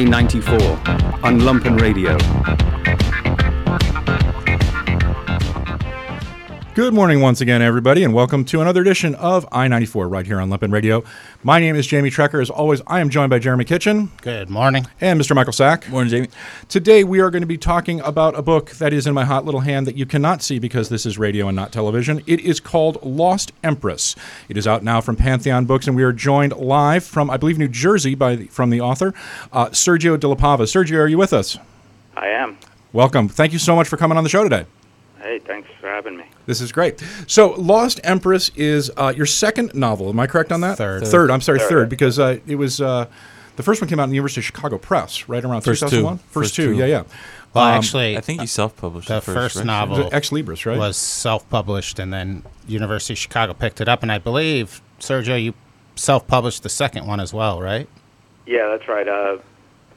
I 0.00 0.04
94 0.04 0.56
on 1.22 1.40
Lumpen 1.40 1.78
Radio. 1.78 2.69
Good 6.80 6.94
morning 6.94 7.20
once 7.20 7.42
again, 7.42 7.60
everybody, 7.60 8.04
and 8.04 8.14
welcome 8.14 8.42
to 8.46 8.62
another 8.62 8.80
edition 8.80 9.14
of 9.16 9.46
I 9.52 9.68
94 9.68 10.08
right 10.08 10.24
here 10.24 10.40
on 10.40 10.48
Lumpen 10.48 10.72
Radio. 10.72 11.04
My 11.42 11.60
name 11.60 11.76
is 11.76 11.86
Jamie 11.86 12.08
Trecker. 12.08 12.40
As 12.40 12.48
always, 12.48 12.80
I 12.86 13.00
am 13.00 13.10
joined 13.10 13.28
by 13.28 13.38
Jeremy 13.38 13.66
Kitchen 13.66 14.10
Good 14.22 14.48
morning. 14.48 14.86
and 14.98 15.20
Mr. 15.20 15.34
Michael 15.34 15.52
Sack. 15.52 15.86
Morning, 15.90 16.08
Jamie. 16.10 16.28
Today, 16.70 17.04
we 17.04 17.20
are 17.20 17.30
going 17.30 17.42
to 17.42 17.46
be 17.46 17.58
talking 17.58 18.00
about 18.00 18.34
a 18.34 18.40
book 18.40 18.70
that 18.70 18.94
is 18.94 19.06
in 19.06 19.12
my 19.12 19.26
hot 19.26 19.44
little 19.44 19.60
hand 19.60 19.86
that 19.88 19.94
you 19.94 20.06
cannot 20.06 20.42
see 20.42 20.58
because 20.58 20.88
this 20.88 21.04
is 21.04 21.18
radio 21.18 21.48
and 21.48 21.54
not 21.54 21.70
television. 21.70 22.22
It 22.26 22.40
is 22.40 22.60
called 22.60 22.96
Lost 23.02 23.52
Empress. 23.62 24.16
It 24.48 24.56
is 24.56 24.66
out 24.66 24.82
now 24.82 25.02
from 25.02 25.16
Pantheon 25.16 25.66
Books, 25.66 25.86
and 25.86 25.94
we 25.94 26.02
are 26.02 26.14
joined 26.14 26.56
live 26.56 27.04
from, 27.04 27.28
I 27.28 27.36
believe, 27.36 27.58
New 27.58 27.68
Jersey 27.68 28.14
by 28.14 28.36
the, 28.36 28.46
from 28.46 28.70
the 28.70 28.80
author, 28.80 29.12
uh, 29.52 29.66
Sergio 29.66 30.18
De 30.18 30.26
La 30.26 30.34
Pava. 30.34 30.62
Sergio, 30.62 31.00
are 31.00 31.08
you 31.08 31.18
with 31.18 31.34
us? 31.34 31.58
I 32.16 32.28
am. 32.28 32.56
Welcome. 32.94 33.28
Thank 33.28 33.52
you 33.52 33.58
so 33.58 33.76
much 33.76 33.86
for 33.86 33.98
coming 33.98 34.16
on 34.16 34.24
the 34.24 34.30
show 34.30 34.42
today. 34.44 34.64
Hey, 35.20 35.38
thanks 35.38 35.68
for 35.80 35.86
having 35.86 36.16
me. 36.16 36.24
This 36.46 36.60
is 36.60 36.72
great. 36.72 37.02
So, 37.26 37.50
Lost 37.52 38.00
Empress 38.04 38.50
is 38.56 38.90
uh, 38.96 39.12
your 39.14 39.26
second 39.26 39.74
novel. 39.74 40.08
Am 40.08 40.18
I 40.18 40.26
correct 40.26 40.50
on 40.50 40.60
that? 40.62 40.78
Third. 40.78 41.06
Third. 41.06 41.30
I'm 41.30 41.40
sorry, 41.40 41.58
third, 41.58 41.68
Third. 41.68 41.88
because 41.90 42.18
uh, 42.18 42.38
it 42.46 42.54
was 42.56 42.80
uh, 42.80 43.06
the 43.56 43.62
first 43.62 43.80
one 43.82 43.88
came 43.88 44.00
out 44.00 44.04
in 44.04 44.10
the 44.10 44.16
University 44.16 44.40
of 44.40 44.46
Chicago 44.46 44.78
Press, 44.78 45.28
right 45.28 45.44
around 45.44 45.60
First 45.62 45.80
two. 45.82 45.86
2001. 45.88 46.18
First, 46.18 46.32
First 46.32 46.54
two. 46.54 46.72
two. 46.72 46.78
Yeah, 46.78 46.86
yeah. 46.86 47.02
Well, 47.52 47.64
Um, 47.64 47.74
actually, 47.74 48.16
I 48.16 48.20
think 48.20 48.40
you 48.40 48.46
self-published 48.46 49.08
the 49.08 49.16
it 49.18 49.22
first 49.24 49.56
right? 49.56 49.66
novel- 49.66 50.06
it 50.06 50.12
Xlibris, 50.12 50.64
right? 50.64 50.78
was 50.78 50.96
self-published, 50.96 51.98
and 51.98 52.12
then 52.12 52.44
University 52.68 53.12
of 53.14 53.18
Chicago 53.18 53.52
picked 53.54 53.80
it 53.80 53.88
up, 53.88 54.02
and 54.02 54.10
I 54.12 54.18
believe 54.18 54.80
Sergio, 55.00 55.42
you 55.42 55.54
self-published 55.96 56.62
the 56.62 56.68
second 56.68 57.06
one 57.06 57.20
as 57.20 57.34
well, 57.34 57.60
right? 57.60 57.88
Yeah, 58.46 58.68
that's 58.68 58.88
right. 58.88 59.06
Uh, 59.06 59.38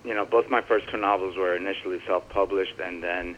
you 0.04 0.14
know, 0.14 0.26
both 0.26 0.50
my 0.50 0.62
first 0.62 0.90
two 0.90 0.98
novels 0.98 1.38
were 1.38 1.56
initially 1.56 2.02
self-published 2.06 2.80
and 2.84 3.02
then 3.02 3.38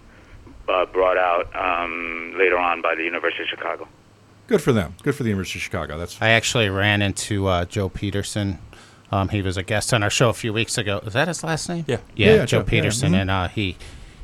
uh, 0.68 0.86
brought 0.86 1.18
out 1.18 1.54
um, 1.56 2.34
later 2.38 2.58
on 2.58 2.82
by 2.82 2.96
the 2.96 3.04
University 3.04 3.44
of 3.44 3.50
Chicago. 3.50 3.88
Good 4.48 4.62
for 4.62 4.72
them. 4.74 4.96
Good 5.04 5.16
for 5.16 5.24
the 5.24 5.30
University 5.30 5.60
of 5.60 5.64
Chicago. 5.64 5.98
That's 5.98 6.22
I 6.22 6.30
actually 6.30 6.70
ran 6.70 7.02
into 7.02 7.48
uh, 7.48 7.66
Joe 7.66 7.90
Peterson. 7.90 8.60
Um, 9.12 9.30
he 9.30 9.42
was 9.42 9.58
a 9.58 9.64
guest 9.64 9.94
on 9.94 10.04
our 10.04 10.10
show 10.10 10.30
a 10.30 10.34
few 10.34 10.52
weeks 10.54 10.78
ago. 10.78 11.00
Is 11.06 11.14
that 11.14 11.28
his 11.28 11.44
last 11.44 11.70
name? 11.70 11.86
Yeah. 11.88 11.98
Yeah, 12.16 12.28
Yeah, 12.28 12.34
yeah, 12.34 12.38
Joe 12.42 12.46
Joe, 12.46 12.58
yeah, 12.60 12.64
Peterson, 12.70 13.12
mhm. 13.14 13.22
and 13.22 13.32
uh, 13.32 13.48
he 13.48 13.78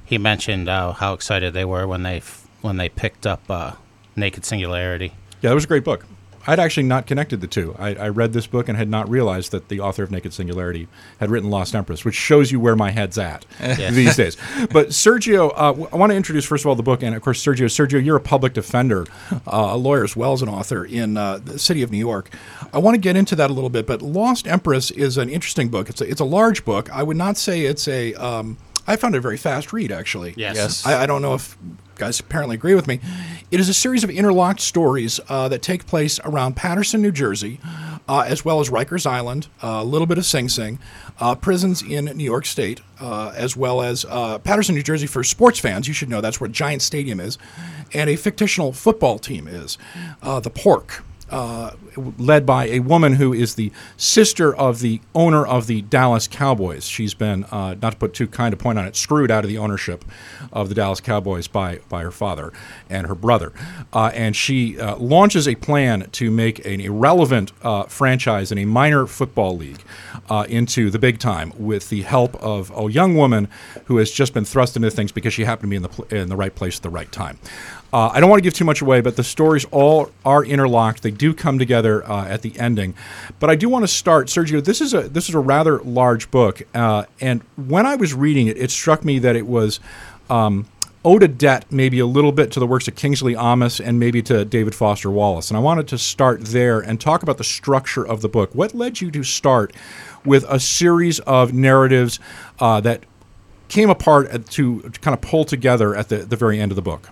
he 0.06 0.17
mentioned 0.17 0.67
uh, 0.69 0.94
how 0.94 1.14
excited 1.14 1.53
they 1.53 1.66
were 1.66 1.88
when 1.88 2.03
they 2.03 2.17
f- 2.17 2.47
when 2.62 2.78
they 2.78 2.89
picked 2.89 3.25
up 3.25 3.42
uh, 3.50 3.73
Naked 4.16 4.44
Singularity. 4.45 5.14
yeah, 5.42 5.50
that 5.50 5.56
was 5.56 5.64
a 5.64 5.67
great 5.67 5.84
book. 5.84 6.06
I'd 6.47 6.59
actually 6.59 6.84
not 6.84 7.06
connected 7.08 7.42
the 7.42 7.47
two. 7.47 7.75
I, 7.78 7.95
I 7.95 8.09
read 8.09 8.34
this 8.34 8.47
book 8.47 8.67
and 8.70 8.78
had 8.78 8.89
not 8.89 9.09
realized 9.09 9.52
that 9.52 9.70
the 9.70 9.80
author 9.80 10.03
of 10.03 10.11
Naked 10.11 10.34
Singularity 10.34 10.88
had 11.20 11.30
written 11.30 11.50
Lost 11.50 11.75
Empress, 11.75 12.03
which 12.03 12.16
shows 12.16 12.52
you 12.52 12.59
where 12.59 12.75
my 12.75 12.92
head's 12.92 13.17
at 13.17 13.45
these 13.59 14.16
days. 14.16 14.38
But 14.72 14.89
Sergio, 14.89 15.52
uh, 15.56 15.67
w- 15.72 15.88
I 15.92 15.95
want 15.97 16.12
to 16.12 16.16
introduce 16.16 16.45
first 16.45 16.64
of 16.64 16.69
all 16.69 16.75
the 16.75 16.84
book, 16.84 17.03
and 17.03 17.16
of 17.16 17.22
course 17.22 17.44
Sergio. 17.44 17.66
Sergio, 17.66 18.03
you're 18.03 18.17
a 18.17 18.22
public 18.22 18.53
defender, 18.53 19.06
uh, 19.31 19.39
a 19.72 19.78
lawyer 19.78 20.03
as 20.03 20.16
well 20.16 20.34
as 20.34 20.42
an 20.42 20.50
author 20.50 20.84
in 20.86 21.17
uh, 21.17 21.38
the 21.38 21.59
city 21.59 21.81
of 21.81 21.92
New 21.92 21.97
York. 21.97 22.30
I 22.73 22.80
want 22.80 22.95
to 22.95 23.00
get 23.02 23.16
into 23.16 23.36
that 23.36 23.50
a 23.50 23.53
little 23.53 23.69
bit, 23.69 23.86
but 23.86 24.02
Lost 24.02 24.47
Empress 24.47 24.92
is 24.92 25.17
an 25.17 25.30
interesting 25.30 25.69
book. 25.69 25.89
It's 25.89 26.02
a, 26.02 26.09
it's 26.09 26.22
a 26.22 26.25
large 26.25 26.66
book. 26.66 26.89
I 26.92 27.03
would 27.03 27.17
not 27.17 27.38
say 27.38 27.62
it's 27.66 27.88
a. 27.88 28.14
Um, 28.16 28.58
I 28.88 28.95
found 28.95 29.14
it 29.14 29.19
a 29.19 29.22
very 29.22 29.38
fast 29.38 29.72
read, 29.73 29.92
actually. 29.92 30.34
Yes. 30.36 30.56
Yes. 30.56 30.86
I, 30.86 31.03
I 31.03 31.06
don't 31.06 31.22
know 31.22 31.36
if 31.36 31.56
guys 32.02 32.20
apparently 32.20 32.56
agree 32.56 32.74
with 32.74 32.88
me. 32.88 33.00
It 33.52 33.60
is 33.60 33.70
a 33.70 33.76
series 33.76 34.04
of 34.04 34.10
interlocked 34.10 34.60
stories 34.60 35.20
uh, 35.30 35.48
that 35.50 35.62
take 35.62 35.86
place 35.86 36.20
around 36.26 36.56
Paterson, 36.56 37.00
New 37.00 37.12
Jersey, 37.12 37.59
uh, 38.09 38.25
as 38.28 38.44
well 38.44 38.59
as 38.59 38.72
Rikers 38.72 39.06
Island, 39.06 39.50
uh, 39.62 39.68
a 39.68 39.84
little 39.84 40.08
bit 40.08 40.18
of 40.18 40.25
Sing 40.25 40.50
Sing, 40.50 40.80
uh, 41.20 41.36
prisons 41.36 41.84
in 41.84 42.06
New 42.06 42.24
York 42.24 42.48
State, 42.48 42.81
uh, 43.00 43.31
as 43.36 43.56
well 43.56 43.84
as 43.84 44.03
Paterson, 44.44 44.74
New 44.74 44.81
Jersey 44.81 45.06
for 45.06 45.24
sports 45.24 45.59
fans. 45.59 45.88
You 45.88 45.94
should 45.94 46.09
know 46.09 46.22
that's 46.22 46.42
where 46.42 46.50
Giant 46.50 46.81
Stadium 46.81 47.20
is, 47.20 47.38
and 47.94 48.09
a 48.09 48.16
fictional 48.16 48.74
football 48.74 49.20
team 49.20 49.48
is, 49.48 49.78
the 50.24 50.50
Pork 50.50 51.04
uh, 51.31 51.72
led 52.18 52.46
by 52.46 52.68
a 52.68 52.80
woman 52.80 53.14
who 53.14 53.34
is 53.34 53.56
the 53.56 53.72
sister 53.97 54.56
of 54.56 54.80
the 54.80 55.02
owner 55.16 55.46
of 55.46 55.68
the 55.68 55.81
Dallas 55.84 56.28
Cowboys. 56.28 56.86
She's 56.86 57.14
been, 57.14 57.46
uh, 57.46 57.75
not 57.81 57.94
to 57.94 57.97
put 57.97 58.14
too 58.14 58.28
kind 58.28 58.53
a 58.53 58.58
point 58.58 58.78
on 58.78 58.86
it, 58.86 58.96
screwed 58.96 59.31
out 59.31 59.44
of 59.44 59.50
the 59.50 59.58
ownership 59.58 60.06
of 60.52 60.69
the 60.69 60.75
Dallas 60.75 61.00
Cowboys 61.00 61.47
by, 61.47 61.80
by 61.90 62.02
her 62.02 62.12
father 62.12 62.52
and 62.90 63.08
her 63.08 63.16
brother. 63.16 63.53
Uh, 63.94 64.12
and 64.14 64.36
she 64.36 64.80
uh, 64.80 64.96
launches 64.97 65.47
a 65.47 65.56
plan 65.56 66.09
to 66.12 66.30
make 66.30 66.66
an 66.66 66.81
irrelevant 66.81 67.52
uh, 67.62 67.84
franchise 67.84 68.52
in 68.52 68.58
a 68.58 68.66
minor 68.66 69.06
football 69.08 69.56
league 69.56 69.84
into 70.48 70.90
the 70.90 71.00
big 71.00 71.19
time 71.19 71.52
with 71.58 71.90
the 71.90 72.03
help 72.03 72.36
of 72.36 72.72
a 72.78 72.90
young 72.92 73.16
woman 73.16 73.50
who 73.86 73.98
has 73.98 74.12
just 74.12 74.34
been 74.34 74.46
thrust 74.46 74.75
into 74.75 74.90
things 74.90 75.12
because 75.12 75.34
she 75.34 75.44
happened 75.44 75.68
to 75.68 75.69
be 75.69 75.75
in 75.75 75.81
the, 75.81 75.90
pl- 75.90 76.06
in 76.06 76.30
the 76.30 76.36
right 76.36 76.56
place 76.56 76.78
at 76.78 76.84
the 76.84 76.90
right 76.90 77.12
time. 77.12 77.38
Uh, 77.94 78.09
I 78.13 78.19
don't 78.19 78.29
want 78.29 78.40
to 78.40 78.44
give 78.44 78.53
too 78.53 78.66
much 78.66 78.81
away, 78.81 79.02
but 79.02 79.16
the 79.18 79.24
stories 79.24 79.66
all 79.66 80.12
are 80.25 80.46
interlocked. 80.46 81.03
They 81.03 81.12
do 81.12 81.34
come 81.34 81.59
together 81.59 82.09
uh, 82.09 82.25
at 82.25 82.41
the 82.41 82.57
ending. 82.57 82.94
But 83.40 83.50
I 83.50 83.56
do 83.56 83.68
want 83.68 83.84
to 83.84 83.88
start, 83.88 84.28
Sergio. 84.28 84.63
This 84.63 84.79
is 84.79 84.94
a 84.94 85.09
this 85.09 85.28
is 85.28 85.35
a 85.35 85.40
rather 85.40 85.79
large 85.79 86.31
book, 86.31 86.62
uh, 86.74 87.06
and 87.19 87.41
when 87.57 87.85
I 87.85 87.96
was 87.96 88.13
reading 88.13 88.47
it, 88.47 88.57
it 88.57 88.72
struck 88.72 89.03
me 89.03 89.19
that 89.19 89.35
it 89.35 89.46
was 89.46 89.80
um, 90.30 90.68
owed 91.03 91.24
a 91.24 91.28
debt 91.28 91.66
maybe 91.72 92.00
a 92.00 92.06
little 92.06 92.31
bit 92.31 92.51
to 92.51 92.59
the 92.59 92.68
works 92.68 92.88
of 92.88 92.96
Kingsley 92.96 93.35
Amis 93.35 93.80
and 93.80 94.00
maybe 94.00 94.22
to 94.24 94.46
David 94.46 94.75
Foster 94.75 95.09
Wallace. 95.09 95.50
And 95.50 95.57
I 95.57 95.59
wanted 95.59 95.88
to 95.90 95.97
start 95.97 96.46
there 96.46 96.80
and 96.80 97.01
talk 97.01 97.24
about 97.24 97.38
the 97.38 97.44
structure 97.44 98.06
of 98.06 98.22
the 98.22 98.30
book. 98.30 98.53
What 98.53 98.75
led 98.75 99.01
you 99.01 99.09
to 99.12 99.24
start 99.24 99.74
with 100.24 100.46
a 100.47 100.59
series 100.59 101.19
of 101.22 101.53
narratives 101.53 102.19
uh, 102.59 102.81
that 102.81 103.03
came 103.68 103.90
apart 103.90 104.47
to, 104.47 104.81
to 104.81 105.00
kind 105.00 105.13
of 105.16 105.22
pull 105.22 105.44
together 105.44 105.96
at 105.96 106.09
the, 106.09 106.18
the 106.18 106.35
very 106.35 106.59
end 106.59 106.72
of 106.72 106.75
the 106.75 106.81
book? 106.81 107.09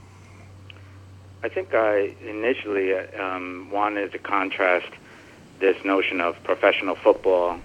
I 1.42 1.48
think 1.48 1.74
I 1.74 2.14
initially 2.26 2.94
um, 2.94 3.70
wanted 3.72 4.12
to 4.12 4.18
contrast 4.20 4.90
this 5.60 5.84
notion 5.86 6.20
of 6.20 6.42
professional 6.44 6.96
football, 6.96 7.60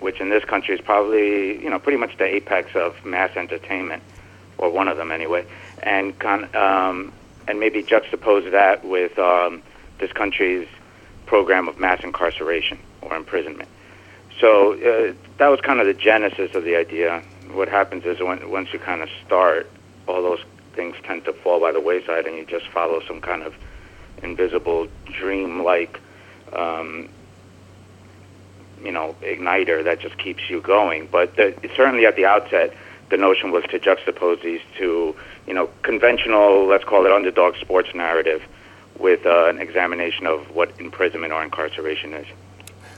which 0.00 0.20
in 0.20 0.28
this 0.28 0.44
country 0.44 0.74
is 0.74 0.80
probably 0.80 1.62
you 1.62 1.70
know 1.70 1.78
pretty 1.78 1.98
much 1.98 2.16
the 2.18 2.24
apex 2.24 2.74
of 2.74 3.04
mass 3.04 3.36
entertainment, 3.36 4.02
or 4.58 4.70
one 4.70 4.88
of 4.88 4.96
them 4.96 5.12
anyway, 5.12 5.46
and 5.82 6.18
con- 6.18 6.54
um, 6.56 7.12
and 7.46 7.60
maybe 7.60 7.82
juxtapose 7.82 8.50
that 8.50 8.84
with 8.84 9.16
um, 9.18 9.62
this 9.98 10.12
country's 10.12 10.66
program 11.26 11.68
of 11.68 11.78
mass 11.78 12.02
incarceration 12.02 12.78
or 13.02 13.14
imprisonment. 13.14 13.68
So 14.40 14.72
uh, 14.74 15.14
that 15.38 15.48
was 15.48 15.60
kind 15.60 15.78
of 15.78 15.86
the 15.86 15.94
genesis 15.94 16.56
of 16.56 16.64
the 16.64 16.74
idea. 16.74 17.22
What 17.52 17.68
happens 17.68 18.04
is 18.04 18.18
when, 18.20 18.50
once 18.50 18.72
you 18.72 18.80
kind 18.80 19.02
of 19.02 19.08
start, 19.24 19.70
all 20.08 20.22
those 20.22 20.40
things 20.74 20.96
tend 21.04 21.24
to 21.24 21.32
fall 21.32 21.60
by 21.60 21.72
the 21.72 21.80
wayside, 21.80 22.26
and 22.26 22.36
you 22.36 22.44
just 22.44 22.66
follow 22.68 23.00
some 23.06 23.20
kind 23.20 23.42
of 23.42 23.54
invisible 24.22 24.88
dream-like, 25.04 26.00
um, 26.52 27.08
you 28.82 28.92
know, 28.92 29.14
igniter 29.22 29.84
that 29.84 30.00
just 30.00 30.18
keeps 30.18 30.48
you 30.50 30.60
going. 30.60 31.08
But 31.10 31.36
the, 31.36 31.54
certainly 31.76 32.06
at 32.06 32.16
the 32.16 32.26
outset, 32.26 32.74
the 33.10 33.16
notion 33.16 33.50
was 33.50 33.64
to 33.64 33.78
juxtapose 33.78 34.42
these 34.42 34.60
two, 34.76 35.14
you 35.46 35.54
know, 35.54 35.68
conventional, 35.82 36.66
let's 36.66 36.84
call 36.84 37.04
it 37.06 37.12
underdog 37.12 37.56
sports 37.56 37.94
narrative, 37.94 38.42
with 38.98 39.26
uh, 39.26 39.48
an 39.48 39.58
examination 39.58 40.26
of 40.26 40.54
what 40.54 40.72
imprisonment 40.80 41.32
or 41.32 41.42
incarceration 41.42 42.12
is. 42.14 42.26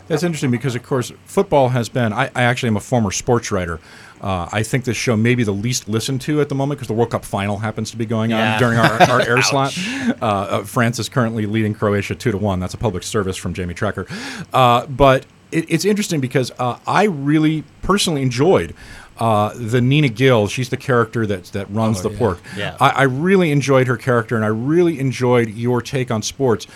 That's 0.07 0.23
interesting 0.23 0.51
because, 0.51 0.75
of 0.75 0.83
course, 0.83 1.13
football 1.25 1.71
has 1.71 1.89
been. 1.89 2.13
I, 2.13 2.27
I 2.35 2.43
actually 2.43 2.69
am 2.69 2.77
a 2.77 2.81
former 2.81 3.11
sports 3.11 3.51
writer. 3.51 3.81
Uh, 4.25 4.49
I 4.51 4.63
think 4.63 4.85
this 4.85 4.97
show 4.97 5.19
may 5.19 5.35
be 5.35 5.45
the 5.45 5.53
least 5.53 5.87
listened 5.87 6.23
to 6.23 6.41
at 6.41 6.49
the 6.49 6.55
moment 6.55 6.79
because 6.79 6.89
the 6.89 6.95
World 6.95 7.11
Cup 7.11 7.27
final 7.27 7.59
happens 7.59 7.91
to 7.91 7.99
be 7.99 8.07
going 8.07 8.33
on 8.33 8.59
during 8.59 8.79
our, 8.79 9.03
our 9.11 9.21
air 9.21 9.43
slot. 9.43 9.77
Uh, 9.79 10.15
uh, 10.25 10.65
France 10.65 10.99
is 10.99 11.11
currently 11.11 11.45
leading 11.45 11.75
Croatia 11.75 12.15
two 12.15 12.33
to 12.33 12.39
one. 12.39 12.59
That's 12.59 12.73
a 12.73 12.79
public 12.79 13.03
service 13.03 13.37
from 13.37 13.53
Jamie 13.53 13.75
Trecker. 13.75 14.11
Uh, 14.51 14.87
but 14.87 15.27
it, 15.53 15.67
it's 15.69 15.85
interesting 15.85 16.23
because 16.23 16.51
uh, 16.59 16.79
I 16.87 17.05
really 17.05 17.65
personally 17.83 18.23
enjoyed. 18.23 18.75
Uh, 19.19 19.53
the 19.55 19.81
Nina 19.81 20.09
Gill, 20.09 20.49
she's 20.49 20.71
the 20.71 20.77
character 20.77 21.25
that 21.27 21.45
that 21.53 21.71
runs 21.71 22.03
the 22.03 22.11
pork. 22.11 22.41
Yeah. 22.57 22.77
I, 22.81 22.89
I 22.89 23.03
really 23.03 23.53
enjoyed 23.53 23.87
her 23.87 23.97
character, 23.97 24.37
and 24.37 24.45
I 24.45 24.49
really 24.49 24.99
enjoyed 24.99 25.51
your 25.51 25.81
take 25.83 26.11
on 26.11 26.23
sports. 26.23 26.67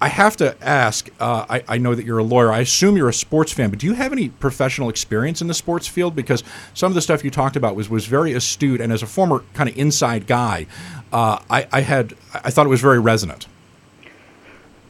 I, 0.00 0.08
have 0.08 0.36
to 0.36 0.56
ask. 0.62 1.08
Uh, 1.18 1.44
I, 1.48 1.64
I 1.68 1.78
know 1.78 1.94
that 1.94 2.06
you're 2.06 2.18
a 2.18 2.24
lawyer. 2.24 2.52
I 2.52 2.60
assume 2.60 2.96
you're 2.96 3.08
a 3.08 3.14
sports 3.14 3.52
fan, 3.52 3.70
but 3.70 3.80
do 3.80 3.86
you 3.86 3.94
have 3.94 4.12
any 4.12 4.28
professional 4.28 4.88
experience 4.88 5.40
in 5.40 5.48
the 5.48 5.54
sports 5.54 5.88
field? 5.88 6.14
Because 6.14 6.44
some 6.72 6.92
of 6.92 6.94
the 6.94 7.00
stuff 7.00 7.24
you 7.24 7.30
talked 7.30 7.56
about 7.56 7.74
was 7.74 7.90
was 7.90 8.06
very 8.06 8.32
astute, 8.32 8.80
and 8.80 8.92
as 8.92 9.02
a 9.02 9.06
former 9.06 9.42
kind 9.54 9.68
of 9.68 9.76
inside 9.76 10.26
guy, 10.26 10.66
uh, 11.12 11.40
I, 11.50 11.66
I 11.72 11.80
had 11.80 12.14
I 12.32 12.50
thought 12.50 12.66
it 12.66 12.70
was 12.70 12.80
very 12.80 13.00
resonant. 13.00 13.48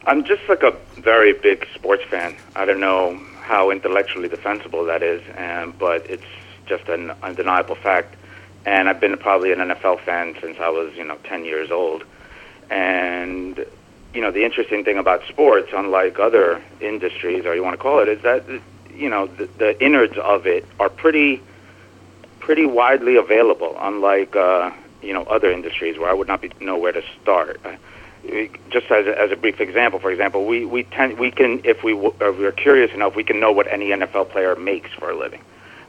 I'm 0.05 0.23
just 0.23 0.47
like 0.49 0.63
a 0.63 0.75
very 0.97 1.33
big 1.33 1.65
sports 1.73 2.03
fan. 2.03 2.35
I 2.55 2.65
don't 2.65 2.79
know 2.79 3.19
how 3.41 3.71
intellectually 3.71 4.27
defensible 4.27 4.85
that 4.85 5.01
is, 5.01 5.21
and, 5.35 5.77
but 5.77 6.09
it's 6.09 6.23
just 6.65 6.87
an 6.89 7.11
undeniable 7.23 7.75
fact. 7.75 8.15
And 8.65 8.87
I've 8.87 8.99
been 8.99 9.17
probably 9.17 9.51
an 9.51 9.59
NFL 9.59 10.01
fan 10.01 10.35
since 10.41 10.57
I 10.59 10.69
was, 10.69 10.93
you 10.95 11.03
know, 11.03 11.17
10 11.23 11.45
years 11.45 11.71
old. 11.71 12.03
And, 12.69 13.65
you 14.13 14.21
know, 14.21 14.31
the 14.31 14.45
interesting 14.45 14.83
thing 14.83 14.97
about 14.97 15.23
sports, 15.27 15.69
unlike 15.73 16.19
other 16.19 16.61
industries, 16.79 17.45
or 17.45 17.55
you 17.55 17.63
want 17.63 17.73
to 17.73 17.81
call 17.81 17.99
it, 17.99 18.07
is 18.07 18.21
that, 18.21 18.43
you 18.93 19.09
know, 19.09 19.27
the, 19.27 19.45
the 19.57 19.83
innards 19.83 20.17
of 20.17 20.45
it 20.45 20.65
are 20.79 20.89
pretty 20.89 21.41
pretty 22.43 22.65
widely 22.65 23.15
available, 23.15 23.75
unlike 23.79 24.35
uh, 24.35 24.69
you 25.01 25.13
know 25.13 25.23
other 25.23 25.51
industries 25.51 25.97
where 25.97 26.09
I 26.09 26.13
would 26.13 26.27
not 26.27 26.41
be 26.41 26.51
know 26.59 26.77
where 26.77 26.91
to 26.91 27.03
start. 27.21 27.59
Uh, 27.65 27.75
just 28.69 28.89
as 28.89 29.05
a, 29.05 29.19
as 29.19 29.31
a 29.31 29.35
brief 29.35 29.59
example, 29.59 29.99
for 29.99 30.11
example, 30.11 30.45
we 30.45 30.65
we 30.65 30.83
tend 30.83 31.17
we 31.17 31.31
can 31.31 31.61
if 31.63 31.83
we 31.83 31.93
w- 31.93 32.13
if 32.21 32.37
we're 32.37 32.51
curious 32.51 32.91
enough, 32.93 33.15
we 33.15 33.23
can 33.23 33.39
know 33.39 33.51
what 33.51 33.67
any 33.67 33.89
NFL 33.89 34.29
player 34.29 34.55
makes 34.55 34.91
for 34.91 35.09
a 35.09 35.15
living, 35.15 35.41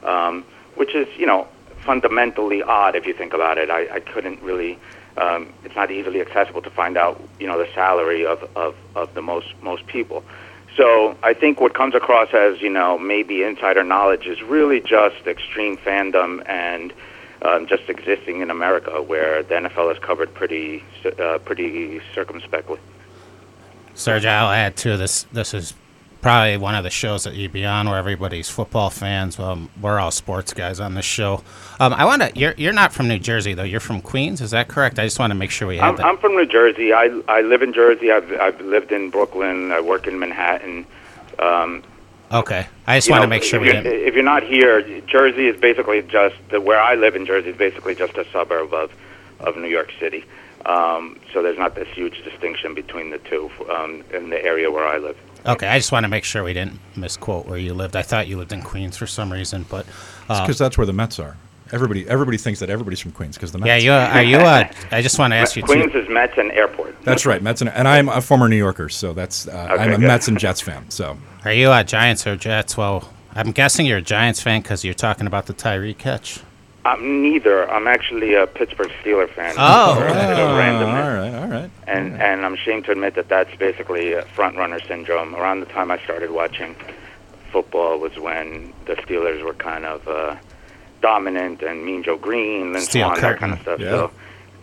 um, 0.03 0.43
which 0.75 0.95
is 0.95 1.07
you 1.17 1.25
know 1.25 1.47
fundamentally 1.81 2.63
odd 2.63 2.95
if 2.95 3.05
you 3.05 3.13
think 3.13 3.33
about 3.33 3.57
it. 3.57 3.69
I, 3.69 3.95
I 3.95 3.99
couldn't 3.99 4.41
really. 4.41 4.79
Um, 5.17 5.53
it's 5.63 5.75
not 5.75 5.91
easily 5.91 6.19
accessible 6.19 6.61
to 6.61 6.69
find 6.69 6.97
out 6.97 7.21
you 7.39 7.47
know 7.47 7.57
the 7.57 7.71
salary 7.73 8.25
of, 8.25 8.43
of, 8.55 8.75
of 8.95 9.13
the 9.13 9.21
most 9.21 9.53
most 9.61 9.87
people. 9.87 10.23
So 10.75 11.17
I 11.23 11.33
think 11.33 11.61
what 11.61 11.73
comes 11.73 11.95
across 11.95 12.33
as 12.33 12.61
you 12.61 12.69
know 12.69 12.97
maybe 12.97 13.43
insider 13.43 13.83
knowledge 13.83 14.27
is 14.27 14.41
really 14.41 14.81
just 14.81 15.25
extreme 15.25 15.77
fandom 15.77 16.47
and 16.49 16.91
um, 17.41 17.67
just 17.67 17.89
existing 17.89 18.41
in 18.41 18.49
America, 18.49 19.01
where 19.01 19.43
the 19.43 19.55
NFL 19.55 19.91
is 19.93 19.99
covered 19.99 20.33
pretty 20.33 20.83
uh, 21.19 21.37
pretty 21.39 22.01
circumspectly. 22.13 22.79
Serge, 23.93 24.25
I'll 24.25 24.51
add 24.51 24.75
too. 24.75 24.97
This 24.97 25.23
this 25.31 25.53
is 25.53 25.73
probably 26.25 26.57
one 26.57 26.73
of 26.73 26.83
the 26.83 26.89
shows 26.89 27.23
that 27.25 27.35
you'd 27.35 27.51
be 27.51 27.63
on 27.63 27.87
where 27.87 27.99
everybody's 27.99 28.49
football 28.49 28.89
fans. 28.89 29.37
Um, 29.37 29.69
we're 29.79 29.99
all 29.99 30.09
sports 30.09 30.53
guys 30.53 30.79
on 30.79 30.95
this 30.95 31.05
show. 31.05 31.43
Um, 31.79 31.93
I 31.93 32.03
want 32.05 32.23
to. 32.23 32.31
You're 32.33 32.55
you're 32.57 32.73
not 32.73 32.91
from 32.91 33.07
New 33.07 33.19
Jersey 33.19 33.53
though. 33.53 33.61
You're 33.61 33.79
from 33.79 34.01
Queens. 34.01 34.41
Is 34.41 34.49
that 34.49 34.67
correct? 34.67 34.97
I 34.97 35.03
just 35.03 35.19
want 35.19 35.29
to 35.29 35.35
make 35.35 35.51
sure 35.51 35.67
we 35.67 35.77
have 35.77 35.89
I'm, 35.89 35.95
that. 35.97 36.05
I'm 36.07 36.17
from 36.17 36.31
New 36.35 36.47
Jersey. 36.47 36.93
I 36.93 37.21
I 37.27 37.41
live 37.41 37.61
in 37.61 37.73
Jersey. 37.73 38.11
I've 38.11 38.31
I've 38.41 38.59
lived 38.59 38.91
in 38.91 39.11
Brooklyn. 39.11 39.71
I 39.71 39.81
work 39.81 40.07
in 40.07 40.17
Manhattan. 40.17 40.87
Um, 41.37 41.83
okay. 42.31 42.65
I 42.87 42.97
just 42.97 43.07
want 43.07 43.21
to 43.21 43.27
make 43.27 43.43
sure 43.43 43.63
if 43.63 43.67
we 43.67 43.71
you're, 43.71 43.95
if 43.95 44.15
you're 44.15 44.23
not 44.23 44.41
here, 44.41 44.81
Jersey 45.01 45.45
is 45.45 45.61
basically 45.61 46.01
just 46.01 46.37
the, 46.49 46.59
where 46.59 46.81
I 46.81 46.95
live 46.95 47.15
in 47.15 47.27
Jersey 47.27 47.49
is 47.49 47.57
basically 47.57 47.93
just 47.93 48.17
a 48.17 48.25
suburb 48.31 48.73
of 48.73 48.91
of 49.41 49.57
New 49.57 49.69
York 49.69 49.91
City. 49.99 50.25
Um, 50.65 51.19
so 51.31 51.43
there's 51.43 51.59
not 51.59 51.75
this 51.75 51.87
huge 51.89 52.23
distinction 52.23 52.73
between 52.73 53.11
the 53.11 53.19
two 53.19 53.51
um, 53.69 54.03
in 54.11 54.31
the 54.31 54.43
area 54.43 54.71
where 54.71 54.87
I 54.87 54.97
live. 54.97 55.17
Okay. 55.45 55.67
I 55.67 55.77
just 55.77 55.91
want 55.91 56.03
to 56.03 56.07
make 56.07 56.23
sure 56.23 56.43
we 56.43 56.53
didn't 56.53 56.79
misquote 56.95 57.45
where 57.45 57.57
you 57.57 57.73
lived. 57.73 57.95
I 57.95 58.01
thought 58.01 58.27
you 58.27 58.37
lived 58.37 58.51
in 58.53 58.61
Queens 58.61 58.97
for 58.97 59.07
some 59.07 59.31
reason, 59.31 59.65
but 59.69 59.85
uh, 60.29 60.41
because 60.41 60.57
that's 60.57 60.77
where 60.77 60.87
the 60.87 60.93
Mets 60.93 61.19
are. 61.19 61.37
Everybody, 61.71 62.07
everybody 62.07 62.37
thinks 62.37 62.59
that 62.59 62.69
everybody's 62.69 62.99
from 62.99 63.11
Queens 63.11 63.35
because 63.37 63.51
the 63.51 63.57
Mets. 63.57 63.67
yeah, 63.67 63.77
you 63.77 63.91
are 63.91 64.23
you? 64.23 64.37
Uh, 64.37 64.71
I 64.91 65.01
just 65.01 65.17
want 65.17 65.31
to 65.31 65.35
ask 65.37 65.55
you 65.55 65.63
Queens 65.63 65.91
too. 65.91 65.99
is 65.99 66.09
Mets 66.09 66.37
and 66.37 66.51
Airport. 66.51 66.95
That's 67.03 67.25
right, 67.25 67.41
Mets, 67.41 67.61
and, 67.61 67.69
and 67.71 67.87
I'm 67.87 68.07
a 68.09 68.21
former 68.21 68.47
New 68.47 68.55
Yorker, 68.55 68.89
so 68.89 69.13
that's 69.13 69.47
uh, 69.47 69.75
I'm 69.77 69.93
a 69.93 69.97
good. 69.97 70.07
Mets 70.07 70.27
and 70.27 70.39
Jets 70.39 70.61
fan. 70.61 70.89
So 70.89 71.17
Are 71.43 71.51
you 71.53 71.69
uh, 71.69 71.83
Giants 71.83 72.25
or 72.27 72.35
Jets? 72.35 72.77
Well, 72.77 73.11
I'm 73.33 73.51
guessing 73.51 73.85
you're 73.85 73.97
a 73.97 74.01
Giants 74.03 74.41
fan 74.41 74.61
because 74.61 74.85
you're 74.85 74.93
talking 74.93 75.25
about 75.27 75.47
the 75.47 75.53
Tyree 75.53 75.93
catch. 75.95 76.39
I'm 76.85 77.23
neither. 77.23 77.69
I'm 77.69 77.87
actually 77.87 78.35
a 78.35 78.45
Pittsburgh 78.45 78.91
Steeler 79.01 79.27
fan. 79.27 79.55
Oh, 79.57 79.93
a 79.99 80.43
all 80.43 80.55
right, 80.55 81.33
all 81.33 81.47
right. 81.47 81.71
and 81.87 82.21
and 82.21 82.45
I'm 82.45 82.53
ashamed 82.53 82.85
to 82.85 82.91
admit 82.91 83.15
that 83.15 83.27
that's 83.27 83.53
basically 83.57 84.13
a 84.13 84.21
front 84.21 84.55
runner 84.55 84.79
syndrome. 84.87 85.35
Around 85.35 85.61
the 85.61 85.65
time 85.65 85.89
I 85.89 85.97
started 86.03 86.29
watching 86.29 86.75
football 87.51 87.97
was 87.99 88.19
when 88.19 88.71
the 88.85 88.93
Steelers 88.95 89.43
were 89.43 89.55
kind 89.55 89.85
of 89.85 90.07
uh, 90.07 90.35
dominant 91.01 91.63
and 91.63 91.83
Mean 91.83 92.03
Joe 92.03 92.17
Greene 92.17 92.75
and 92.75 92.83
so 92.83 92.89
Steel 92.89 93.07
on, 93.07 93.19
that 93.19 93.39
kind 93.39 93.53
of 93.53 93.61
stuff. 93.61 93.79
Yeah. 93.79 93.89
So 93.89 94.11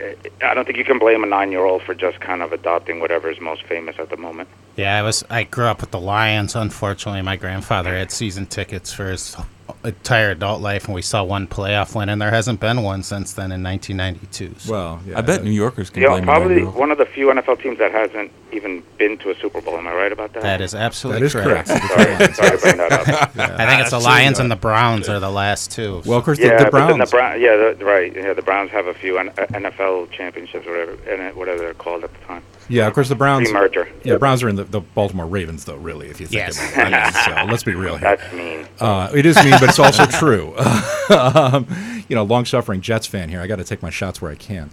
uh, 0.01 0.47
I 0.47 0.55
don't 0.55 0.65
think 0.65 0.79
you 0.79 0.85
can 0.85 1.01
blame 1.01 1.25
a 1.25 1.27
nine-year-old 1.27 1.83
for 1.83 1.95
just 1.95 2.21
kind 2.21 2.41
of 2.41 2.53
adopting 2.53 3.01
whatever 3.01 3.31
is 3.31 3.41
most 3.41 3.65
famous 3.65 3.97
at 3.99 4.11
the 4.11 4.17
moment. 4.17 4.49
Yeah, 4.77 4.99
I 4.99 5.03
was. 5.03 5.25
I 5.29 5.45
grew 5.45 5.67
up 5.67 5.81
with 5.81 5.91
the 5.91 6.01
Lions. 6.01 6.57
Unfortunately, 6.57 7.23
my 7.23 7.37
grandfather 7.37 7.95
had 7.95 8.11
season 8.11 8.47
tickets 8.47 8.93
for 8.93 9.11
his 9.11 9.37
entire 9.85 10.31
adult 10.31 10.61
life, 10.63 10.87
and 10.87 10.95
we 10.95 11.03
saw 11.03 11.23
one 11.23 11.47
playoff 11.47 11.95
win, 11.95 12.09
and 12.09 12.21
there 12.23 12.31
hasn't 12.31 12.59
been 12.61 12.83
one 12.83 13.03
since 13.03 13.33
then 13.35 13.53
in 13.53 13.63
1992. 13.63 14.55
So. 14.59 14.73
Well, 14.73 15.01
yeah, 15.07 15.19
I 15.19 15.21
bet 15.21 15.45
New 15.45 15.51
Yorkers 15.51 15.91
can 15.91 16.03
You 16.03 16.09
know, 16.09 16.15
blame 16.15 16.25
probably 16.25 16.63
it. 16.63 16.75
one 16.75 16.91
of 16.91 16.99
the 16.99 17.05
few 17.07 17.27
NFL 17.29 17.61
teams 17.63 17.79
that 17.79 17.93
hasn't 17.93 18.31
even 18.53 18.83
been 18.99 19.19
to 19.19 19.31
a 19.31 19.35
Super 19.37 19.61
Bowl. 19.61 19.77
Am 19.77 19.87
I 19.87 19.93
right 19.95 20.13
about 20.13 20.33
that? 20.35 20.43
that 20.43 20.61
is 20.61 20.75
absolutely 20.75 21.27
is 21.27 21.33
correct. 21.35 21.69
Sorry, 21.69 22.33
sorry 22.35 22.51
to 22.51 22.59
bring 22.59 22.77
that 22.79 22.93
up. 22.93 23.09
I 23.39 23.67
think 23.67 23.81
it's 23.83 23.91
the 23.91 23.99
Lions 24.01 24.39
and 24.39 24.51
the 24.51 24.57
Browns 24.57 25.09
are 25.09 25.21
the 25.21 25.31
last 25.31 25.71
two. 25.71 26.03
Well, 26.07 26.19
of 26.19 26.25
course, 26.25 26.39
Yeah, 26.39 26.57
the, 26.59 26.65
the 26.65 26.71
Browns. 26.71 26.99
the 27.11 27.15
Brown, 27.17 27.41
yeah, 27.41 27.57
the, 27.79 27.85
right. 27.85 28.15
Yeah, 28.15 28.33
the 28.33 28.43
Browns 28.43 28.71
have 28.71 28.87
a 28.87 28.95
few 28.95 29.19
N- 29.19 29.29
NFL 29.31 30.11
championships, 30.13 30.67
whatever, 30.67 30.97
whatever 31.35 31.59
they're 31.59 31.75
called 31.75 32.05
at 32.05 32.13
the 32.13 32.27
time. 32.27 32.43
Yeah, 32.69 32.87
of 32.87 32.95
course, 32.95 33.09
the 33.09 33.15
Browns. 33.15 33.49
Pre-merger. 33.51 33.89
Yeah, 34.05 34.15
the 34.15 34.19
Browns 34.19 34.43
are 34.43 34.49
in 34.49 34.57
the, 34.57 34.65
the 34.65 34.81
Baltimore 34.81 35.27
Ravens, 35.27 35.65
though. 35.65 35.77
Really, 35.77 36.09
if 36.09 36.21
you 36.21 36.27
think 36.27 36.39
Yes. 36.49 36.73
about 36.75 36.93
it. 36.93 37.15
so 37.15 37.45
let's 37.51 37.63
be 37.65 37.75
real 37.75 37.97
here. 37.97 38.17
That's 38.17 38.33
mean. 38.33 38.67
Uh, 38.81 39.11
it 39.15 39.27
is 39.27 39.37
mean, 39.37 39.53
but 39.61 39.65
it's 39.69 39.79
also 39.79 40.07
true. 40.19 40.55
um, 41.11 41.67
you 42.09 42.17
know, 42.17 42.23
long-suffering 42.25 42.81
Jets 42.81 43.07
fan 43.07 43.29
here. 43.29 43.41
I 43.41 43.47
got 43.47 43.57
to 43.57 43.65
take 43.65 43.83
my 43.83 43.91
shots 43.91 44.21
where 44.23 44.31
I 44.31 44.35
can. 44.37 44.71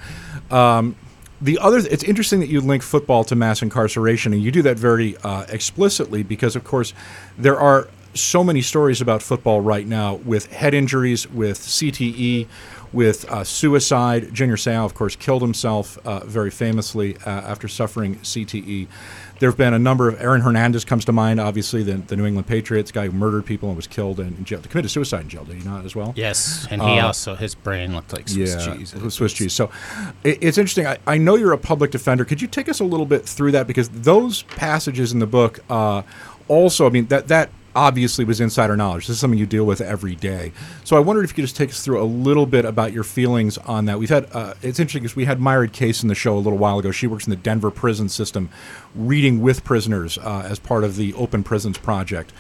Um, 0.52 0.96
the 1.42 1.58
other, 1.60 1.78
it's 1.78 2.04
interesting 2.04 2.40
that 2.42 2.50
you 2.50 2.60
link 2.62 2.84
football 2.84 3.24
to 3.26 3.36
mass 3.36 3.62
incarceration, 3.62 4.34
and 4.34 4.42
you 4.44 4.52
do 4.52 4.62
that 4.64 4.78
very 4.78 5.16
uh, 5.18 5.46
explicitly 5.50 6.22
because, 6.24 6.56
of 6.56 6.64
course, 6.64 6.94
there 7.38 7.58
are 7.60 7.88
so 8.14 8.44
many 8.44 8.62
stories 8.62 9.00
about 9.02 9.22
football 9.22 9.62
right 9.62 9.86
now 9.88 10.16
with 10.16 10.52
head 10.52 10.74
injuries, 10.74 11.30
with 11.30 11.60
CTE, 11.60 12.48
with 12.94 13.30
uh, 13.30 13.44
suicide. 13.44 14.34
Junior 14.34 14.56
Seau, 14.56 14.86
of 14.86 14.94
course, 14.94 15.16
killed 15.16 15.42
himself 15.42 15.98
uh, 16.06 16.26
very 16.26 16.52
famously 16.52 17.16
uh, 17.18 17.30
after 17.30 17.68
suffering 17.68 18.16
CTE. 18.18 18.88
There 19.40 19.50
have 19.50 19.58
been 19.58 19.74
a 19.74 19.80
number 19.80 20.10
of. 20.10 20.20
Aaron 20.20 20.42
Hernandez 20.42 20.84
comes 20.84 21.06
to 21.06 21.14
mind, 21.14 21.40
obviously, 21.40 21.82
the, 21.82 21.94
the 21.94 22.18
New 22.18 22.26
England 22.26 22.48
Patriots 22.48 22.92
guy 22.92 23.06
who 23.06 23.12
murdered 23.14 23.46
people 23.46 23.70
and 23.70 23.76
was 23.78 23.88
killed 23.88 24.20
in 24.20 24.44
jail, 24.44 24.60
committed 24.60 24.92
suicide 24.92 25.22
in 25.22 25.30
jail, 25.30 25.46
did 25.46 25.56
he 25.56 25.64
not, 25.64 25.86
as 25.86 25.96
well? 25.96 26.12
Yes, 26.18 26.68
and 26.70 26.82
he 26.82 27.00
Uh, 27.00 27.08
also 27.08 27.36
his 27.36 27.56
brain 27.56 27.96
looked 27.96 28.12
like 28.12 28.28
Swiss 28.28 28.56
yeah, 28.56 28.76
cheese. 28.76 29.14
Swiss 29.14 29.32
cheese. 29.32 29.54
So 29.54 29.70
it, 30.26 30.40
it's 30.42 30.58
interesting. 30.58 30.88
I, 30.88 30.98
I 31.08 31.18
know 31.18 31.36
you're 31.36 31.54
a 31.54 31.58
public 31.58 31.92
defender. 31.92 32.26
Could 32.26 32.42
you 32.42 32.50
take 32.50 32.68
us 32.68 32.82
a 32.82 32.84
little 32.84 33.06
bit 33.06 33.26
through 33.26 33.52
that 33.54 33.66
because 33.66 33.88
those 33.90 34.44
passages 34.44 35.14
in 35.14 35.20
the 35.20 35.28
book 35.28 35.60
uh, 35.70 36.02
also, 36.50 36.86
I 36.86 36.90
mean, 36.90 37.06
that 37.08 37.30
that 37.30 37.50
obviously 37.76 38.26
was 38.26 38.40
insider 38.40 38.76
knowledge. 38.76 39.08
This 39.08 39.16
is 39.16 39.20
something 39.20 39.40
you 39.40 39.46
deal 39.46 39.66
with 39.66 39.82
every 39.82 40.16
day. 40.16 40.52
So 40.84 40.96
I 40.98 41.00
wondered 41.00 41.24
if 41.24 41.32
you 41.32 41.36
could 41.36 41.44
just 41.44 41.56
take 41.56 41.70
us 41.70 41.84
through 41.84 42.02
a 42.02 42.06
little 42.06 42.46
bit 42.46 42.66
about 42.66 42.94
your 42.94 43.04
feelings 43.04 43.58
on 43.60 43.86
that. 43.86 44.00
We've 44.00 44.10
had 44.10 44.28
uh, 44.34 44.54
it's 44.62 44.80
interesting 44.80 45.04
because 45.04 45.16
we 45.16 45.26
had 45.26 45.40
Myriad 45.40 45.74
Case 45.74 46.02
in 46.04 46.10
the 46.10 46.16
show 46.16 46.36
a 46.36 46.40
little 46.40 46.58
while 46.58 46.80
ago. 46.80 46.92
She 46.92 47.08
works 47.08 47.26
in 47.26 47.32
the 47.32 47.36
Denver 47.36 47.72
prison 47.72 48.10
system, 48.10 48.50
reading 48.96 49.42
with 49.42 49.64
prisoners 49.64 50.18
uh, 50.18 50.48
as 50.50 50.60
part 50.60 50.84
of 50.84 50.96
the 50.96 51.14
Open 51.14 51.44
Prisons 51.44 51.78
Project. 51.78 52.34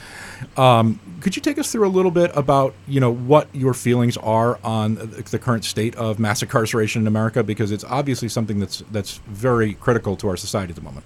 Um, 0.57 0.99
could 1.21 1.35
you 1.35 1.41
take 1.41 1.57
us 1.57 1.71
through 1.71 1.87
a 1.87 1.89
little 1.89 2.11
bit 2.11 2.31
about 2.35 2.73
you 2.87 2.99
know 2.99 3.11
what 3.11 3.53
your 3.53 3.73
feelings 3.73 4.17
are 4.17 4.59
on 4.63 4.95
the 4.95 5.39
current 5.39 5.65
state 5.65 5.95
of 5.95 6.19
mass 6.19 6.41
incarceration 6.41 7.01
in 7.01 7.07
America? 7.07 7.43
Because 7.43 7.71
it's 7.71 7.83
obviously 7.83 8.29
something 8.29 8.59
that's 8.59 8.83
that's 8.91 9.17
very 9.27 9.73
critical 9.75 10.15
to 10.17 10.27
our 10.29 10.37
society 10.37 10.71
at 10.71 10.75
the 10.75 10.81
moment. 10.81 11.05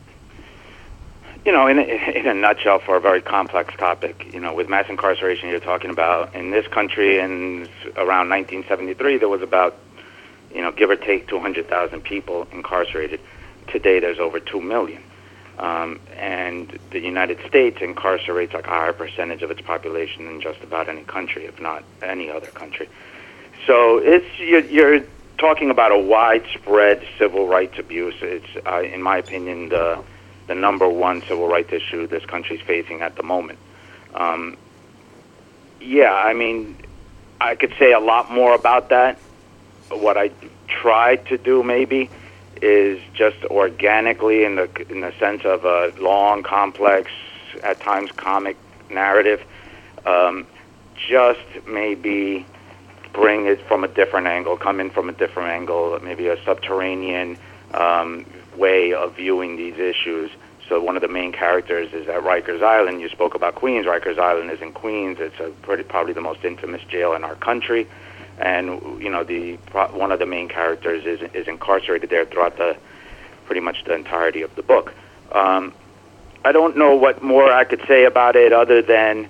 You 1.45 1.51
know, 1.51 1.67
in 1.67 1.77
a, 1.77 1.83
in 2.15 2.27
a 2.27 2.33
nutshell, 2.33 2.79
for 2.79 2.95
a 2.95 3.01
very 3.01 3.21
complex 3.21 3.73
topic, 3.75 4.33
you 4.33 4.39
know, 4.39 4.53
with 4.53 4.69
mass 4.69 4.85
incarceration, 4.89 5.50
you're 5.50 5.59
talking 5.59 5.89
about 5.89 6.33
in 6.35 6.51
this 6.51 6.67
country 6.67 7.19
in 7.19 7.67
around 7.95 8.29
1973, 8.29 9.17
there 9.17 9.29
was 9.29 9.41
about, 9.41 9.77
you 10.53 10.62
know, 10.62 10.71
give 10.71 10.89
or 10.89 10.95
take 10.95 11.27
200,000 11.27 12.01
people 12.01 12.47
incarcerated. 12.51 13.19
Today, 13.67 14.00
there's 14.00 14.19
over 14.19 14.39
2 14.39 14.62
million. 14.62 15.03
Um, 15.59 16.00
and 16.17 16.79
the 16.89 17.00
United 17.00 17.39
States 17.47 17.77
incarcerates 17.77 18.53
like 18.53 18.65
a 18.65 18.69
higher 18.69 18.93
percentage 18.93 19.43
of 19.43 19.51
its 19.51 19.62
population 19.62 20.25
than 20.25 20.41
just 20.41 20.62
about 20.63 20.89
any 20.89 21.03
country, 21.03 21.45
if 21.45 21.62
not 21.62 21.83
any 22.01 22.29
other 22.29 22.47
country. 22.47 22.89
So 23.67 24.00
it's 24.00 24.25
you're, 24.39 24.62
you're 24.62 25.05
talking 25.38 25.69
about 25.69 25.91
a 25.91 25.97
widespread 25.97 27.05
civil 27.19 27.47
rights 27.47 27.77
abuse. 27.77 28.15
It's, 28.21 28.65
uh, 28.65 28.81
in 28.81 29.01
my 29.01 29.17
opinion, 29.17 29.69
the 29.69 30.03
the 30.47 30.55
number 30.55 30.88
one 30.88 31.21
civil 31.21 31.47
rights 31.47 31.71
issue 31.71 32.07
this 32.07 32.25
country's 32.25 32.62
facing 32.62 33.01
at 33.01 33.15
the 33.15 33.23
moment. 33.23 33.59
Um, 34.13 34.57
yeah, 35.79 36.13
I 36.13 36.33
mean, 36.33 36.77
I 37.41 37.55
could 37.55 37.73
say 37.77 37.93
a 37.93 38.00
lot 38.00 38.31
more 38.31 38.53
about 38.55 38.89
that. 38.89 39.17
What 39.89 40.17
I 40.17 40.31
tried 40.67 41.25
to 41.27 41.38
do, 41.38 41.63
maybe, 41.63 42.09
is 42.62 43.01
just 43.13 43.43
organically, 43.45 44.43
in 44.43 44.55
the 44.55 44.69
in 44.89 45.01
the 45.01 45.13
sense 45.19 45.43
of 45.43 45.65
a 45.65 45.93
long, 46.00 46.43
complex, 46.43 47.12
at 47.62 47.79
times 47.81 48.12
comic 48.13 48.57
narrative, 48.89 49.43
um, 50.05 50.47
just 50.95 51.41
maybe 51.67 52.45
bring 53.12 53.45
it 53.45 53.62
from 53.67 53.83
a 53.83 53.88
different 53.88 54.27
angle, 54.27 54.57
come 54.57 54.79
in 54.79 54.89
from 54.89 55.09
a 55.09 55.13
different 55.13 55.50
angle, 55.50 56.00
maybe 56.01 56.27
a 56.27 56.43
subterranean 56.43 57.38
um, 57.73 58.25
way 58.57 58.93
of 58.93 59.15
viewing 59.15 59.55
these 59.57 59.77
issues. 59.77 60.31
So 60.69 60.81
one 60.81 60.95
of 60.95 61.01
the 61.01 61.07
main 61.07 61.31
characters 61.31 61.91
is 61.93 62.07
at 62.07 62.24
Rikers 62.24 62.63
Island. 62.63 63.01
You 63.01 63.10
spoke 63.10 63.36
about 63.36 63.55
Queens. 63.55 63.86
Rikers 63.86 64.17
Island 64.17 64.50
is 64.51 64.62
in 64.62 64.72
Queens. 64.72 65.17
It's 65.19 65.39
a 65.39 65.50
pretty, 65.62 65.83
probably 65.83 66.13
the 66.13 66.22
most 66.22 66.43
infamous 66.45 66.81
jail 66.83 67.13
in 67.13 67.24
our 67.24 67.36
country, 67.36 67.88
and 68.38 69.01
you 69.01 69.10
know 69.10 69.24
the 69.24 69.55
one 69.74 70.12
of 70.12 70.19
the 70.19 70.25
main 70.25 70.48
characters 70.48 71.05
is 71.05 71.22
is 71.33 71.48
incarcerated 71.48 72.10
there 72.10 72.25
throughout 72.25 72.57
the 72.57 72.77
pretty 73.45 73.62
much 73.62 73.83
the 73.83 73.93
entirety 73.93 74.41
of 74.41 74.55
the 74.55 74.63
book. 74.63 74.93
Um, 75.31 75.74
I 76.45 76.51
don't 76.51 76.77
know 76.77 76.95
what 76.95 77.22
more 77.22 77.51
I 77.51 77.65
could 77.65 77.83
say 77.88 78.05
about 78.05 78.36
it 78.36 78.53
other 78.53 78.81
than 78.81 79.27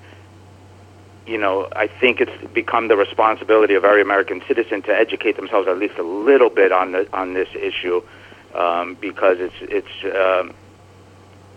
you 1.25 1.38
know, 1.38 1.70
I 1.75 1.88
think 1.88 2.20
it's 2.20 2.53
become 2.53 2.89
the 2.89 2.98
responsibility 2.98 3.75
of 3.75 3.86
every 3.86 4.01
American 4.01 4.42
citizen 4.48 4.82
to 4.84 4.92
educate 4.94 5.36
themselves 5.38 5.68
at 5.68 5.77
least 5.77 5.98
a 5.98 6.03
little 6.03 6.50
bit 6.50 6.72
on 6.72 6.92
the 6.92 7.08
on 7.13 7.34
this 7.34 7.48
issue, 7.56 8.01
um, 8.53 8.95
because 9.00 9.38
it's 9.39 9.55
it's 9.62 10.15
um, 10.15 10.53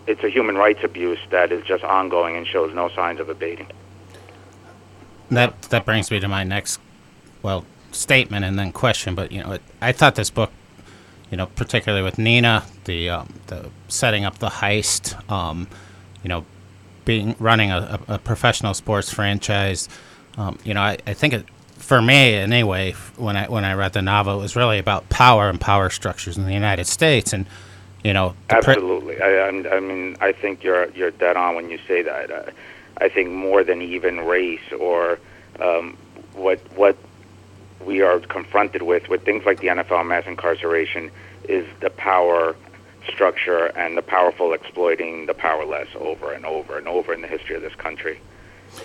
it's 0.07 0.23
a 0.23 0.29
human 0.29 0.55
rights 0.55 0.83
abuse 0.83 1.19
that 1.29 1.51
is 1.51 1.63
just 1.65 1.83
ongoing 1.83 2.35
and 2.35 2.47
shows 2.47 2.73
no 2.73 2.89
signs 2.89 3.19
of 3.19 3.29
abating. 3.29 3.67
That 5.29 5.61
that 5.63 5.85
brings 5.85 6.09
me 6.09 6.19
to 6.19 6.27
my 6.27 6.43
next, 6.43 6.79
well, 7.41 7.65
statement 7.91 8.45
and 8.45 8.57
then 8.57 8.71
question. 8.71 9.15
But 9.15 9.31
you 9.31 9.43
know, 9.43 9.53
it, 9.53 9.61
I 9.81 9.91
thought 9.91 10.15
this 10.15 10.29
book, 10.29 10.51
you 11.29 11.37
know, 11.37 11.47
particularly 11.47 12.03
with 12.03 12.17
Nina, 12.17 12.63
the 12.85 13.09
um, 13.09 13.33
the 13.47 13.69
setting 13.89 14.23
up 14.23 14.39
the 14.39 14.49
heist, 14.49 15.29
um, 15.29 15.67
you 16.23 16.29
know, 16.29 16.45
being 17.03 17.35
running 17.39 17.71
a, 17.71 17.99
a, 18.07 18.17
professional 18.17 18.73
sports 18.73 19.11
franchise, 19.13 19.87
um, 20.37 20.57
you 20.63 20.73
know, 20.73 20.81
I, 20.81 20.97
I 21.07 21.13
think 21.13 21.33
it, 21.33 21.45
for 21.87 22.01
me 22.01 22.33
anyway, 22.33 22.91
when 23.15 23.37
I 23.37 23.47
when 23.47 23.63
I 23.63 23.73
read 23.73 23.93
the 23.93 24.01
novel, 24.01 24.39
it 24.39 24.41
was 24.41 24.57
really 24.57 24.77
about 24.77 25.07
power 25.07 25.49
and 25.49 25.59
power 25.59 25.89
structures 25.89 26.37
in 26.37 26.43
the 26.43 26.53
United 26.53 26.85
States, 26.85 27.31
and 27.31 27.45
you 28.03 28.11
know, 28.11 28.35
Absolutely. 28.49 29.21
I, 29.21 29.47
I 29.47 29.79
mean, 29.79 30.17
I 30.19 30.33
think 30.33 30.65
you're 30.65 30.89
you're 30.89 31.11
dead 31.11 31.37
on 31.37 31.55
when 31.55 31.69
you 31.69 31.79
say 31.87 32.01
that. 32.01 32.29
Uh, 32.29 32.51
I 32.97 33.07
think 33.07 33.29
more 33.29 33.63
than 33.63 33.81
even 33.81 34.19
race 34.19 34.69
or 34.77 35.17
um, 35.61 35.97
what 36.33 36.59
what 36.75 36.97
we 37.79 38.01
are 38.01 38.19
confronted 38.19 38.81
with 38.81 39.07
with 39.07 39.23
things 39.23 39.45
like 39.45 39.61
the 39.61 39.67
NFL 39.67 40.05
mass 40.05 40.25
incarceration 40.27 41.09
is 41.45 41.65
the 41.79 41.89
power 41.89 42.57
structure 43.07 43.67
and 43.77 43.95
the 43.95 44.01
powerful 44.01 44.51
exploiting 44.51 45.25
the 45.25 45.33
powerless 45.33 45.87
over 45.95 46.33
and 46.33 46.45
over 46.45 46.77
and 46.77 46.89
over 46.89 47.13
in 47.13 47.21
the 47.21 47.29
history 47.29 47.55
of 47.55 47.61
this 47.61 47.75
country. 47.75 48.19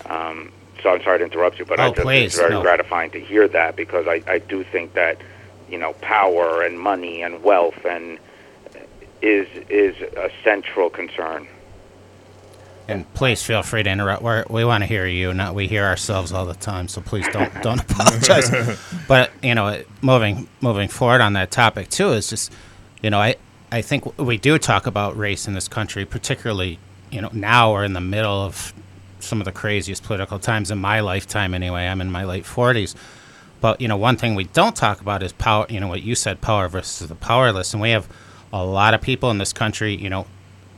Um, 0.07 0.53
so 0.83 0.91
I'm 0.91 1.03
sorry 1.03 1.19
to 1.19 1.25
interrupt 1.25 1.59
you, 1.59 1.65
but 1.65 1.79
I 1.81 1.87
Oh, 1.89 1.93
just, 1.93 2.03
please, 2.03 2.25
it's 2.27 2.37
very 2.39 2.51
no. 2.51 2.63
gratifying 2.63 3.11
to 3.13 3.21
hear 3.21 3.49
that 3.49 3.77
because 3.77 4.07
I, 4.09 4.23
I 4.27 4.39
do 4.39 4.65
think 4.65 4.95
that 4.95 5.19
you 5.69 5.79
know 5.79 5.93
power 5.95 6.63
and 6.63 6.79
money 6.79 7.23
and 7.23 7.43
wealth 7.43 7.85
and 7.85 8.19
is 9.21 9.47
is 9.69 9.97
a 10.17 10.31
central 10.45 10.91
concern. 10.91 11.47
And 12.89 13.13
please 13.15 13.43
feel 13.43 13.63
free 13.63 13.85
to 13.85 13.89
interrupt. 13.91 14.23
We're, 14.23 14.45
we 14.51 14.65
want 14.65 14.83
to 14.83 14.87
hear 14.87 15.07
you, 15.07 15.33
not 15.33 15.55
we 15.55 15.69
hear 15.69 15.85
ourselves 15.85 16.33
all 16.33 16.45
the 16.45 16.55
time. 16.55 16.89
So 16.89 17.01
please 17.01 17.27
don't 17.29 17.53
don't 17.63 17.81
apologize. 17.81 18.51
but 19.07 19.31
you 19.43 19.55
know, 19.55 19.83
moving 20.03 20.49
moving 20.61 20.89
forward 20.89 21.21
on 21.21 21.33
that 21.35 21.51
topic 21.51 21.89
too 21.91 22.11
is 22.11 22.29
just, 22.29 22.53
you 23.03 23.11
know, 23.11 23.21
I 23.21 23.37
I 23.71 23.83
think 23.83 24.19
we 24.19 24.37
do 24.37 24.59
talk 24.59 24.87
about 24.87 25.17
race 25.17 25.47
in 25.47 25.55
this 25.55 25.69
country, 25.69 26.05
particularly 26.05 26.79
you 27.11 27.21
know 27.21 27.31
now 27.33 27.73
we're 27.73 27.85
in 27.85 27.93
the 27.93 28.01
middle 28.01 28.43
of 28.43 28.73
some 29.23 29.41
of 29.41 29.45
the 29.45 29.53
craziest 29.53 30.03
political 30.03 30.39
times 30.39 30.71
in 30.71 30.79
my 30.79 31.01
lifetime. 31.01 31.55
Anyway, 31.55 31.87
I'm 31.87 32.01
in 32.01 32.11
my 32.11 32.25
late 32.25 32.47
forties. 32.47 32.95
But 33.61 33.81
you 33.81 33.89
know, 33.89 33.97
one 33.97 34.17
thing 34.17 34.35
we 34.35 34.45
don't 34.45 34.75
talk 34.75 35.01
about 35.01 35.23
is 35.23 35.33
power. 35.33 35.67
You 35.69 35.81
know 35.81 35.89
what 35.89 36.03
you 36.03 36.15
said, 36.15 36.41
power 36.41 36.69
versus 36.69 37.09
the 37.09 37.15
powerless, 37.15 37.73
and 37.73 37.81
we 37.81 37.91
have 37.91 38.09
a 38.53 38.65
lot 38.65 38.93
of 38.93 39.01
people 39.01 39.31
in 39.31 39.39
this 39.39 39.53
country. 39.53 39.95
You 39.95 40.11
know, 40.11 40.27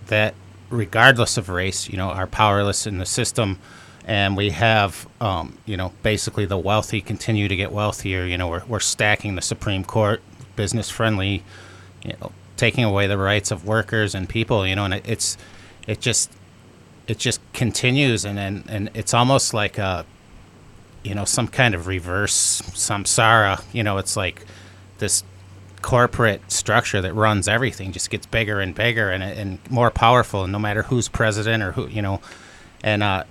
that 0.06 0.34
regardless 0.70 1.36
of 1.36 1.48
race, 1.48 1.88
you 1.88 1.96
know, 1.96 2.10
are 2.10 2.26
powerless 2.26 2.86
in 2.86 2.98
the 2.98 3.06
system, 3.06 3.58
and 4.04 4.36
we 4.36 4.50
have, 4.50 5.08
um, 5.20 5.56
you 5.64 5.78
know, 5.78 5.92
basically 6.02 6.44
the 6.44 6.58
wealthy 6.58 7.00
continue 7.00 7.48
to 7.48 7.56
get 7.56 7.72
wealthier. 7.72 8.24
You 8.26 8.36
know, 8.36 8.48
we're 8.48 8.64
we're 8.66 8.80
stacking 8.80 9.34
the 9.34 9.42
Supreme 9.42 9.82
Court, 9.82 10.20
business 10.54 10.90
friendly, 10.90 11.42
you 12.04 12.12
know, 12.20 12.32
taking 12.58 12.84
away 12.84 13.06
the 13.06 13.16
rights 13.18 13.50
of 13.50 13.64
workers 13.64 14.14
and 14.14 14.28
people. 14.28 14.66
You 14.66 14.76
know, 14.76 14.84
and 14.84 14.94
it, 14.94 15.08
it's 15.08 15.38
it 15.86 16.02
just 16.02 16.30
it 17.06 17.18
just 17.18 17.40
continues, 17.52 18.24
and 18.24 18.38
and, 18.38 18.64
and 18.68 18.90
it's 18.94 19.14
almost 19.14 19.54
like 19.54 19.78
a 19.78 20.04
you 21.02 21.14
know 21.14 21.24
some 21.24 21.48
kind 21.48 21.74
of 21.74 21.86
reverse 21.86 22.62
samsara. 22.62 23.62
You 23.72 23.82
know 23.82 23.98
it's 23.98 24.16
like 24.16 24.44
this 24.98 25.22
corporate 25.82 26.50
structure 26.50 27.02
that 27.02 27.12
runs 27.12 27.46
everything 27.46 27.92
just 27.92 28.08
gets 28.08 28.24
bigger 28.24 28.58
and 28.58 28.74
bigger 28.74 29.10
and, 29.10 29.22
and 29.22 29.58
more 29.70 29.90
powerful 29.90 30.44
and 30.44 30.50
no 30.50 30.58
matter 30.58 30.82
who's 30.84 31.08
president 31.08 31.62
or 31.62 31.72
who 31.72 31.86
you 31.88 32.00
know. 32.00 32.20
And 32.82 33.02
uh, 33.02 33.24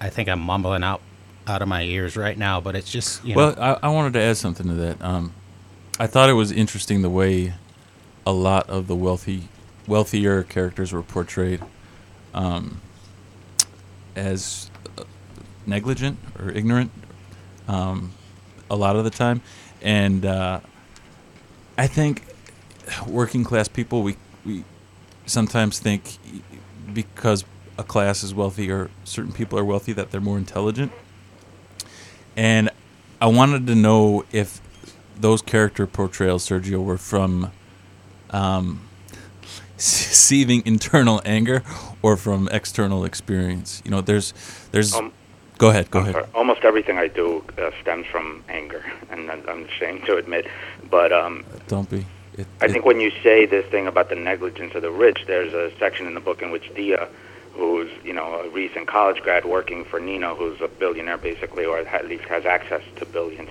i 0.00 0.10
think 0.10 0.28
i'm 0.28 0.40
mumbling 0.40 0.82
out 0.82 1.00
out 1.46 1.62
of 1.62 1.68
my 1.68 1.82
ears 1.82 2.16
right 2.16 2.36
now 2.36 2.60
but 2.60 2.74
it's 2.74 2.90
just 2.90 3.24
you 3.24 3.34
know. 3.34 3.54
Well, 3.54 3.54
I, 3.82 3.86
I 3.86 3.88
wanted 3.88 4.12
to 4.14 4.20
add 4.20 4.36
something 4.36 4.66
to 4.66 4.74
that. 4.74 5.02
Um, 5.02 5.32
I 5.98 6.06
thought 6.06 6.28
it 6.28 6.34
was 6.34 6.50
interesting 6.50 7.02
the 7.02 7.10
way 7.10 7.54
a 8.26 8.32
lot 8.32 8.68
of 8.68 8.86
the 8.86 8.96
wealthy, 8.96 9.48
wealthier 9.86 10.42
characters 10.42 10.92
were 10.92 11.02
portrayed 11.02 11.60
um, 12.34 12.80
as 14.16 14.70
negligent 15.66 16.18
or 16.38 16.50
ignorant 16.50 16.90
um, 17.68 18.12
a 18.70 18.76
lot 18.76 18.96
of 18.96 19.04
the 19.04 19.10
time, 19.10 19.40
and 19.80 20.24
uh, 20.24 20.60
I 21.78 21.86
think 21.86 22.24
working 23.06 23.44
class 23.44 23.68
people 23.68 24.02
we 24.02 24.16
we 24.44 24.64
sometimes 25.26 25.78
think 25.78 26.18
because 26.92 27.44
a 27.78 27.82
class 27.82 28.22
is 28.22 28.34
wealthy 28.34 28.70
or 28.70 28.90
certain 29.04 29.32
people 29.32 29.58
are 29.58 29.64
wealthy 29.64 29.92
that 29.92 30.10
they're 30.10 30.20
more 30.20 30.38
intelligent. 30.38 30.92
And 32.36 32.70
I 33.20 33.26
wanted 33.26 33.66
to 33.68 33.74
know 33.74 34.24
if 34.32 34.60
those 35.18 35.42
character 35.42 35.86
portrayals, 35.86 36.48
Sergio, 36.48 36.84
were 36.84 36.98
from 36.98 37.52
um, 38.30 38.80
seething 39.76 40.62
internal 40.66 41.20
anger 41.24 41.62
or 42.02 42.16
from 42.16 42.48
external 42.52 43.04
experience. 43.04 43.82
You 43.84 43.90
know, 43.90 44.00
there's, 44.00 44.32
there's. 44.72 44.94
Um, 44.94 45.12
go 45.58 45.70
ahead. 45.70 45.90
Go 45.90 45.98
I'm 46.00 46.04
ahead. 46.04 46.14
sorry. 46.14 46.26
Almost 46.34 46.64
everything 46.64 46.98
I 46.98 47.08
do 47.08 47.44
uh, 47.58 47.70
stems 47.82 48.06
from 48.06 48.42
anger, 48.48 48.84
and 49.10 49.30
I'm 49.30 49.42
I'm 49.48 49.64
ashamed 49.64 50.04
to 50.06 50.16
admit. 50.16 50.46
But 50.90 51.12
um, 51.12 51.44
Don't 51.68 51.88
be. 51.90 52.06
It, 52.36 52.46
I 52.60 52.66
it- 52.66 52.72
think 52.72 52.84
when 52.84 53.00
you 53.00 53.10
say 53.22 53.46
this 53.46 53.66
thing 53.66 53.86
about 53.86 54.08
the 54.08 54.16
negligence 54.16 54.74
of 54.74 54.82
the 54.82 54.90
rich, 54.90 55.24
there's 55.26 55.52
a 55.52 55.76
section 55.78 56.06
in 56.06 56.14
the 56.14 56.20
book 56.20 56.42
in 56.42 56.50
which 56.50 56.74
Dia, 56.74 57.08
who's 57.54 57.90
you 58.04 58.12
know 58.12 58.40
a 58.40 58.48
recent 58.48 58.86
college 58.88 59.20
grad 59.22 59.44
working 59.44 59.84
for 59.84 60.00
Nino, 60.00 60.34
who's 60.34 60.60
a 60.60 60.68
billionaire 60.68 61.18
basically, 61.18 61.64
or 61.64 61.78
at 61.78 62.08
least 62.08 62.24
has 62.24 62.44
access 62.44 62.82
to 62.96 63.06
billions, 63.06 63.50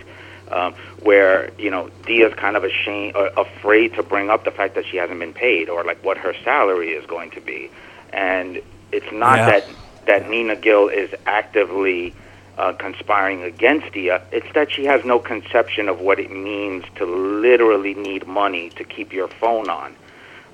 um, 0.54 0.74
where 1.02 1.52
you 1.58 1.70
know 1.70 1.90
Dia's 2.06 2.34
kind 2.36 2.56
of 2.56 2.64
ashamed, 2.64 3.16
or 3.16 3.28
afraid 3.38 3.94
to 3.96 4.04
bring 4.04 4.30
up 4.30 4.44
the 4.46 4.52
fact 4.52 4.76
that 4.76 4.86
she 4.86 4.98
hasn't 4.98 5.20
been 5.20 5.34
paid, 5.34 5.70
or 5.70 5.84
like 5.84 6.04
what 6.04 6.18
her 6.18 6.34
salary 6.44 6.92
is 6.92 7.06
going 7.06 7.32
to 7.32 7.42
be, 7.42 7.70
and 8.12 8.62
it's 8.92 9.12
not 9.12 9.38
Yeah. 9.40 9.46
that 9.52 9.66
that 10.06 10.30
Nina 10.30 10.56
Gill 10.56 10.90
is 10.90 11.10
actively 11.26 12.14
uh, 12.58 12.74
conspiring 12.74 13.42
against 13.44 13.92
Dia. 13.94 14.22
It's 14.32 14.52
that 14.54 14.72
she 14.72 14.86
has 14.86 15.04
no 15.06 15.18
conception 15.18 15.90
of 15.90 16.02
what 16.02 16.20
it 16.20 16.30
means 16.32 16.84
to 16.96 17.06
literally 17.06 17.94
need 17.96 18.28
money 18.28 18.70
to 18.72 18.84
keep 18.84 19.12
your 19.14 19.28
phone 19.28 19.70
on. 19.70 19.96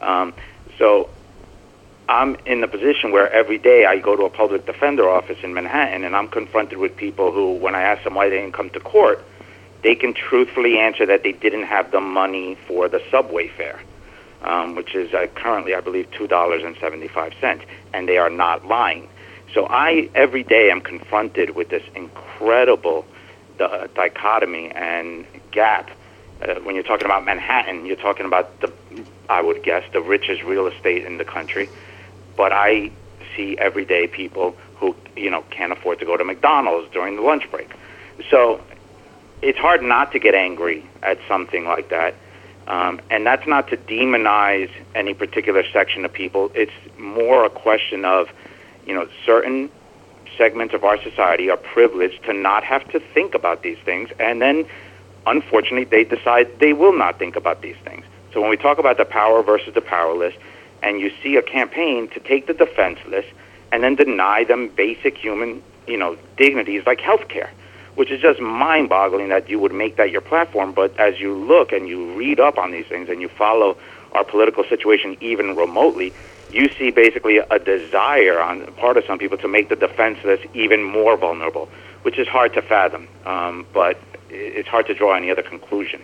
Um, 0.01 0.34
so 0.77 1.10
I'm 2.08 2.38
in 2.46 2.62
the 2.62 2.68
position 2.68 3.12
where 3.12 3.29
every 3.32 3.58
day 3.58 3.86
I 3.86 3.98
go 4.00 4.15
to 4.15 4.24
a 4.24 4.29
public 4.29 4.65
defender 4.65 5.10
office 5.10 5.38
in 5.44 5.53
Manhattan 5.53 6.03
and 6.03 6.15
I'm 6.15 6.27
confronted 6.27 6.77
with 6.77 6.96
people 6.96 7.32
who, 7.32 7.53
when 7.53 7.75
I 7.75 7.82
ask 7.82 8.03
them 8.03 8.15
why 8.15 8.29
they 8.29 8.38
didn't 8.38 8.53
come 8.53 8.70
to 8.72 8.79
court, 8.79 9.24
they 9.81 9.95
can 9.95 10.13
truthfully 10.13 10.77
answer 10.77 11.05
that 11.05 11.24
they 11.24 11.31
didn't 11.31 11.63
have 11.63 11.91
the 11.91 12.01
money 12.01 12.55
for 12.67 12.89
the 12.89 13.01
subway 13.09 13.48
fare, 13.48 13.79
um, 14.41 14.75
which 14.75 14.95
is 14.95 15.13
uh, 15.13 15.27
currently, 15.36 15.74
I 15.74 15.81
believe, 15.81 16.09
two 16.12 16.27
dollars 16.27 16.63
and 16.63 16.75
seventy-five 16.77 17.33
cents, 17.39 17.63
and 17.93 18.07
they 18.07 18.17
are 18.17 18.29
not 18.29 18.65
lying. 18.65 19.07
So 19.53 19.67
I 19.69 20.09
every 20.15 20.43
day 20.43 20.69
am 20.69 20.81
confronted 20.81 21.55
with 21.55 21.69
this 21.69 21.83
incredible 21.95 23.05
uh, 23.59 23.88
dichotomy 23.95 24.69
and 24.71 25.25
gap. 25.51 25.89
Uh, 26.41 26.55
when 26.62 26.75
you're 26.75 26.83
talking 26.83 27.05
about 27.05 27.25
Manhattan, 27.25 27.86
you're 27.86 27.98
talking 27.98 28.25
about 28.25 28.62
the, 28.62 28.71
I 29.27 29.41
would 29.41 29.63
guess, 29.63 29.83
the 29.91 30.01
richest 30.01 30.43
real 30.43 30.67
estate 30.67 31.05
in 31.05 31.17
the 31.17 31.25
country. 31.25 31.67
But 32.38 32.53
I 32.53 32.91
see 33.36 33.57
everyday 33.57 34.07
people 34.07 34.55
who, 34.77 34.95
you 35.17 35.29
know, 35.29 35.43
can't 35.50 35.74
afford 35.74 36.00
to 36.00 36.05
go 36.05 36.15
to 36.15 36.24
McDonald's 36.24 36.89
during 36.93 37.17
the 37.17 37.21
lunch 37.21 37.50
break. 37.51 37.69
So 38.29 38.62
it's 39.41 39.58
hard 39.58 39.81
not 39.81 40.12
to 40.12 40.19
get 40.19 40.36
angry 40.36 40.86
at 41.01 41.17
something 41.27 41.65
like 41.65 41.89
that. 41.89 42.15
Um, 42.67 43.01
and 43.10 43.25
that's 43.25 43.48
not 43.48 43.69
to 43.69 43.77
demonize 43.77 44.69
any 44.93 45.13
particular 45.13 45.63
section 45.72 46.05
of 46.05 46.13
people. 46.13 46.51
It's 46.53 46.72
more 46.98 47.46
a 47.46 47.50
question 47.50 48.05
of, 48.05 48.29
you 48.86 48.93
know, 48.93 49.08
certain 49.25 49.72
segments 50.38 50.74
of 50.74 50.84
our 50.84 51.01
society 51.01 51.50
are 51.50 51.58
privileged 51.58 52.24
to 52.25 52.34
not 52.34 52.63
have 52.63 52.88
to 52.91 53.00
think 53.00 53.34
about 53.34 53.63
these 53.63 53.77
things. 53.79 54.10
And 54.19 54.41
then, 54.41 54.65
unfortunately, 55.25 55.86
they 55.86 56.03
decide 56.03 56.60
they 56.60 56.74
will 56.74 56.96
not 56.96 57.17
think 57.17 57.36
about 57.36 57.62
these 57.62 57.77
things. 57.84 58.05
So 58.34 58.41
when 58.41 58.51
we 58.51 58.58
talk 58.58 58.77
about 58.77 58.98
the 58.98 59.05
power 59.05 59.41
versus 59.41 59.74
the 59.74 59.81
powerless, 59.81 60.36
and 60.84 61.01
you 61.01 61.12
see 61.24 61.36
a 61.36 61.41
campaign 61.41 62.08
to 62.10 62.19
take 62.19 62.48
the 62.48 62.53
defenseless 62.53 63.25
and 63.72 63.84
then 63.84 63.96
deny 63.96 64.43
them 64.43 64.69
basic 64.69 65.17
human, 65.17 65.62
you 65.88 65.98
know, 65.98 66.17
dignities 66.38 66.86
like 66.86 67.01
health 67.01 67.27
care 67.27 67.51
which 68.00 68.12
is 68.12 68.22
just 68.22 68.39
mind-boggling 68.39 69.27
that 69.27 69.50
you 69.50 69.60
would 69.60 69.74
make 69.74 69.98
that 69.98 70.10
your 70.10 70.22
platform. 70.22 70.72
But 70.72 70.98
as 70.98 71.20
you 71.20 71.36
look 71.36 71.74
and 71.74 71.86
you 71.86 72.15
read 72.15 72.39
up 72.39 72.58
on 72.58 72.72
these 72.72 72.86
things 72.88 73.10
and 73.10 73.20
you 73.20 73.27
follow 73.27 73.75
our 74.13 74.24
political 74.24 74.63
situation 74.63 75.18
even 75.20 75.58
remotely, 75.58 76.13
you 76.50 76.70
see 76.79 76.91
basically 76.91 77.39
a 77.39 77.60
desire 77.60 78.39
on 78.39 78.60
the 78.60 78.72
part 78.72 78.96
of 78.96 79.03
some 79.06 79.20
people 79.20 79.38
to 79.39 79.50
make 79.50 79.68
the 79.68 79.75
defenseless 79.75 80.39
even 80.53 80.82
more 80.82 81.18
vulnerable, 81.18 81.68
which 82.03 82.18
is 82.18 82.25
hard 82.25 82.53
to 82.53 82.62
fathom. 82.62 83.06
Um, 83.25 83.68
but 83.74 84.00
it's 84.29 84.70
hard 84.70 84.88
to 84.88 84.94
draw 84.94 85.13
any 85.13 85.29
other 85.29 85.44
conclusion. 85.44 86.01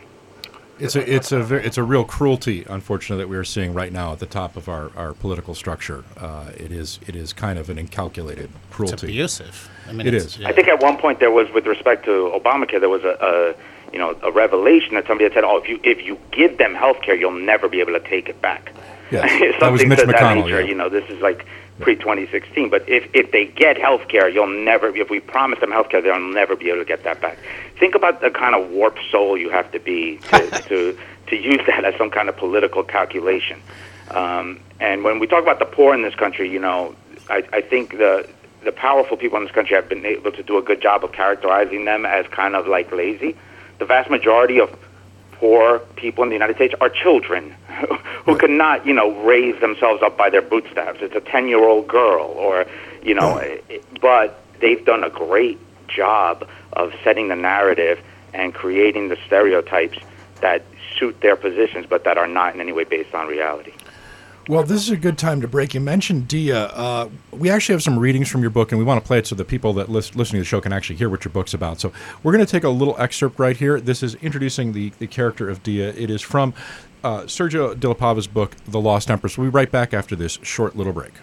It's 0.77 0.95
a 0.95 1.13
it's 1.15 1.31
a 1.31 1.39
very, 1.41 1.65
it's 1.65 1.77
a 1.77 1.83
real 1.83 2.03
cruelty, 2.03 2.65
unfortunately, 2.67 3.23
that 3.23 3.29
we 3.29 3.37
are 3.37 3.43
seeing 3.45 3.73
right 3.73 3.93
now 3.93 4.11
at 4.11 4.19
the 4.19 4.25
top 4.25 4.57
of 4.57 4.67
our, 4.67 4.91
our 4.97 5.13
political 5.13 5.55
structure. 5.55 6.03
Uh, 6.17 6.51
it 6.57 6.71
is 6.71 6.99
it 7.07 7.15
is 7.15 7.31
kind 7.31 7.57
of 7.57 7.69
an 7.69 7.77
incalculated 7.77 8.49
cruelty. 8.71 8.93
It's 8.93 9.03
abusive. 9.03 9.69
I 9.87 9.93
mean, 9.93 10.01
It 10.07 10.13
it's- 10.13 10.25
is. 10.33 10.37
yeah. 10.39 10.49
I 10.49 10.51
think 10.51 10.67
at 10.67 10.81
one 10.81 10.97
point 10.97 11.19
there 11.19 11.31
was, 11.31 11.47
with 11.53 11.65
respect 11.65 12.03
to 12.05 12.11
Obamacare, 12.35 12.79
there 12.81 12.89
was 12.89 13.03
a, 13.05 13.17
a 13.21 13.91
you 13.93 13.99
know 13.99 14.17
a 14.21 14.31
revelation 14.31 14.95
that 14.95 15.07
somebody 15.07 15.23
had 15.25 15.33
said, 15.33 15.43
"Oh, 15.45 15.57
if 15.57 15.69
you 15.69 15.79
if 15.83 16.01
you 16.05 16.19
give 16.31 16.57
them 16.57 16.75
health 16.75 17.01
care, 17.01 17.15
you'll 17.15 17.31
never 17.31 17.69
be 17.69 17.79
able 17.79 17.93
to 17.93 18.01
take 18.01 18.27
it 18.27 18.41
back." 18.41 18.73
Yes, 19.11 19.55
that 19.61 19.71
was 19.71 19.85
Mitch 19.85 19.99
to 19.99 20.07
that 20.07 20.15
McConnell, 20.15 20.43
nature. 20.45 20.59
yeah. 20.61 20.67
You 20.67 20.75
know, 20.75 20.89
this 20.89 21.09
is 21.09 21.21
like 21.21 21.45
pre 21.79 21.95
2016. 21.95 22.69
But 22.69 22.87
if 22.87 23.09
if 23.13 23.31
they 23.31 23.45
get 23.45 23.77
health 23.77 24.07
care, 24.07 24.29
you'll 24.29 24.47
never. 24.47 24.95
If 24.95 25.09
we 25.09 25.19
promise 25.19 25.59
them 25.59 25.71
health 25.71 25.89
care, 25.89 26.01
they'll 26.01 26.19
never 26.19 26.55
be 26.55 26.69
able 26.69 26.79
to 26.79 26.85
get 26.85 27.03
that 27.03 27.21
back. 27.21 27.37
Think 27.79 27.95
about 27.95 28.21
the 28.21 28.29
kind 28.29 28.55
of 28.55 28.69
warped 28.71 28.99
soul 29.11 29.37
you 29.37 29.49
have 29.49 29.71
to 29.71 29.79
be 29.79 30.17
to 30.17 30.49
to, 30.67 30.97
to 31.27 31.35
use 31.35 31.61
that 31.67 31.85
as 31.85 31.95
some 31.95 32.09
kind 32.09 32.29
of 32.29 32.37
political 32.37 32.83
calculation. 32.83 33.61
Um, 34.11 34.59
and 34.79 35.03
when 35.03 35.19
we 35.19 35.27
talk 35.27 35.41
about 35.41 35.59
the 35.59 35.65
poor 35.65 35.93
in 35.93 36.01
this 36.01 36.15
country, 36.15 36.49
you 36.49 36.59
know, 36.59 36.95
I, 37.29 37.43
I 37.51 37.61
think 37.61 37.97
the 37.97 38.27
the 38.63 38.71
powerful 38.71 39.15
people 39.15 39.37
in 39.37 39.43
this 39.43 39.53
country 39.53 39.75
have 39.75 39.87
been 39.87 40.05
able 40.05 40.31
to 40.31 40.43
do 40.43 40.57
a 40.57 40.61
good 40.61 40.81
job 40.81 41.03
of 41.03 41.11
characterizing 41.11 41.85
them 41.85 42.05
as 42.05 42.25
kind 42.27 42.55
of 42.55 42.67
like 42.67 42.91
lazy. 42.91 43.35
The 43.77 43.85
vast 43.85 44.09
majority 44.09 44.59
of 44.59 44.77
poor 45.39 45.79
people 45.95 46.23
in 46.23 46.29
the 46.29 46.35
United 46.35 46.55
States 46.55 46.73
are 46.81 46.89
children 46.89 47.51
who 48.25 48.35
could 48.37 48.49
not, 48.49 48.85
you 48.85 48.93
know, 48.93 49.11
raise 49.23 49.59
themselves 49.61 50.01
up 50.01 50.17
by 50.17 50.29
their 50.29 50.41
bootstraps. 50.41 50.99
It's 51.01 51.15
a 51.15 51.21
10-year-old 51.21 51.87
girl 51.87 52.25
or, 52.37 52.65
you 53.03 53.13
know, 53.13 53.37
it- 53.37 53.83
but 54.01 54.41
they've 54.61 54.83
done 54.85 55.03
a 55.03 55.09
great 55.09 55.59
job 55.87 56.47
of 56.73 56.93
setting 57.03 57.27
the 57.27 57.35
narrative 57.35 57.99
and 58.33 58.53
creating 58.53 59.09
the 59.09 59.17
stereotypes 59.25 59.97
that 60.41 60.63
suit 60.99 61.19
their 61.21 61.35
positions 61.35 61.85
but 61.89 62.03
that 62.05 62.17
are 62.17 62.27
not 62.27 62.53
in 62.55 62.61
any 62.61 62.71
way 62.71 62.83
based 62.83 63.13
on 63.13 63.27
reality. 63.27 63.73
Well, 64.47 64.61
this 64.61 64.83
is 64.83 64.91
a 64.91 64.97
good 64.97 65.17
time 65.17 65.41
to 65.41 65.47
break. 65.47 65.73
You 65.73 65.79
mentioned 65.79 66.27
Dia. 66.27 66.65
Uh, 66.65 67.09
we 67.31 67.49
actually 67.49 67.73
have 67.73 67.81
some 67.81 67.97
readings 67.97 68.29
from 68.29 68.41
your 68.41 68.51
book, 68.51 68.71
and 68.71 68.77
we 68.77 68.85
want 68.85 69.03
to 69.03 69.07
play 69.07 69.17
it 69.17 69.25
so 69.25 69.33
the 69.33 69.43
people 69.43 69.73
that 69.73 69.89
lis- 69.89 70.15
listening 70.15 70.39
to 70.39 70.43
the 70.43 70.47
show 70.47 70.61
can 70.61 70.71
actually 70.71 70.97
hear 70.97 71.09
what 71.09 71.25
your 71.25 71.31
book's 71.31 71.55
about. 71.55 71.79
So 71.79 71.91
we're 72.21 72.31
going 72.31 72.45
to 72.45 72.51
take 72.51 72.63
a 72.63 72.69
little 72.69 72.95
excerpt 72.99 73.39
right 73.39 73.57
here. 73.57 73.81
This 73.81 74.03
is 74.03 74.13
introducing 74.15 74.73
the, 74.73 74.91
the 74.99 75.07
character 75.07 75.49
of 75.49 75.63
Dia. 75.63 75.89
It 75.93 76.11
is 76.11 76.21
from 76.21 76.53
uh, 77.03 77.21
Sergio 77.21 77.79
de 77.79 77.87
la 77.87 77.95
Pava's 77.95 78.27
book, 78.27 78.55
The 78.67 78.79
Lost 78.79 79.09
Empress. 79.09 79.35
We'll 79.35 79.47
be 79.47 79.51
right 79.51 79.71
back 79.71 79.95
after 79.95 80.15
this 80.15 80.37
short 80.43 80.75
little 80.75 80.93
break. 80.93 81.13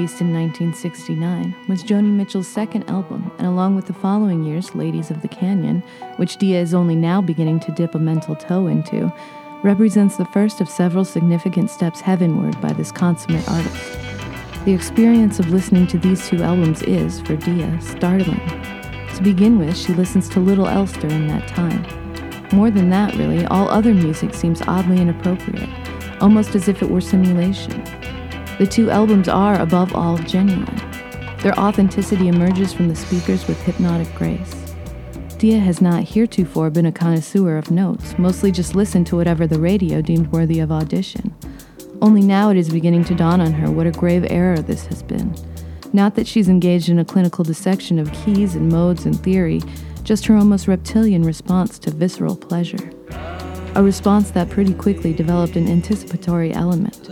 Released 0.00 0.22
in 0.22 0.32
1969, 0.32 1.54
was 1.68 1.84
Joni 1.84 2.10
Mitchell's 2.10 2.48
second 2.48 2.88
album, 2.88 3.30
and 3.36 3.46
along 3.46 3.76
with 3.76 3.84
the 3.84 3.92
following 3.92 4.42
year's 4.42 4.74
Ladies 4.74 5.10
of 5.10 5.20
the 5.20 5.28
Canyon, 5.28 5.82
which 6.16 6.38
Dia 6.38 6.58
is 6.58 6.72
only 6.72 6.96
now 6.96 7.20
beginning 7.20 7.60
to 7.60 7.72
dip 7.72 7.94
a 7.94 7.98
mental 7.98 8.34
toe 8.34 8.66
into, 8.66 9.12
represents 9.62 10.16
the 10.16 10.24
first 10.24 10.62
of 10.62 10.70
several 10.70 11.04
significant 11.04 11.68
steps 11.68 12.00
heavenward 12.00 12.58
by 12.62 12.72
this 12.72 12.90
consummate 12.90 13.46
artist. 13.46 13.98
The 14.64 14.72
experience 14.72 15.38
of 15.38 15.50
listening 15.50 15.86
to 15.88 15.98
these 15.98 16.26
two 16.26 16.42
albums 16.42 16.80
is, 16.84 17.20
for 17.20 17.36
Dia, 17.36 17.78
startling. 17.82 18.40
To 19.16 19.20
begin 19.22 19.58
with, 19.58 19.76
she 19.76 19.92
listens 19.92 20.30
to 20.30 20.40
little 20.40 20.66
else 20.66 20.92
during 20.92 21.28
that 21.28 21.46
time. 21.46 21.82
More 22.52 22.70
than 22.70 22.88
that, 22.88 23.16
really, 23.16 23.44
all 23.44 23.68
other 23.68 23.92
music 23.92 24.32
seems 24.32 24.62
oddly 24.62 24.98
inappropriate, 24.98 25.68
almost 26.22 26.54
as 26.54 26.68
if 26.68 26.82
it 26.82 26.88
were 26.88 27.02
simulation. 27.02 27.84
The 28.60 28.66
two 28.66 28.90
albums 28.90 29.26
are, 29.26 29.58
above 29.58 29.94
all, 29.94 30.18
genuine. 30.18 30.76
Their 31.38 31.58
authenticity 31.58 32.28
emerges 32.28 32.74
from 32.74 32.88
the 32.88 32.94
speakers 32.94 33.48
with 33.48 33.58
hypnotic 33.62 34.14
grace. 34.14 34.74
Dia 35.38 35.58
has 35.58 35.80
not 35.80 36.04
heretofore 36.04 36.68
been 36.68 36.84
a 36.84 36.92
connoisseur 36.92 37.56
of 37.56 37.70
notes, 37.70 38.18
mostly 38.18 38.52
just 38.52 38.74
listened 38.74 39.06
to 39.06 39.16
whatever 39.16 39.46
the 39.46 39.58
radio 39.58 40.02
deemed 40.02 40.30
worthy 40.30 40.60
of 40.60 40.70
audition. 40.70 41.34
Only 42.02 42.20
now 42.20 42.50
it 42.50 42.58
is 42.58 42.68
beginning 42.68 43.04
to 43.04 43.14
dawn 43.14 43.40
on 43.40 43.54
her 43.54 43.70
what 43.70 43.86
a 43.86 43.92
grave 43.92 44.26
error 44.28 44.58
this 44.58 44.84
has 44.88 45.02
been. 45.02 45.34
Not 45.94 46.14
that 46.16 46.26
she's 46.26 46.50
engaged 46.50 46.90
in 46.90 46.98
a 46.98 47.04
clinical 47.06 47.44
dissection 47.44 47.98
of 47.98 48.12
keys 48.12 48.56
and 48.56 48.70
modes 48.70 49.06
and 49.06 49.18
theory, 49.18 49.62
just 50.02 50.26
her 50.26 50.36
almost 50.36 50.68
reptilian 50.68 51.22
response 51.22 51.78
to 51.78 51.90
visceral 51.90 52.36
pleasure. 52.36 52.92
A 53.74 53.82
response 53.82 54.32
that 54.32 54.50
pretty 54.50 54.74
quickly 54.74 55.14
developed 55.14 55.56
an 55.56 55.66
anticipatory 55.66 56.52
element, 56.52 57.08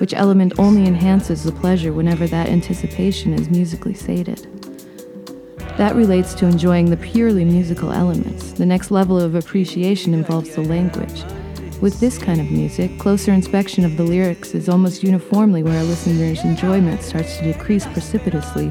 which 0.00 0.14
element 0.14 0.58
only 0.58 0.86
enhances 0.86 1.44
the 1.44 1.52
pleasure 1.52 1.92
whenever 1.92 2.26
that 2.26 2.48
anticipation 2.48 3.34
is 3.34 3.50
musically 3.50 3.92
sated. 3.92 4.46
That 5.76 5.94
relates 5.94 6.32
to 6.34 6.46
enjoying 6.46 6.88
the 6.88 6.96
purely 6.96 7.44
musical 7.44 7.92
elements. 7.92 8.52
The 8.52 8.64
next 8.64 8.90
level 8.90 9.20
of 9.20 9.34
appreciation 9.34 10.14
involves 10.14 10.54
the 10.54 10.62
language. 10.62 11.22
With 11.82 12.00
this 12.00 12.18
kind 12.18 12.40
of 12.40 12.50
music, 12.50 12.98
closer 12.98 13.32
inspection 13.32 13.84
of 13.84 13.96
the 13.96 14.02
lyrics 14.02 14.54
is 14.54 14.68
almost 14.68 15.02
uniformly 15.02 15.62
where 15.62 15.80
a 15.80 15.84
listener's 15.84 16.44
enjoyment 16.44 17.02
starts 17.02 17.36
to 17.38 17.44
decrease 17.44 17.86
precipitously, 17.86 18.68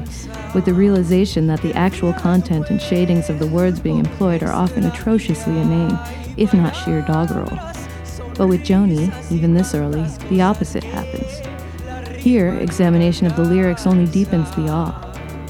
with 0.54 0.64
the 0.64 0.74
realization 0.74 1.46
that 1.46 1.62
the 1.62 1.74
actual 1.74 2.12
content 2.12 2.70
and 2.70 2.80
shadings 2.80 3.30
of 3.30 3.38
the 3.38 3.46
words 3.46 3.80
being 3.80 3.98
employed 3.98 4.42
are 4.42 4.52
often 4.52 4.84
atrociously 4.84 5.58
inane, 5.58 5.98
if 6.36 6.52
not 6.52 6.74
sheer 6.76 7.02
doggerel. 7.02 7.58
But 8.40 8.48
with 8.48 8.62
Joni, 8.62 9.12
even 9.30 9.52
this 9.52 9.74
early, 9.74 10.02
the 10.30 10.40
opposite 10.40 10.82
happens. 10.82 11.42
Here, 12.16 12.54
examination 12.54 13.26
of 13.26 13.36
the 13.36 13.44
lyrics 13.44 13.86
only 13.86 14.10
deepens 14.10 14.50
the 14.52 14.66
awe. 14.66 14.98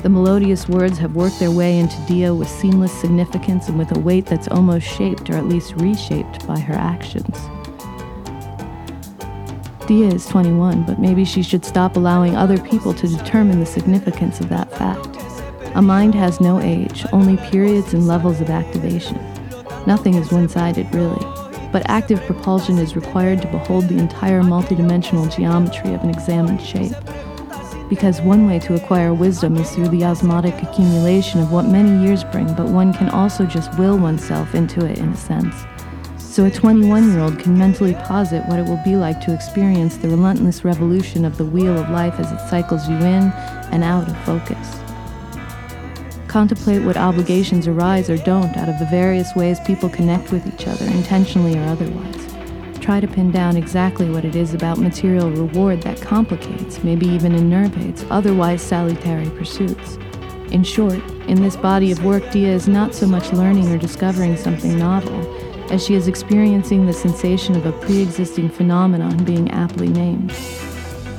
The 0.03 0.09
melodious 0.09 0.69
words 0.69 0.99
have 0.99 1.15
worked 1.15 1.39
their 1.39 1.53
way 1.53 1.79
into 1.79 2.05
Dia 2.09 2.35
with 2.35 2.49
seamless 2.49 2.91
significance 2.91 3.69
and 3.69 3.79
with 3.79 3.97
a 3.97 4.01
weight 4.01 4.27
that's 4.27 4.49
almost 4.49 4.89
shaped 4.89 5.31
or 5.31 5.37
at 5.37 5.47
least 5.47 5.75
reshaped 5.77 6.45
by 6.49 6.59
her 6.59 6.75
actions. 6.75 7.39
Dia 9.87 10.09
is 10.09 10.27
21, 10.27 10.85
but 10.85 10.99
maybe 10.99 11.25
she 11.25 11.45
should 11.45 11.65
stop 11.65 11.97
allowing 11.97 12.35
other 12.35 12.59
people 12.59 12.93
to 12.95 13.07
determine 13.07 13.61
the 13.61 13.67
significance 13.67 14.41
of 14.41 14.49
that 14.49 14.69
fact. 14.77 15.17
A 15.77 15.81
mind 15.81 16.17
has 16.17 16.41
no 16.41 16.59
age, 16.59 17.07
only 17.13 17.37
periods 17.37 17.95
and 17.95 18.09
levels 18.09 18.41
of 18.41 18.51
activation. 18.51 19.17
Nothing 19.87 20.15
is 20.17 20.33
one 20.33 20.49
sided, 20.49 20.93
really, 20.93 21.25
but 21.73 21.89
active 21.89 22.21
propulsion 22.23 22.79
is 22.79 22.97
required 22.97 23.41
to 23.43 23.49
behold 23.49 23.89
the 23.89 23.99
entire 23.99 24.43
multidimensional 24.43 25.35
geometry 25.35 25.95
of 25.95 26.03
an 26.03 26.11
examined 26.11 26.61
shape 26.61 26.93
because 27.91 28.21
one 28.21 28.47
way 28.47 28.61
to 28.61 28.77
acquire 28.77 29.13
wisdom 29.13 29.57
is 29.57 29.71
through 29.73 29.89
the 29.89 30.05
osmotic 30.05 30.55
accumulation 30.63 31.41
of 31.41 31.51
what 31.51 31.65
many 31.65 32.07
years 32.07 32.23
bring, 32.23 32.47
but 32.55 32.69
one 32.69 32.95
can 32.95 33.11
also 33.11 33.45
just 33.45 33.77
will 33.77 33.99
oneself 33.99 34.55
into 34.55 34.87
it 34.87 34.97
in 34.97 35.09
a 35.09 35.17
sense. 35.17 35.55
So 36.17 36.45
a 36.45 36.51
21 36.51 37.11
year 37.11 37.19
old 37.19 37.41
can 37.41 37.59
mentally 37.59 37.95
posit 37.95 38.47
what 38.47 38.61
it 38.61 38.65
will 38.65 38.81
be 38.85 38.95
like 38.95 39.21
to 39.23 39.35
experience 39.35 39.97
the 39.97 40.09
relentless 40.09 40.65
revolution 40.65 41.25
of 41.25 41.37
the 41.37 41.45
wheel 41.45 41.77
of 41.77 41.91
life 41.91 42.15
as 42.21 42.31
it 42.31 42.49
cycles 42.49 42.89
you 42.89 42.95
in 42.95 43.33
and 43.73 43.83
out 43.83 44.09
of 44.09 44.17
focus. 44.19 44.81
Contemplate 46.31 46.85
what 46.85 46.97
obligations 46.97 47.67
arise 47.67 48.09
or 48.09 48.17
don't 48.19 48.57
out 48.57 48.69
of 48.69 48.79
the 48.79 48.87
various 48.87 49.35
ways 49.35 49.59
people 49.67 49.89
connect 49.89 50.31
with 50.31 50.47
each 50.47 50.69
other, 50.69 50.85
intentionally 50.87 51.59
or 51.59 51.65
otherwise 51.65 52.31
try 52.81 53.01
to 53.01 53.09
pin 53.09 53.31
down 53.31 53.57
exactly 53.57 54.09
what 54.09 54.25
it 54.25 54.35
is 54.35 54.55
about 54.55 54.79
material 54.79 55.31
reward 55.31 55.83
that 55.83 56.01
complicates, 56.01 56.83
maybe 56.83 57.07
even 57.07 57.35
enervates, 57.35 58.05
otherwise 58.11 58.63
salutary 58.63 59.29
pursuits. 59.31 59.97
In 60.51 60.65
short, 60.65 60.99
in 61.29 61.43
this 61.43 61.57
body 61.57 61.93
of 61.93 62.05
work, 62.05 62.29
Dia 62.31 62.53
is 62.53 62.67
not 62.67 62.95
so 62.95 63.07
much 63.07 63.33
learning 63.33 63.71
or 63.71 63.79
discovering 63.79 64.37
something 64.37 64.79
novel 64.79 65.21
as 65.73 65.85
she 65.85 65.95
is 65.95 66.09
experiencing 66.09 66.87
the 66.87 66.93
sensation 66.93 67.55
of 67.57 67.67
a 67.67 67.73
pre 67.73 68.03
existing 68.03 68.49
phenomenon 68.49 69.25
being 69.25 69.51
aptly 69.51 69.89
named, 69.89 70.33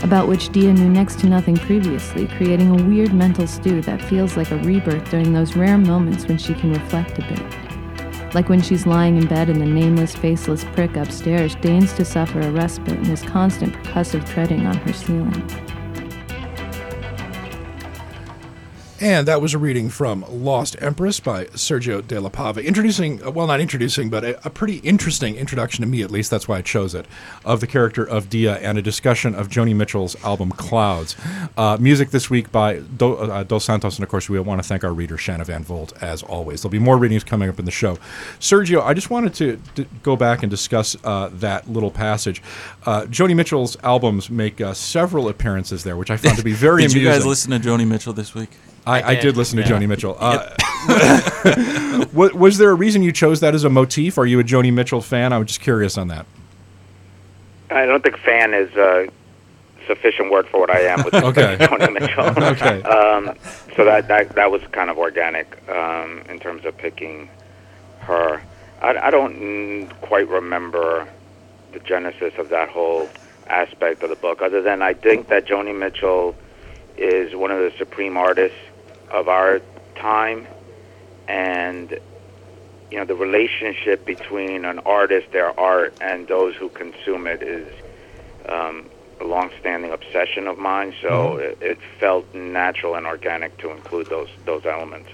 about 0.04 0.28
which 0.28 0.50
Dia 0.50 0.74
knew 0.74 0.90
next 0.90 1.20
to 1.20 1.28
nothing 1.28 1.56
previously, 1.56 2.28
creating 2.28 2.70
a 2.70 2.84
weird 2.84 3.14
mental 3.14 3.48
stew 3.48 3.82
that 3.82 4.02
feels 4.02 4.38
like 4.38 4.52
a 4.52 4.58
rebirth 4.58 5.10
during 5.10 5.34
those 5.34 5.56
rare 5.56 5.78
moments 5.78 6.28
when 6.28 6.38
she 6.38 6.54
can 6.54 6.72
reflect 6.72 7.20
a 7.20 7.22
bit 7.22 7.72
like 8.34 8.50
when 8.50 8.62
she's 8.62 8.86
lying 8.88 9.18
in 9.18 9.28
bed 9.28 9.50
and 9.50 9.60
the 9.60 9.66
nameless, 9.66 10.16
faceless 10.16 10.64
prick 10.64 10.96
upstairs 10.96 11.56
deigns 11.56 11.94
to 11.94 12.06
suffer 12.06 12.40
a 12.40 12.52
respite 12.52 12.98
in 12.98 13.06
his 13.06 13.22
constant 13.22 13.74
percussive 13.74 14.28
treading 14.28 14.66
on 14.66 14.78
her 14.78 14.94
ceiling. 14.94 15.81
And 19.02 19.28
that 19.28 19.42
was 19.42 19.56
a 19.56 19.58
reading 19.58 19.90
from 19.90 20.24
Lost 20.30 20.76
Empress 20.80 21.20
by 21.20 21.46
Sergio 21.46 22.08
de 22.08 22.22
la 22.22 22.30
Pava, 22.30 22.64
introducing, 22.64 23.26
uh, 23.26 23.32
well, 23.32 23.48
not 23.48 23.60
introducing, 23.60 24.12
but 24.12 24.24
a, 24.24 24.46
a, 24.46 24.52
pretty 24.52 24.78
interesting 24.78 25.38
introduction 25.38 25.82
to 25.82 25.88
me, 25.88 26.04
at 26.04 26.12
least 26.12 26.30
that's 26.30 26.48
why 26.48 26.60
I 26.60 26.62
chose 26.62 26.94
it, 26.94 27.08
of 27.44 27.62
the 27.62 27.68
character 27.68 28.08
of 28.08 28.30
Dia 28.30 28.58
and 28.58 28.78
a 28.78 28.82
discussion 28.84 29.34
of 29.34 29.48
Joni 29.48 29.76
Mitchell's 29.76 30.16
album 30.24 30.52
Clouds. 30.52 31.16
Uh, 31.58 31.78
music 31.80 32.12
this 32.12 32.30
week 32.30 32.52
by 32.52 32.82
Do, 32.82 33.16
uh, 33.16 33.42
Dos 33.42 33.66
Santos, 33.66 33.96
and 33.96 34.04
of 34.04 34.10
course, 34.10 34.30
we 34.30 34.40
want 34.40 34.62
to 34.62 34.68
thank 34.68 34.84
our 34.84 34.94
reader, 34.94 35.18
Shanna 35.18 35.46
Van 35.46 35.64
Volt, 35.64 35.94
as 36.00 36.22
always. 36.22 36.62
There'll 36.62 36.72
be 36.72 36.78
more 36.78 37.00
readings 37.00 37.24
coming 37.24 37.50
up 37.50 37.58
in 37.58 37.66
the 37.66 37.72
show. 37.72 37.98
Sergio, 38.40 38.84
I 38.84 38.94
just 38.94 39.10
wanted 39.10 39.34
to, 39.34 39.60
to 39.78 39.86
go 40.04 40.16
back 40.16 40.44
and 40.44 40.52
discuss 40.52 40.96
uh, 41.04 41.32
that 41.34 41.68
little 41.68 41.90
passage. 41.90 42.44
Uh, 42.86 43.06
Joni 43.06 43.36
Mitchell's 43.36 43.78
albums 43.82 44.30
make 44.30 44.62
uh, 44.62 44.76
several 44.76 45.28
appearances 45.28 45.84
there, 45.84 45.98
which 45.98 46.12
I 46.12 46.18
found 46.18 46.38
to 46.38 46.44
be 46.44 46.54
very 46.54 46.84
Did 46.84 46.92
amusing. 46.92 47.02
you 47.02 47.08
guys 47.08 47.26
listen 47.26 47.50
to 47.50 47.58
Joni 47.58 47.88
Mitchell 47.88 48.14
this 48.14 48.36
week? 48.36 48.52
I, 48.86 49.02
I, 49.02 49.16
did, 49.16 49.22
did 49.22 49.38
listen 49.38 49.58
to 49.58 49.64
yeah. 49.64 49.70
Joni 49.70 49.88
Mitchell. 49.88 50.18
Uh, 50.20 50.56
was, 52.14 52.34
was 52.34 52.58
there 52.58 52.72
a 52.72 52.74
reason 52.74 53.04
you 53.04 53.12
chose 53.12 53.40
that 53.42 53.54
as 53.54 53.64
a 53.64 53.70
motif? 53.70 54.18
Are 54.18 54.26
you 54.26 54.40
a 54.40 54.44
Joni 54.44 54.74
Mitchell 54.74 55.02
fan? 55.02 55.34
I'm 55.34 55.46
just 55.46 55.62
curious 55.62 55.98
on 55.98 56.08
that. 56.08 56.26
I 57.70 57.86
don't 57.86 58.04
think 58.04 58.18
fan 58.18 58.54
is 58.54 58.74
a 58.76 59.08
sufficient 59.88 60.32
word 60.32 60.48
for 60.48 60.60
what 60.60 60.70
I 60.70 60.82
am 60.82 61.04
with 61.04 61.14
Okay. 61.14 61.58
Joni 61.60 61.94
Mitchell. 61.94 62.44
Okay. 62.52 62.82
Um, 62.84 63.36
so 63.76 63.86
that, 63.86 64.08
that 64.08 64.36
that 64.36 64.52
was 64.52 64.62
kind 64.72 64.90
of 64.90 64.98
organic 64.98 65.58
um, 65.70 66.22
in 66.30 66.40
terms 66.40 66.66
of 66.66 66.78
picking 66.78 67.30
her. 68.00 68.42
I, 68.82 68.98
I 68.98 69.12
don't 69.12 69.88
quite 70.02 70.28
remember 70.28 71.08
the 71.72 71.80
genesis 71.80 72.34
of 72.38 72.50
that 72.50 72.70
whole 72.70 73.10
aspect 73.48 74.04
of 74.04 74.10
the 74.10 74.16
book, 74.16 74.42
other 74.42 74.62
than 74.62 74.82
I 74.82 74.94
think 74.94 75.28
that 75.28 75.46
Joni 75.46 75.78
Mitchell 75.78 76.36
is 76.98 77.36
one 77.36 77.52
of 77.52 77.60
the 77.60 77.72
supreme 77.78 78.18
artists 78.18 78.58
of 79.12 79.28
our 79.28 79.62
time, 79.96 80.48
and 81.28 82.00
you 82.90 82.98
know 82.98 83.06
the 83.06 83.16
relationship 83.16 84.06
between 84.06 84.66
an 84.66 84.80
artist, 84.80 85.32
their 85.32 85.58
art, 85.60 85.94
and 86.02 86.28
those 86.28 86.56
who 86.56 86.70
consume 86.70 87.28
it 87.28 87.42
is 87.42 87.68
um, 88.48 88.90
a 89.20 89.24
long-standing 89.24 89.92
obsession 89.92 90.48
of 90.48 90.58
mine. 90.58 90.94
So 91.02 91.38
it, 91.38 91.58
it 91.62 91.78
felt 92.00 92.34
natural 92.34 92.96
and 92.96 93.06
organic 93.06 93.58
to 93.60 93.72
include 93.72 94.08
those 94.08 94.30
those 94.46 94.66
elements. 94.66 95.10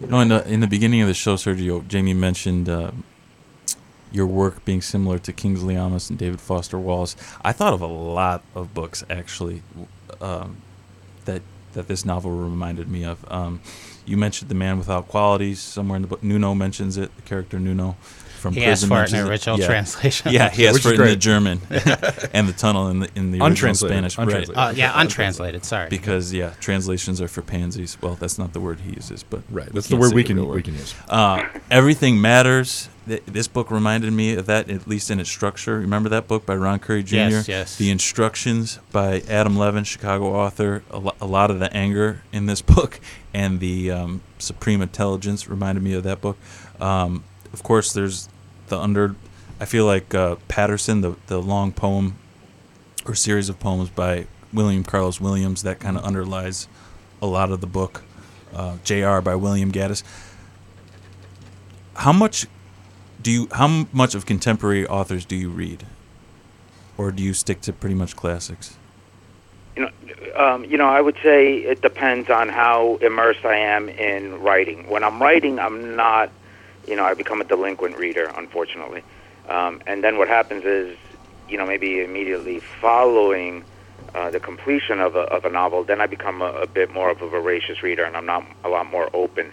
You 0.00 0.08
know, 0.08 0.20
in 0.20 0.28
the 0.28 0.46
in 0.48 0.60
the 0.60 0.66
beginning 0.66 1.00
of 1.02 1.08
the 1.08 1.14
show, 1.14 1.36
Sergio, 1.36 1.86
Jamie 1.86 2.14
mentioned 2.14 2.68
uh, 2.68 2.90
your 4.10 4.26
work 4.26 4.64
being 4.64 4.82
similar 4.82 5.18
to 5.18 5.32
Kingsley 5.32 5.76
Amis 5.76 6.10
and 6.10 6.18
David 6.18 6.40
Foster 6.40 6.78
Wallace. 6.78 7.16
I 7.42 7.52
thought 7.52 7.72
of 7.72 7.80
a 7.80 7.86
lot 7.86 8.42
of 8.54 8.74
books 8.74 9.04
actually 9.08 9.62
um, 10.20 10.58
that 11.74 11.84
that 11.84 11.88
this 11.88 12.04
novel 12.04 12.30
reminded 12.30 12.88
me 12.88 13.04
of. 13.04 13.24
Um, 13.30 13.60
you 14.06 14.16
mentioned 14.16 14.50
the 14.50 14.54
man 14.54 14.78
without 14.78 15.08
qualities 15.08 15.60
somewhere 15.60 15.96
in 15.96 16.02
the 16.02 16.08
book. 16.08 16.22
Nuno 16.22 16.54
mentions 16.54 16.96
it. 16.96 17.14
The 17.16 17.22
character 17.22 17.58
Nuno 17.58 17.96
from 18.38 18.52
He 18.54 18.60
asked 18.64 18.86
prison 18.86 18.88
for 18.90 19.02
it 19.04 19.12
in 19.18 19.26
original 19.26 19.58
Yeah. 19.58 19.66
translation. 19.66 20.32
Yeah, 20.32 20.50
he 20.50 20.66
asked 20.66 20.74
Which 20.74 20.82
for 20.82 20.92
it 20.92 21.00
in 21.00 21.06
the. 21.08 21.16
German 21.16 21.60
and 22.34 22.46
the 22.48 22.52
tunnel 22.56 22.88
in 22.88 23.00
the 23.00 23.08
in 23.14 23.30
the 23.32 23.38
original 23.38 23.46
Untranslated. 23.46 23.94
Spanish. 24.12 24.18
Right. 24.18 24.24
Untranslated. 24.26 24.56
Uh, 24.58 24.72
yeah, 24.76 24.92
untranslated. 25.00 25.64
Sorry. 25.64 25.88
Because 25.88 26.32
yeah, 26.32 26.52
translations 26.60 27.20
are 27.22 27.28
for 27.28 27.42
pansies. 27.42 27.96
Well, 28.02 28.14
that's 28.14 28.38
not 28.38 28.52
the 28.52 28.60
word 28.60 28.80
he 28.80 28.92
uses, 28.94 29.22
but 29.22 29.40
Right. 29.50 29.72
That's 29.72 29.88
the 29.88 29.96
word 29.96 30.12
we 30.14 30.24
can 30.24 30.36
word. 30.46 30.54
we 30.56 30.62
can 30.62 30.74
use. 30.74 30.94
Uh, 31.08 31.46
Everything 31.70 32.20
Matters. 32.20 32.88
Th- 33.06 33.22
This 33.26 33.48
book 33.48 33.70
reminded 33.70 34.12
me 34.12 34.34
of 34.34 34.46
that, 34.46 34.70
at 34.70 34.86
least 34.86 35.10
in 35.10 35.20
its 35.20 35.28
structure. 35.30 35.78
Remember 35.78 36.08
that 36.08 36.26
book 36.26 36.46
by 36.46 36.54
Ron 36.56 36.78
Currie 36.78 37.02
Jr.? 37.02 37.16
Yes, 37.16 37.48
yes. 37.48 37.76
The 37.76 37.90
instructions 37.90 38.78
by 38.92 39.20
Adam 39.28 39.56
Levin, 39.56 39.84
Chicago 39.84 40.34
author. 40.34 40.82
A, 40.90 40.98
lo- 40.98 41.14
a 41.20 41.26
lot 41.26 41.50
of 41.50 41.58
the 41.60 41.74
anger 41.76 42.22
in 42.32 42.46
this 42.46 42.62
book 42.74 43.00
and 43.32 43.60
the 43.60 43.90
um, 43.90 44.20
supreme 44.38 44.80
intelligence 44.80 45.48
reminded 45.48 45.82
me 45.84 45.92
of 45.94 46.02
that 46.04 46.20
book. 46.20 46.38
Um, 46.80 47.24
of 47.52 47.62
course, 47.62 47.92
there's 47.92 48.28
the 48.68 48.78
under. 48.78 49.14
I 49.60 49.66
feel 49.66 49.84
like 49.86 50.14
uh, 50.14 50.36
Paterson, 50.48 51.00
the 51.02 51.14
the 51.26 51.40
long 51.40 51.72
poem 51.72 52.16
or 53.06 53.14
series 53.14 53.48
of 53.50 53.60
poems 53.60 53.90
by 53.90 54.26
William 54.52 54.82
Carlos 54.82 55.20
Williams, 55.20 55.62
that 55.62 55.78
kind 55.78 55.96
of 55.98 56.04
underlies 56.04 56.66
a 57.20 57.26
lot 57.26 57.50
of 57.52 57.60
the 57.60 57.66
book. 57.66 58.02
Uh, 58.54 58.76
J.R. 58.84 59.20
by 59.20 59.34
William 59.34 59.72
Gaddis 59.72 60.02
how 61.96 62.12
much 62.12 62.46
do 63.24 63.30
you 63.30 63.48
how 63.52 63.86
much 63.92 64.14
of 64.14 64.26
contemporary 64.26 64.86
authors 64.86 65.24
do 65.24 65.34
you 65.34 65.48
read 65.48 65.86
or 66.96 67.10
do 67.10 67.22
you 67.22 67.34
stick 67.34 67.60
to 67.62 67.72
pretty 67.72 67.94
much 67.94 68.14
classics 68.14 68.76
You 69.76 69.82
know, 69.82 69.90
um, 70.36 70.64
you 70.64 70.76
know, 70.76 70.88
I 70.88 71.00
would 71.00 71.16
say 71.22 71.56
it 71.56 71.80
depends 71.80 72.30
on 72.30 72.48
how 72.48 72.96
immersed 72.96 73.44
I 73.44 73.56
am 73.56 73.88
in 73.88 74.40
writing. 74.40 74.88
When 74.88 75.02
I'm 75.02 75.20
writing, 75.20 75.58
I'm 75.58 75.96
not, 75.96 76.30
you 76.86 76.96
know, 76.96 77.04
I 77.04 77.14
become 77.14 77.40
a 77.40 77.44
delinquent 77.44 77.96
reader, 77.96 78.30
unfortunately. 78.36 79.02
Um, 79.48 79.82
and 79.86 80.04
then 80.04 80.18
what 80.18 80.28
happens 80.28 80.64
is, 80.64 80.96
you 81.48 81.56
know, 81.58 81.66
maybe 81.66 82.02
immediately 82.02 82.60
following 82.80 83.64
uh, 84.14 84.30
the 84.30 84.40
completion 84.40 85.00
of 85.00 85.16
a, 85.16 85.24
of 85.36 85.44
a 85.44 85.50
novel, 85.50 85.82
then 85.82 86.00
I 86.00 86.06
become 86.06 86.42
a, 86.42 86.52
a 86.52 86.66
bit 86.66 86.92
more 86.92 87.10
of 87.10 87.20
a 87.22 87.28
voracious 87.28 87.82
reader, 87.82 88.04
and 88.04 88.16
I'm 88.16 88.26
not 88.26 88.44
a 88.62 88.68
lot 88.68 88.86
more 88.86 89.10
open 89.12 89.52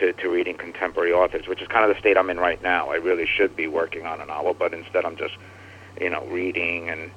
to, 0.00 0.12
to 0.14 0.28
reading 0.28 0.56
contemporary 0.56 1.12
authors, 1.12 1.46
which 1.46 1.60
is 1.62 1.68
kind 1.68 1.88
of 1.88 1.94
the 1.94 2.00
state 2.00 2.16
I'm 2.16 2.30
in 2.30 2.38
right 2.38 2.62
now. 2.62 2.90
I 2.90 2.96
really 2.96 3.26
should 3.26 3.56
be 3.56 3.66
working 3.66 4.06
on 4.06 4.20
a 4.20 4.26
novel, 4.26 4.54
but 4.54 4.72
instead 4.72 5.04
I'm 5.04 5.16
just, 5.16 5.34
you 6.00 6.10
know, 6.10 6.24
reading 6.26 6.88
and 6.88 7.10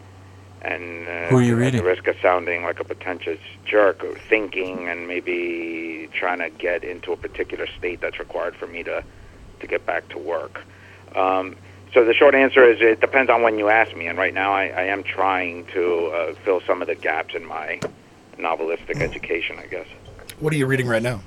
and 0.63 1.07
uh, 1.07 1.27
Who 1.29 1.37
are 1.37 1.41
you 1.41 1.55
at 1.55 1.59
reading? 1.59 1.81
the 1.81 1.87
risk 1.87 2.05
of 2.07 2.15
sounding 2.21 2.63
like 2.63 2.79
a 2.79 2.83
pretentious 2.83 3.39
jerk, 3.65 4.03
or 4.03 4.15
thinking 4.29 4.87
and 4.89 5.07
maybe 5.07 6.07
trying 6.13 6.37
to 6.37 6.51
get 6.51 6.83
into 6.83 7.11
a 7.11 7.17
particular 7.17 7.65
state 7.79 7.99
that's 7.99 8.19
required 8.19 8.55
for 8.55 8.67
me 8.67 8.83
to 8.83 9.03
to 9.59 9.67
get 9.67 9.85
back 9.85 10.07
to 10.09 10.19
work. 10.19 10.63
Um, 11.15 11.55
so 11.93 12.05
the 12.05 12.13
short 12.13 12.35
answer 12.35 12.63
is 12.63 12.79
it 12.79 13.01
depends 13.01 13.29
on 13.29 13.41
when 13.41 13.59
you 13.59 13.69
ask 13.69 13.95
me, 13.95 14.07
and 14.07 14.17
right 14.17 14.33
now 14.33 14.53
I, 14.53 14.67
I 14.67 14.83
am 14.83 15.03
trying 15.03 15.65
to 15.67 16.05
uh, 16.07 16.33
fill 16.45 16.61
some 16.61 16.81
of 16.81 16.87
the 16.87 16.95
gaps 16.95 17.35
in 17.35 17.45
my 17.45 17.79
novelistic 18.37 19.01
education, 19.01 19.57
I 19.59 19.65
guess. 19.65 19.87
What 20.39 20.53
are 20.53 20.57
you 20.57 20.67
reading 20.67 20.87
right 20.87 21.01
now? 21.01 21.21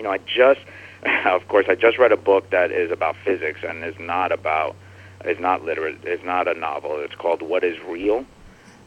You 0.00 0.04
know, 0.04 0.12
I 0.12 0.18
just, 0.18 0.60
of 1.26 1.46
course, 1.48 1.66
I 1.68 1.74
just 1.74 1.98
read 1.98 2.10
a 2.10 2.16
book 2.16 2.48
that 2.52 2.70
is 2.70 2.90
about 2.90 3.16
physics 3.22 3.60
and 3.62 3.84
is 3.84 3.98
not 3.98 4.32
about, 4.32 4.74
is 5.26 5.38
not 5.38 5.62
literate, 5.62 6.02
is 6.06 6.24
not 6.24 6.48
a 6.48 6.54
novel. 6.54 7.00
It's 7.00 7.14
called 7.14 7.42
What 7.42 7.62
Is 7.64 7.78
Real, 7.84 8.24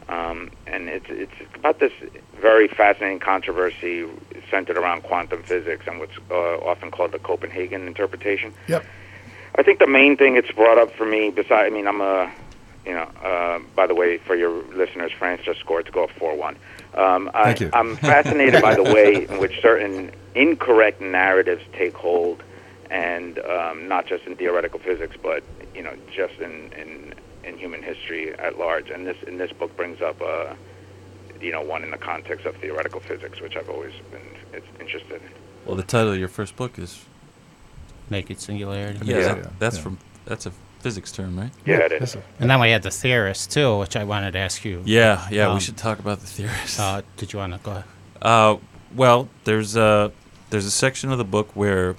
um, 0.08 0.50
and 0.66 0.88
it's 0.88 1.06
it's 1.08 1.54
about 1.54 1.78
this 1.78 1.92
very 2.40 2.66
fascinating 2.66 3.20
controversy 3.20 4.08
centered 4.50 4.76
around 4.76 5.04
quantum 5.04 5.44
physics 5.44 5.84
and 5.86 6.00
what's 6.00 6.16
uh, 6.32 6.56
often 6.58 6.90
called 6.90 7.12
the 7.12 7.20
Copenhagen 7.20 7.86
interpretation. 7.86 8.52
Yep. 8.66 8.84
I 9.54 9.62
think 9.62 9.78
the 9.78 9.86
main 9.86 10.16
thing 10.16 10.34
it's 10.34 10.50
brought 10.50 10.78
up 10.78 10.92
for 10.96 11.06
me, 11.06 11.30
besides, 11.30 11.70
I 11.70 11.70
mean, 11.70 11.86
I'm 11.86 12.00
a, 12.00 12.28
you 12.84 12.92
know, 12.92 13.08
uh, 13.22 13.60
by 13.76 13.86
the 13.86 13.94
way, 13.94 14.18
for 14.18 14.34
your 14.34 14.50
listeners, 14.74 15.12
France 15.16 15.42
just 15.44 15.60
scored 15.60 15.86
to 15.86 15.92
go 15.92 16.02
up 16.02 16.10
4 16.10 16.34
1. 16.34 16.56
Um, 16.94 17.30
I, 17.34 17.44
Thank 17.44 17.60
you. 17.60 17.70
I'm 17.72 17.96
fascinated 17.96 18.62
by 18.62 18.74
the 18.74 18.82
way 18.82 19.24
in 19.28 19.38
which 19.38 19.60
certain 19.60 20.12
incorrect 20.34 21.00
narratives 21.00 21.62
take 21.72 21.94
hold, 21.94 22.42
and 22.90 23.38
um, 23.40 23.88
not 23.88 24.06
just 24.06 24.24
in 24.26 24.36
theoretical 24.36 24.78
physics, 24.78 25.16
but, 25.22 25.42
you 25.74 25.82
know, 25.82 25.94
just 26.14 26.34
in, 26.40 26.72
in, 26.72 27.14
in 27.44 27.58
human 27.58 27.82
history 27.82 28.32
at 28.38 28.58
large. 28.58 28.90
And 28.90 29.06
this, 29.06 29.16
and 29.26 29.40
this 29.40 29.52
book 29.52 29.76
brings 29.76 30.00
up, 30.00 30.20
uh, 30.22 30.54
you 31.40 31.50
know, 31.50 31.62
one 31.62 31.82
in 31.82 31.90
the 31.90 31.98
context 31.98 32.46
of 32.46 32.54
theoretical 32.56 33.00
physics, 33.00 33.40
which 33.40 33.56
I've 33.56 33.68
always 33.68 33.92
been 34.10 34.20
it's 34.52 34.66
interested 34.80 35.20
in. 35.20 35.28
well 35.66 35.74
the 35.74 35.82
title 35.82 36.12
of 36.12 36.18
your 36.18 36.28
first 36.28 36.54
book 36.54 36.78
is 36.78 37.04
Naked 38.08 38.40
Singularity. 38.40 39.00
yeah, 39.04 39.16
Yeah. 39.18 39.34
that- 39.34 39.58
that's 39.58 39.76
Yeah. 39.78 39.82
from 39.82 39.98
that's 40.26 40.46
a 40.46 40.52
physics 40.84 41.10
term 41.12 41.32
right 41.40 41.50
Yeah, 41.64 41.78
it 41.88 41.92
is. 42.02 42.16
And 42.40 42.48
then 42.50 42.60
we 42.60 42.70
had 42.70 42.82
the 42.82 42.90
theorist 42.90 43.50
too, 43.56 43.78
which 43.82 43.96
I 43.96 44.04
wanted 44.04 44.32
to 44.32 44.38
ask 44.38 44.64
you. 44.64 44.82
yeah 44.84 45.26
yeah 45.30 45.48
Um, 45.48 45.54
we 45.54 45.60
should 45.66 45.78
talk 45.78 45.98
about 45.98 46.18
the 46.20 46.26
theorists 46.36 46.78
Uh, 46.78 47.00
did 47.16 47.32
you 47.32 47.38
want 47.42 47.52
to 47.54 47.60
go 47.66 47.70
ahead? 47.72 47.84
Uh, 48.30 48.56
well, 48.94 49.28
there's 49.44 49.76
a 49.76 50.12
there's 50.50 50.66
a 50.66 50.70
section 50.86 51.10
of 51.12 51.18
the 51.18 51.24
book 51.36 51.48
where 51.56 51.96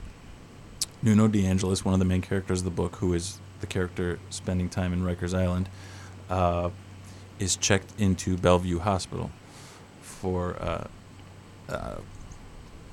Nuno 1.04 1.28
DeAngeles, 1.28 1.84
one 1.86 1.94
of 1.94 2.00
the 2.00 2.06
main 2.14 2.22
characters 2.22 2.60
of 2.60 2.66
the 2.66 2.78
book, 2.82 2.94
who 3.02 3.14
is 3.14 3.40
the 3.62 3.68
character 3.68 4.18
spending 4.30 4.70
time 4.70 4.92
in 4.94 5.02
Rikers 5.04 5.34
Island, 5.38 5.68
uh, 6.30 6.70
is 7.40 7.56
checked 7.58 7.92
into 8.00 8.38
Bellevue 8.38 8.80
Hospital 8.80 9.30
for 10.02 10.56
uh, 10.70 10.88
uh, 11.70 11.98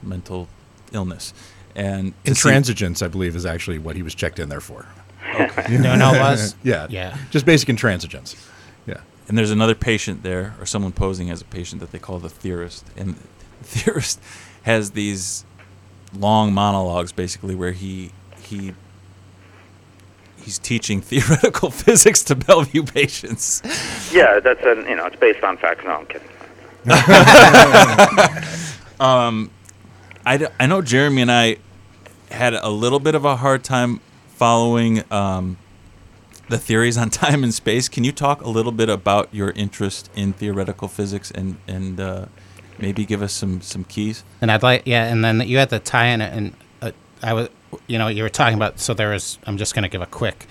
mental 0.02 0.48
illness, 0.92 1.33
and 1.76 2.12
to 2.24 2.35
see- 2.35 2.48
Intransigence, 2.50 3.02
I 3.05 3.09
believe, 3.09 3.35
is 3.37 3.46
actually 3.46 3.78
what 3.78 3.94
he 3.96 4.02
was 4.02 4.14
checked 4.14 4.38
in 4.38 4.48
there 4.48 4.61
for. 4.61 4.87
No, 5.68 5.96
no, 5.96 6.14
it 6.14 6.18
was. 6.20 6.54
Yeah. 6.62 6.87
Yeah. 6.90 7.16
Just 7.30 7.46
basic 7.46 7.68
intransigence. 7.68 8.37
Yeah. 8.87 9.00
and 9.28 9.38
there's 9.38 9.50
another 9.50 9.74
patient 9.74 10.22
there, 10.22 10.54
or 10.61 10.66
someone 10.66 10.92
posing 10.92 11.30
as 11.30 11.40
a 11.40 11.44
patient 11.44 11.80
that 11.80 11.92
they 11.92 11.98
call 11.98 12.18
the 12.18 12.28
theorist, 12.28 12.85
and 12.96 13.14
the 13.14 13.18
theorist 13.64 14.20
has 14.64 14.90
these 14.92 15.44
long 16.16 16.52
monologues, 16.52 17.12
basically, 17.12 17.54
where 17.54 17.72
he 17.72 18.11
he 18.42 18.74
he's 20.42 20.58
teaching 20.58 21.00
theoretical 21.11 21.70
physics 21.70 22.22
to 22.24 22.35
Bellevue 22.35 22.82
patients. 22.82 23.62
Yeah, 24.12 24.40
that's 24.40 24.62
an, 24.64 24.87
you 24.88 24.96
know, 24.96 25.06
it's 25.06 25.16
based 25.16 25.42
on 25.44 25.56
facts. 25.56 25.85
No, 25.85 25.90
I'm 25.92 26.06
kidding. 26.06 26.28
um 29.00 29.50
I, 30.24 30.37
d- 30.37 30.46
I 30.61 30.66
know 30.66 30.82
Jeremy 30.82 31.22
and 31.22 31.32
I 31.32 31.56
had 32.30 32.54
a 32.54 32.68
little 32.70 33.00
bit 33.00 33.14
of 33.16 33.24
a 33.24 33.37
hard 33.37 33.64
time 33.64 34.00
following 34.42 35.05
um, 35.12 35.57
the 36.48 36.59
theories 36.59 36.96
on 36.98 37.09
time 37.22 37.44
and 37.44 37.55
space. 37.55 37.88
Can 37.88 38.02
you 38.02 38.11
talk 38.11 38.42
a 38.42 38.48
little 38.48 38.72
bit 38.72 38.88
about 38.88 39.33
your 39.33 39.52
interest 39.52 40.11
in 40.16 40.33
theoretical 40.33 40.88
physics 40.88 41.31
and 41.31 41.59
and 41.68 42.00
uh, 42.00 42.26
maybe 42.76 43.05
give 43.05 43.22
us 43.22 43.33
some 43.33 43.61
some 43.61 43.85
keys? 43.85 44.24
And 44.40 44.50
I'd 44.50 44.64
like, 44.64 44.83
yeah, 44.85 45.05
and 45.05 45.24
then 45.24 45.42
you 45.42 45.59
had 45.59 45.70
the 45.70 45.78
tie 45.78 46.07
in, 46.07 46.20
and 46.20 46.55
uh, 46.81 46.90
I 47.22 47.35
was, 47.35 47.50
you 47.87 47.98
know, 47.98 48.09
you 48.09 48.24
were 48.24 48.28
talking 48.28 48.57
about. 48.57 48.81
So 48.81 48.94
there 48.94 49.11
was. 49.11 49.38
I'm 49.44 49.59
just 49.59 49.76
going 49.76 49.85
to 49.85 49.88
give 49.88 50.02
a 50.02 50.07
quick. 50.07 50.48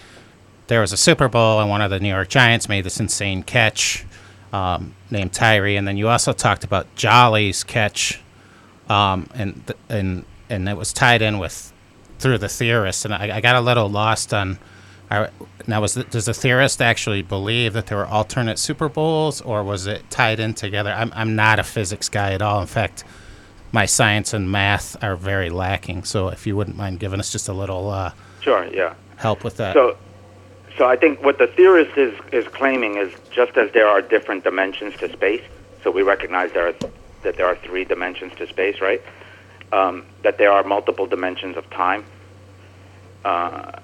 There 0.68 0.80
was 0.80 0.94
a 0.94 0.98
Super 0.98 1.28
Bowl, 1.28 1.60
and 1.60 1.70
one 1.70 1.82
of 1.82 1.90
the 1.92 2.00
New 2.00 2.08
York 2.08 2.30
Giants 2.30 2.70
made 2.70 2.86
this 2.86 2.98
insane 2.98 3.44
catch, 3.44 4.06
um, 4.54 4.96
named 5.10 5.34
Tyree, 5.34 5.76
and 5.76 5.86
then 5.86 5.98
you 5.98 6.08
also 6.08 6.32
talked 6.32 6.64
about 6.64 6.88
Jolly's 6.96 7.66
catch, 7.66 8.22
um, 8.88 9.28
and 9.34 9.68
th- 9.68 9.80
and 9.90 10.24
and 10.50 10.70
it 10.70 10.78
was 10.78 10.94
tied 10.94 11.22
in 11.22 11.40
with 11.40 11.74
through 12.22 12.38
the 12.38 12.50
theorists, 12.50 13.06
and 13.06 13.14
I, 13.14 13.38
I 13.38 13.42
got 13.42 13.56
a 13.56 13.62
little 13.62 13.90
lost 13.90 14.34
on. 14.34 14.60
I, 15.10 15.30
now, 15.68 15.82
was 15.82 15.94
the, 15.96 16.04
does 16.06 16.26
the 16.26 16.34
theorist 16.34 16.82
actually 16.82 17.22
believe 17.22 17.74
that 17.74 17.88
there 17.88 17.98
were 17.98 18.08
alternate 18.08 18.58
Super 18.58 18.88
Bowls, 18.88 19.42
or 19.42 19.64
was 19.64 19.86
it 19.86 20.10
tied 20.10 20.40
in 20.40 20.54
together? 20.54 20.92
I'm 20.92 21.12
I'm 21.14 21.36
not 21.36 21.60
a 21.60 21.64
physics 21.64 22.08
guy 22.10 22.34
at 22.34 22.42
all. 22.42 22.62
In 22.62 22.68
fact, 22.68 23.04
my 23.72 23.86
science 23.86 24.34
and 24.34 24.52
math 24.52 25.02
are 25.04 25.16
very 25.16 25.50
lacking. 25.50 26.04
So 26.04 26.30
if 26.30 26.48
you 26.48 26.56
wouldn't 26.56 26.78
mind 26.78 27.00
giving 27.00 27.20
us 27.20 27.32
just 27.32 27.50
a 27.50 27.54
little 27.54 27.90
uh, 27.90 28.12
Sure, 28.42 28.66
yeah. 28.66 28.96
help 29.18 29.44
with 29.44 29.58
that. 29.58 29.74
So, 29.74 29.98
so 30.78 30.86
I 30.86 30.96
think 30.96 31.24
what 31.24 31.38
the 31.38 31.48
theorist 31.48 31.98
is, 31.98 32.14
is 32.32 32.48
claiming 32.48 32.98
is 32.98 33.14
just 33.32 33.58
as 33.58 33.72
there 33.72 33.88
are 33.88 34.02
different 34.02 34.44
dimensions 34.44 34.96
to 34.98 35.12
space, 35.12 35.44
so 35.84 35.92
we 35.92 36.02
recognize 36.02 36.52
there 36.54 36.68
are, 36.68 36.76
that 37.24 37.38
there 37.38 37.46
are 37.46 37.56
three 37.56 37.86
dimensions 37.86 38.34
to 38.38 38.48
space, 38.48 38.82
right? 38.82 39.02
Um, 39.74 40.06
that 40.24 40.38
there 40.38 40.52
are 40.52 40.64
multiple 40.64 41.08
dimensions 41.08 41.56
of 41.56 41.70
time, 41.70 42.06
uh, 43.24 43.80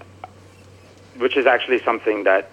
which 1.17 1.37
is 1.37 1.45
actually 1.45 1.81
something 1.83 2.25
that 2.25 2.51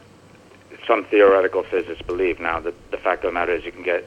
some 0.86 1.04
theoretical 1.04 1.62
physicists 1.62 2.02
believe. 2.02 2.38
Now, 2.38 2.60
the, 2.60 2.72
the 2.90 2.96
fact 2.96 3.24
of 3.24 3.30
the 3.30 3.34
matter 3.34 3.52
is 3.52 3.64
you 3.64 3.72
can 3.72 3.82
get 3.82 4.06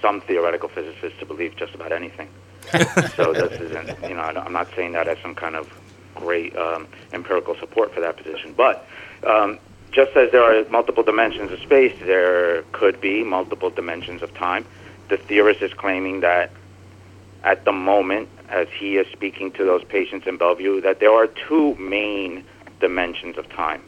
some 0.00 0.20
theoretical 0.20 0.68
physicists 0.68 1.18
to 1.20 1.26
believe 1.26 1.56
just 1.56 1.74
about 1.74 1.92
anything. 1.92 2.28
so 3.16 3.32
this 3.32 3.60
isn't, 3.60 4.02
you 4.02 4.14
know, 4.14 4.22
I'm 4.22 4.52
not 4.52 4.68
saying 4.74 4.92
that 4.92 5.08
as 5.08 5.18
some 5.18 5.34
kind 5.34 5.54
of 5.54 5.72
great 6.14 6.56
um, 6.56 6.88
empirical 7.12 7.54
support 7.56 7.94
for 7.94 8.00
that 8.00 8.16
position. 8.16 8.54
But 8.56 8.86
um, 9.24 9.58
just 9.92 10.16
as 10.16 10.32
there 10.32 10.42
are 10.42 10.68
multiple 10.68 11.02
dimensions 11.02 11.52
of 11.52 11.60
space, 11.60 11.94
there 12.00 12.62
could 12.72 13.00
be 13.00 13.22
multiple 13.22 13.70
dimensions 13.70 14.22
of 14.22 14.34
time. 14.34 14.66
The 15.08 15.16
theorist 15.16 15.62
is 15.62 15.72
claiming 15.72 16.20
that 16.20 16.50
at 17.44 17.64
the 17.64 17.72
moment, 17.72 18.28
as 18.48 18.68
he 18.78 18.96
is 18.96 19.06
speaking 19.12 19.50
to 19.52 19.64
those 19.64 19.84
patients 19.84 20.26
in 20.26 20.36
Bellevue, 20.36 20.80
that 20.82 21.00
there 21.00 21.12
are 21.12 21.26
two 21.26 21.74
main 21.76 22.44
dimensions 22.80 23.38
of 23.38 23.48
time. 23.48 23.82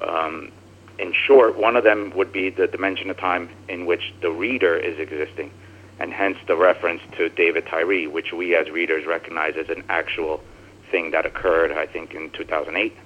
Um, 0.00 0.52
in 0.98 1.12
short, 1.12 1.56
one 1.56 1.76
of 1.76 1.84
them 1.84 2.12
would 2.14 2.32
be 2.32 2.50
the 2.50 2.66
dimension 2.66 3.10
of 3.10 3.16
time 3.16 3.48
in 3.68 3.86
which 3.86 4.12
the 4.20 4.30
reader 4.30 4.76
is 4.76 4.98
existing, 4.98 5.50
and 5.98 6.12
hence 6.12 6.36
the 6.46 6.56
reference 6.56 7.00
to 7.16 7.28
David 7.30 7.66
Tyree, 7.66 8.06
which 8.06 8.32
we 8.32 8.54
as 8.54 8.68
readers 8.70 9.06
recognize 9.06 9.54
as 9.56 9.68
an 9.70 9.82
actual 9.88 10.42
thing 10.90 11.10
that 11.12 11.24
occurred, 11.24 11.72
I 11.72 11.86
think, 11.86 12.14
in 12.14 12.30
2008. 12.30 12.96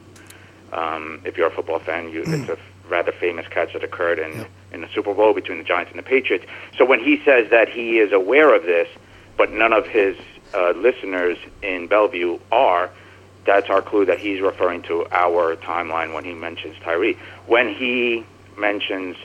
Um, 0.72 1.20
if 1.24 1.36
you're 1.36 1.46
a 1.46 1.54
football 1.54 1.78
fan, 1.78 2.10
you, 2.10 2.24
it's 2.26 2.48
a 2.48 2.58
rather 2.88 3.12
famous 3.12 3.46
catch 3.48 3.72
that 3.74 3.84
occurred 3.84 4.18
in, 4.18 4.46
in 4.72 4.80
the 4.80 4.88
Super 4.94 5.14
Bowl 5.14 5.32
between 5.32 5.58
the 5.58 5.64
Giants 5.64 5.90
and 5.90 5.98
the 5.98 6.02
Patriots. 6.02 6.46
So 6.76 6.84
when 6.84 7.00
he 7.00 7.22
says 7.24 7.50
that 7.50 7.68
he 7.68 7.98
is 7.98 8.12
aware 8.12 8.54
of 8.54 8.64
this, 8.64 8.88
but 9.36 9.52
none 9.52 9.72
of 9.72 9.86
his 9.86 10.16
uh, 10.54 10.72
listeners 10.76 11.38
in 11.62 11.86
Bellevue 11.86 12.38
are, 12.52 12.90
that's 13.44 13.68
our 13.68 13.82
clue 13.82 14.06
that 14.06 14.18
he's 14.18 14.40
referring 14.40 14.82
to 14.82 15.06
our 15.10 15.56
timeline 15.56 16.14
when 16.14 16.24
he 16.24 16.32
mentions 16.32 16.76
Tyree. 16.82 17.18
When 17.46 17.74
he 17.74 18.24
mentions 18.56 19.16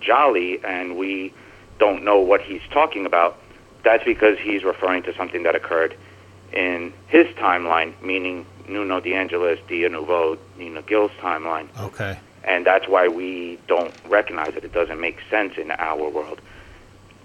Jolly 0.00 0.62
and 0.64 0.96
we 0.96 1.34
don't 1.78 2.04
know 2.04 2.20
what 2.20 2.40
he's 2.40 2.62
talking 2.70 3.06
about, 3.06 3.38
that's 3.84 4.04
because 4.04 4.38
he's 4.38 4.62
referring 4.64 5.02
to 5.04 5.14
something 5.14 5.42
that 5.42 5.54
occurred 5.54 5.96
in 6.52 6.92
his 7.08 7.26
timeline, 7.36 8.00
meaning 8.02 8.46
Nuno 8.68 9.00
DeAngeles, 9.00 9.66
Dia 9.66 9.88
Nouveau, 9.88 10.38
Nina 10.56 10.82
Gill's 10.82 11.10
timeline. 11.20 11.68
okay. 11.78 12.18
And 12.44 12.66
that's 12.66 12.88
why 12.88 13.06
we 13.06 13.58
don't 13.68 13.94
recognize 14.08 14.56
it. 14.56 14.64
It 14.64 14.72
doesn't 14.72 15.00
make 15.00 15.18
sense 15.30 15.56
in 15.58 15.70
our 15.70 16.08
world. 16.08 16.40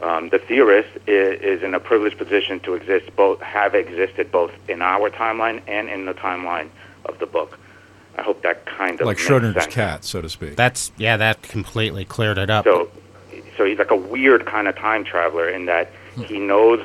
Um, 0.01 0.29
the 0.29 0.37
theorist 0.37 0.89
is, 1.07 1.41
is 1.41 1.63
in 1.63 1.73
a 1.73 1.79
privileged 1.79 2.17
position 2.17 2.59
to 2.61 2.75
exist 2.75 3.15
both, 3.15 3.41
have 3.41 3.73
existed 3.73 4.31
both 4.31 4.51
in 4.69 4.81
our 4.81 5.09
timeline 5.09 5.61
and 5.67 5.89
in 5.89 6.05
the 6.05 6.13
timeline 6.13 6.69
of 7.05 7.17
the 7.19 7.25
book. 7.25 7.57
I 8.17 8.21
hope 8.21 8.41
that 8.43 8.65
kind 8.65 8.99
of 8.99 9.05
like 9.05 9.17
makes 9.17 9.27
Schrodinger's 9.27 9.63
sense. 9.63 9.73
cat, 9.73 10.03
so 10.03 10.21
to 10.21 10.29
speak. 10.29 10.55
That's 10.55 10.91
yeah, 10.97 11.17
that 11.17 11.41
completely 11.43 12.05
cleared 12.05 12.37
it 12.37 12.49
up. 12.49 12.65
So, 12.65 12.89
so 13.55 13.65
he's 13.65 13.77
like 13.77 13.91
a 13.91 13.95
weird 13.95 14.45
kind 14.45 14.67
of 14.67 14.75
time 14.75 15.03
traveler 15.03 15.49
in 15.49 15.65
that 15.65 15.91
he 16.25 16.39
knows 16.39 16.79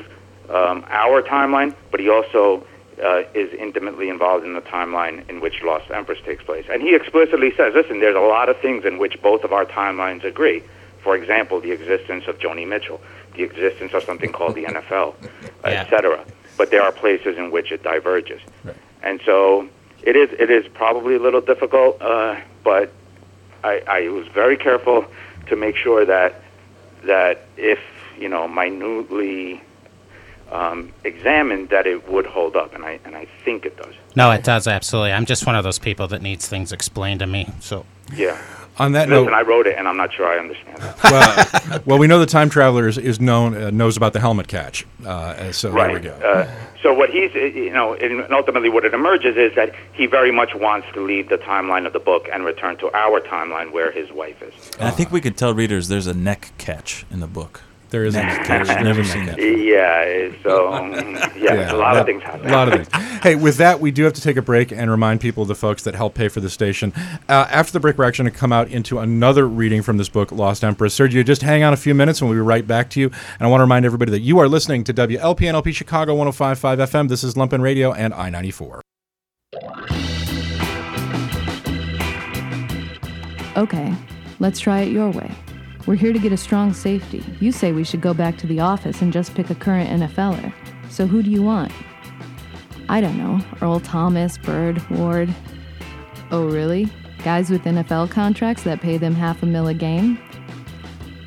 um, 0.49 0.85
our 0.89 1.23
timeline, 1.23 1.73
but 1.89 1.99
he 1.99 2.09
also 2.09 2.65
uh, 3.03 3.23
is 3.33 3.51
intimately 3.53 4.09
involved 4.09 4.45
in 4.45 4.53
the 4.53 4.61
timeline 4.61 5.27
in 5.27 5.41
which 5.41 5.63
Lost 5.63 5.89
Empress 5.89 6.19
takes 6.23 6.43
place. 6.43 6.65
And 6.69 6.81
he 6.81 6.93
explicitly 6.93 7.51
says, 7.55 7.73
"Listen, 7.73 7.99
there's 7.99 8.15
a 8.15 8.19
lot 8.19 8.49
of 8.49 8.59
things 8.59 8.85
in 8.85 8.99
which 8.99 9.19
both 9.21 9.43
of 9.43 9.53
our 9.53 9.65
timelines 9.65 10.23
agree. 10.23 10.63
For 11.03 11.15
example, 11.15 11.59
the 11.59 11.71
existence 11.71 12.25
of 12.27 12.39
Joni 12.39 12.67
Mitchell, 12.67 13.01
the 13.35 13.43
existence 13.43 13.93
of 13.93 14.03
something 14.03 14.31
called 14.31 14.55
the 14.55 14.63
NFL, 14.65 15.15
Yeah. 15.65 15.81
etc. 15.81 16.23
But 16.57 16.71
there 16.71 16.81
are 16.81 16.91
places 16.91 17.37
in 17.37 17.51
which 17.51 17.71
it 17.71 17.83
diverges, 17.83 18.41
and 19.01 19.19
so." 19.25 19.67
It 20.05 20.17
is. 20.17 20.29
It 20.37 20.49
is 20.51 20.67
probably 20.73 21.15
a 21.15 21.19
little 21.19 21.39
difficult, 21.39 22.01
uh, 22.01 22.35
but 22.65 22.91
I, 23.63 23.81
I 23.87 24.09
was 24.09 24.27
very 24.27 24.57
careful 24.57 25.05
to 25.47 25.55
make 25.55 25.77
sure 25.77 26.03
that 26.05 26.41
that 27.05 27.45
if 27.55 27.79
you 28.19 28.27
know 28.27 28.45
minutely 28.49 29.61
um, 30.51 30.91
examined, 31.05 31.69
that 31.69 31.87
it 31.87 32.09
would 32.09 32.25
hold 32.25 32.57
up, 32.57 32.75
and 32.75 32.83
I 32.83 32.99
and 33.05 33.15
I 33.15 33.27
think 33.45 33.65
it 33.65 33.77
does. 33.77 33.93
no, 34.13 34.29
it 34.31 34.43
does 34.43 34.67
absolutely. 34.67 35.13
I'm 35.13 35.25
just 35.25 35.45
one 35.45 35.55
of 35.55 35.63
those 35.63 35.79
people 35.79 36.05
that 36.09 36.21
needs 36.21 36.49
things 36.49 36.73
explained 36.73 37.21
to 37.21 37.25
me. 37.27 37.49
So 37.61 37.85
Yeah. 38.13 38.37
On 38.79 38.93
that 38.93 39.07
Listen, 39.07 39.25
note, 39.25 39.33
I 39.33 39.41
wrote 39.43 39.67
it, 39.67 39.77
and 39.77 39.87
I'm 39.87 39.97
not 39.97 40.11
sure 40.13 40.25
I 40.27 40.39
understand 40.39 40.77
that. 40.77 41.03
well, 41.63 41.81
well, 41.85 41.99
we 41.99 42.07
know 42.07 42.19
the 42.19 42.25
time 42.25 42.49
traveler 42.49 42.87
is, 42.87 42.97
is 42.97 43.19
known 43.19 43.55
uh, 43.55 43.69
knows 43.69 43.97
about 43.97 44.13
the 44.13 44.19
helmet 44.19 44.47
catch. 44.47 44.85
Uh, 45.05 45.35
and 45.37 45.55
so 45.55 45.71
there 45.71 45.91
we 45.91 45.99
go. 45.99 46.13
Uh, 46.13 46.51
so 46.81 46.93
what 46.93 47.09
he's, 47.11 47.31
uh, 47.35 47.39
you 47.39 47.71
know, 47.71 47.93
and 47.93 48.31
ultimately 48.33 48.69
what 48.69 48.83
it 48.83 48.93
emerges 48.93 49.37
is 49.37 49.55
that 49.55 49.73
he 49.93 50.05
very 50.05 50.31
much 50.31 50.55
wants 50.55 50.87
to 50.93 51.01
leave 51.01 51.29
the 51.29 51.37
timeline 51.37 51.85
of 51.85 51.93
the 51.93 51.99
book 51.99 52.27
and 52.31 52.45
return 52.45 52.77
to 52.77 52.91
our 52.95 53.21
timeline 53.21 53.71
where 53.71 53.91
his 53.91 54.11
wife 54.11 54.41
is. 54.41 54.53
And 54.79 54.87
I 54.87 54.91
think 54.91 55.11
we 55.11 55.21
could 55.21 55.37
tell 55.37 55.53
readers 55.53 55.87
there's 55.87 56.07
a 56.07 56.13
neck 56.13 56.51
catch 56.57 57.05
in 57.11 57.19
the 57.19 57.27
book. 57.27 57.61
There 57.93 58.03
is 58.03 58.15
a 58.15 58.17
Neck 58.17 58.45
catch. 58.45 58.83
Never 58.83 59.03
seen 59.03 59.27
that. 59.27 59.37
Yeah. 59.37 60.35
So 60.43 60.73
um, 60.73 60.91
yeah, 61.37 61.71
a 61.71 61.77
lot 61.77 61.95
of 61.95 62.05
things 62.05 62.23
happen. 62.23 62.49
A 62.49 62.51
lot 62.51 62.67
of 62.67 62.87
things. 62.87 63.03
Hey, 63.23 63.35
with 63.35 63.57
that, 63.57 63.79
we 63.79 63.91
do 63.91 64.03
have 64.03 64.13
to 64.13 64.21
take 64.21 64.35
a 64.35 64.41
break 64.41 64.71
and 64.71 64.91
remind 64.91 65.21
people, 65.21 65.45
the 65.45 65.55
folks 65.55 65.83
that 65.83 65.95
help 65.95 66.15
pay 66.15 66.27
for 66.27 66.41
the 66.41 66.49
station. 66.49 66.91
Uh, 67.29 67.47
after 67.49 67.71
the 67.71 67.79
break, 67.79 67.97
we're 67.97 68.05
actually 68.05 68.23
going 68.23 68.33
to 68.33 68.39
come 68.39 68.51
out 68.51 68.67
into 68.69 68.99
another 68.99 69.47
reading 69.47 69.83
from 69.83 69.97
this 69.97 70.09
book, 70.09 70.31
Lost 70.31 70.63
Empress. 70.63 70.97
Sergio, 70.97 71.23
just 71.23 71.43
hang 71.43 71.63
on 71.63 71.71
a 71.71 71.77
few 71.77 71.93
minutes 71.93 72.19
and 72.19 72.29
we'll 72.29 72.37
be 72.37 72.41
right 72.41 72.65
back 72.65 72.89
to 72.89 72.99
you. 72.99 73.07
And 73.07 73.41
I 73.41 73.47
want 73.47 73.59
to 73.59 73.63
remind 73.63 73.85
everybody 73.85 74.11
that 74.11 74.21
you 74.21 74.39
are 74.39 74.49
listening 74.49 74.83
to 74.85 74.93
WLPNLP 74.93 75.73
Chicago 75.73 76.15
1055 76.15 76.79
FM. 76.79 77.09
This 77.09 77.23
is 77.23 77.35
Lumpen 77.35 77.61
Radio 77.61 77.93
and 77.93 78.13
I 78.13 78.29
94. 78.31 78.81
Okay, 83.55 83.95
let's 84.39 84.59
try 84.59 84.81
it 84.81 84.91
your 84.91 85.11
way. 85.11 85.31
We're 85.85 85.95
here 85.95 86.13
to 86.13 86.19
get 86.19 86.31
a 86.31 86.37
strong 86.37 86.73
safety. 86.73 87.23
You 87.41 87.51
say 87.51 87.73
we 87.73 87.83
should 87.83 87.99
go 87.99 88.13
back 88.13 88.37
to 88.37 88.47
the 88.47 88.61
office 88.61 89.01
and 89.01 89.11
just 89.11 89.35
pick 89.35 89.49
a 89.49 89.55
current 89.55 89.89
NFLer. 89.89 90.53
So 90.89 91.05
who 91.05 91.21
do 91.21 91.29
you 91.29 91.43
want? 91.43 91.73
I 92.87 93.01
don't 93.01 93.17
know. 93.17 93.41
Earl 93.61 93.81
Thomas, 93.81 94.37
Byrd, 94.37 94.81
Ward. 94.89 95.33
Oh, 96.31 96.45
really? 96.45 96.87
Guys 97.23 97.49
with 97.49 97.63
NFL 97.63 98.11
contracts 98.11 98.63
that 98.63 98.81
pay 98.81 98.97
them 98.97 99.13
half 99.13 99.43
a 99.43 99.45
mil 99.45 99.67
a 99.67 99.73
game? 99.73 100.17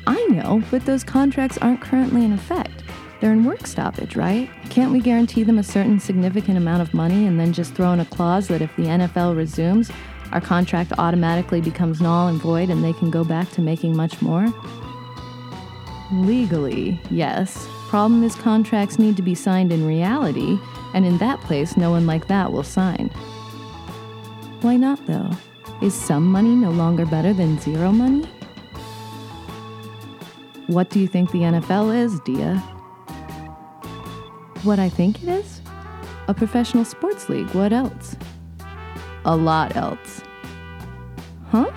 I 0.07 0.25
know, 0.25 0.63
but 0.71 0.85
those 0.85 1.03
contracts 1.03 1.57
aren't 1.59 1.81
currently 1.81 2.25
in 2.25 2.33
effect. 2.33 2.83
They're 3.19 3.33
in 3.33 3.43
work 3.43 3.67
stoppage, 3.67 4.15
right? 4.15 4.49
Can't 4.69 4.91
we 4.91 5.01
guarantee 5.01 5.43
them 5.43 5.59
a 5.59 5.63
certain 5.63 5.99
significant 5.99 6.57
amount 6.57 6.81
of 6.81 6.93
money 6.93 7.27
and 7.27 7.39
then 7.39 7.53
just 7.53 7.73
throw 7.73 7.91
in 7.93 7.99
a 7.99 8.05
clause 8.05 8.47
that 8.47 8.61
if 8.61 8.75
the 8.75 8.83
NFL 8.83 9.35
resumes, 9.35 9.91
our 10.31 10.41
contract 10.41 10.93
automatically 10.97 11.61
becomes 11.61 12.01
null 12.01 12.27
and 12.27 12.41
void 12.41 12.69
and 12.69 12.83
they 12.83 12.93
can 12.93 13.09
go 13.09 13.23
back 13.23 13.49
to 13.51 13.61
making 13.61 13.95
much 13.95 14.21
more? 14.21 14.47
Legally, 16.11 16.99
yes. 17.09 17.67
Problem 17.89 18.23
is, 18.23 18.35
contracts 18.35 18.99
need 18.99 19.15
to 19.15 19.21
be 19.21 19.33
signed 19.33 19.71
in 19.71 19.87
reality, 19.87 20.59
and 20.93 21.05
in 21.05 21.17
that 21.19 21.39
place, 21.41 21.77
no 21.77 21.91
one 21.91 22.05
like 22.05 22.27
that 22.27 22.51
will 22.51 22.63
sign. 22.63 23.07
Why 24.61 24.75
not, 24.75 25.05
though? 25.05 25.31
Is 25.81 25.93
some 25.93 26.25
money 26.25 26.55
no 26.55 26.71
longer 26.71 27.05
better 27.05 27.33
than 27.33 27.59
zero 27.59 27.91
money? 27.91 28.27
What 30.67 30.89
do 30.89 30.99
you 30.99 31.07
think 31.07 31.31
the 31.31 31.39
NFL 31.39 31.95
is, 31.95 32.19
Dia? 32.21 32.57
What 34.63 34.79
I 34.79 34.89
think 34.89 35.23
it 35.23 35.29
is? 35.29 35.61
A 36.27 36.33
professional 36.33 36.83
sports 36.83 37.29
league, 37.29 37.49
what 37.51 37.71
else? 37.71 38.17
a 39.27 39.35
lot 39.35 39.75
else. 39.75 40.23
Huh? 41.51 41.69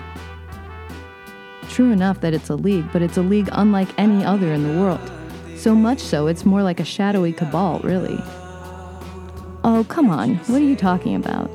True 1.69 1.91
enough 1.91 2.21
that 2.21 2.33
it's 2.33 2.49
a 2.49 2.55
league, 2.55 2.91
but 2.91 3.01
it's 3.01 3.17
a 3.17 3.21
league 3.21 3.49
unlike 3.51 3.89
any 3.99 4.25
other 4.25 4.51
in 4.51 4.63
the 4.63 4.79
world. 4.81 5.11
So 5.55 5.75
much 5.75 5.99
so, 5.99 6.27
it's 6.27 6.45
more 6.45 6.63
like 6.63 6.79
a 6.79 6.85
shadowy 6.85 7.33
cabal, 7.33 7.79
really. 7.83 8.17
Oh, 9.63 9.85
come 9.87 10.09
on, 10.09 10.35
what 10.47 10.61
are 10.61 10.65
you 10.65 10.75
talking 10.75 11.15
about? 11.15 11.49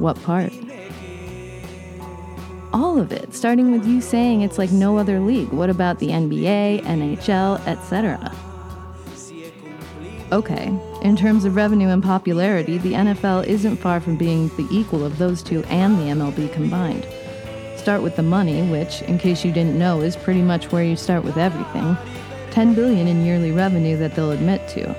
What 0.00 0.20
part? 0.22 0.52
All 2.72 2.98
of 2.98 3.12
it, 3.12 3.32
starting 3.32 3.70
with 3.70 3.86
you 3.86 4.00
saying 4.00 4.42
it's 4.42 4.58
like 4.58 4.72
no 4.72 4.98
other 4.98 5.20
league. 5.20 5.50
What 5.50 5.70
about 5.70 5.98
the 5.98 6.08
NBA, 6.08 6.82
NHL, 6.82 7.64
etc.? 7.66 8.34
Okay, 10.32 10.76
in 11.02 11.16
terms 11.16 11.44
of 11.44 11.54
revenue 11.54 11.88
and 11.88 12.02
popularity, 12.02 12.78
the 12.78 12.94
NFL 12.94 13.46
isn't 13.46 13.76
far 13.76 14.00
from 14.00 14.16
being 14.16 14.48
the 14.56 14.66
equal 14.72 15.04
of 15.04 15.18
those 15.18 15.40
two 15.40 15.62
and 15.64 15.96
the 15.98 16.12
MLB 16.12 16.52
combined. 16.52 17.06
Start 17.76 18.02
with 18.02 18.16
the 18.16 18.24
money, 18.24 18.68
which, 18.68 19.02
in 19.02 19.18
case 19.18 19.44
you 19.44 19.52
didn't 19.52 19.78
know, 19.78 20.00
is 20.00 20.16
pretty 20.16 20.42
much 20.42 20.72
where 20.72 20.82
you 20.82 20.96
start 20.96 21.22
with 21.22 21.36
everything. 21.36 21.96
10 22.50 22.74
billion 22.74 23.06
in 23.06 23.24
yearly 23.24 23.52
revenue 23.52 23.96
that 23.98 24.16
they'll 24.16 24.32
admit 24.32 24.66
to. 24.70 24.96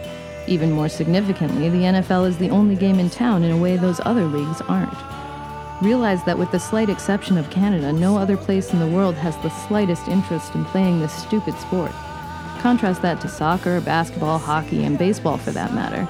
Even 0.47 0.71
more 0.71 0.87
significantly, 0.87 1.67
the 1.67 1.83
NFL 1.83 2.25
is 2.25 2.37
the 2.37 2.49
only 2.49 2.77
game 2.77 2.97
in 2.97 3.09
town 3.09 3.43
in 3.43 3.51
a 3.51 3.57
way 3.57 3.75
those 3.75 3.99
other 4.05 4.23
leagues 4.23 4.61
aren't. 4.61 4.95
Realize 5.81 6.23
that 6.23 6.37
with 6.37 6.51
the 6.51 6.59
slight 6.59 6.89
exception 6.89 7.37
of 7.37 7.49
Canada, 7.49 7.91
no 7.91 8.17
other 8.17 8.37
place 8.37 8.71
in 8.71 8.79
the 8.79 8.87
world 8.87 9.15
has 9.15 9.35
the 9.39 9.49
slightest 9.67 10.07
interest 10.07 10.55
in 10.55 10.63
playing 10.63 11.01
this 11.01 11.11
stupid 11.11 11.53
sport. 11.55 11.91
Contrast 12.59 13.01
that 13.01 13.21
to 13.21 13.27
soccer, 13.27 13.81
basketball, 13.81 14.37
hockey, 14.37 14.83
and 14.83 14.97
baseball 14.97 15.37
for 15.37 15.51
that 15.51 15.73
matter. 15.73 16.07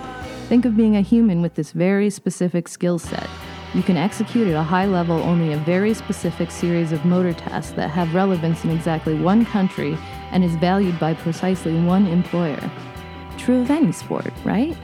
Think 0.48 0.66
of 0.66 0.78
being 0.78 0.96
a 0.96 1.02
human 1.02 1.42
with 1.42 1.56
this 1.56 1.72
very 1.72 2.10
specific 2.10 2.68
skill 2.68 2.98
set. 3.00 3.30
You 3.74 3.84
can 3.84 3.98
execute 3.98 4.48
at 4.48 4.56
a 4.56 4.64
high 4.64 4.86
level 4.86 5.18
only 5.18 5.52
a 5.52 5.58
very 5.58 5.94
specific 5.94 6.50
series 6.52 6.94
of 6.94 7.04
motor 7.04 7.34
tasks 7.34 7.74
that 7.74 7.90
have 7.90 8.16
relevance 8.16 8.64
in 8.64 8.72
exactly 8.72 9.14
one 9.14 9.46
country 9.46 9.98
and 10.32 10.44
is 10.44 10.56
valued 10.56 10.98
by 11.00 11.14
precisely 11.16 11.78
one 11.82 12.08
employer. 12.08 12.72
True 13.38 13.62
of 13.62 13.70
any 13.70 13.92
sport, 13.92 14.32
right? 14.46 14.76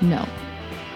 No. 0.00 0.26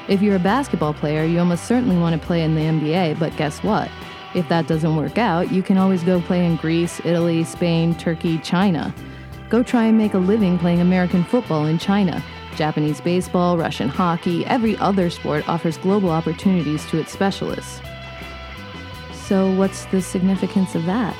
If 0.08 0.22
you're 0.22 0.36
a 0.36 0.40
basketball 0.40 0.94
player, 0.94 1.24
you 1.24 1.38
almost 1.38 1.66
certainly 1.66 1.96
want 1.98 2.20
to 2.20 2.26
play 2.26 2.42
in 2.42 2.54
the 2.54 2.62
NBA, 2.62 3.18
but 3.18 3.36
guess 3.36 3.62
what? 3.62 3.90
If 4.34 4.48
that 4.48 4.66
doesn't 4.66 4.96
work 4.96 5.18
out, 5.18 5.52
you 5.52 5.62
can 5.62 5.76
always 5.76 6.02
go 6.02 6.20
play 6.22 6.46
in 6.46 6.56
Greece, 6.56 7.00
Italy, 7.04 7.44
Spain, 7.44 7.94
Turkey, 7.94 8.38
China. 8.38 8.94
Go 9.48 9.62
try 9.62 9.84
and 9.84 9.96
make 9.96 10.14
a 10.14 10.18
living 10.18 10.58
playing 10.58 10.80
American 10.80 11.22
football 11.22 11.66
in 11.66 11.78
China. 11.78 12.22
Japanese 12.56 13.00
baseball, 13.00 13.56
Russian 13.56 13.88
hockey, 13.88 14.44
every 14.46 14.76
other 14.78 15.08
sport 15.08 15.48
offers 15.48 15.76
global 15.78 16.10
opportunities 16.10 16.84
to 16.86 16.98
its 16.98 17.12
specialists. 17.12 17.80
So, 19.12 19.52
what's 19.54 19.84
the 19.86 20.02
significance 20.02 20.74
of 20.74 20.84
that? 20.86 21.14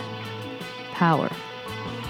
Power. 0.92 1.30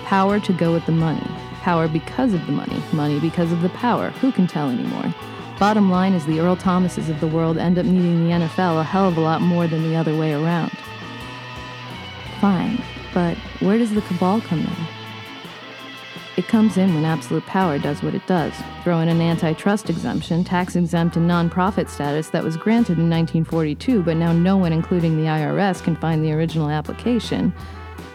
Power 0.05 0.41
to 0.41 0.53
go 0.53 0.73
with 0.73 0.87
the 0.87 0.93
money. 0.93 1.27
Power 1.61 1.89
because 1.89 2.33
of 2.33 2.47
the 2.47 2.53
money. 2.53 2.83
Money 2.93 3.19
because 3.19 3.53
of 3.53 3.61
the 3.61 3.69
power. 3.71 4.11
Who 4.11 4.33
can 4.33 4.47
tell 4.47 4.71
anymore? 4.71 5.15
Bottom 5.59 5.91
line 5.91 6.13
is 6.13 6.25
the 6.27 6.39
Earl 6.41 6.57
Thomases 6.57 7.09
of 7.09 7.21
the 7.21 7.27
world 7.27 7.59
end 7.59 7.79
up 7.79 7.87
needing 7.87 8.25
the 8.25 8.35
NFL 8.35 8.81
a 8.81 8.85
hell 8.85 9.09
of 9.09 9.17
a 9.17 9.21
lot 9.21 9.41
more 9.41 9.67
than 9.67 9.83
the 9.83 9.97
other 9.97 10.17
way 10.17 10.33
around. 10.33 10.71
Fine, 12.41 12.83
but 13.13 13.37
where 13.61 13.79
does 13.79 13.93
the 13.93 14.03
cabal 14.03 14.41
come 14.43 14.61
in? 14.61 15.06
It 16.37 16.49
comes 16.49 16.77
in 16.77 16.95
when 16.95 17.07
absolute 17.07 17.47
power 17.47 17.79
does 17.79 18.03
what 18.03 18.15
it 18.15 18.27
does 18.27 18.53
throw 18.85 19.01
in 19.01 19.09
an 19.09 19.23
antitrust 19.23 19.89
exemption, 19.89 20.45
tax 20.45 20.77
exempt, 20.77 21.17
and 21.17 21.29
nonprofit 21.29 21.89
status 21.89 22.29
that 22.29 22.45
was 22.45 22.59
granted 22.59 22.99
in 22.99 23.09
1942, 23.09 24.03
but 24.03 24.19
now 24.19 24.33
no 24.33 24.59
one, 24.59 24.75
including 24.75 25.17
the 25.17 25.29
IRS, 25.29 25.83
can 25.83 25.97
find 25.97 26.23
the 26.23 26.33
original 26.33 26.69
application. 26.69 27.55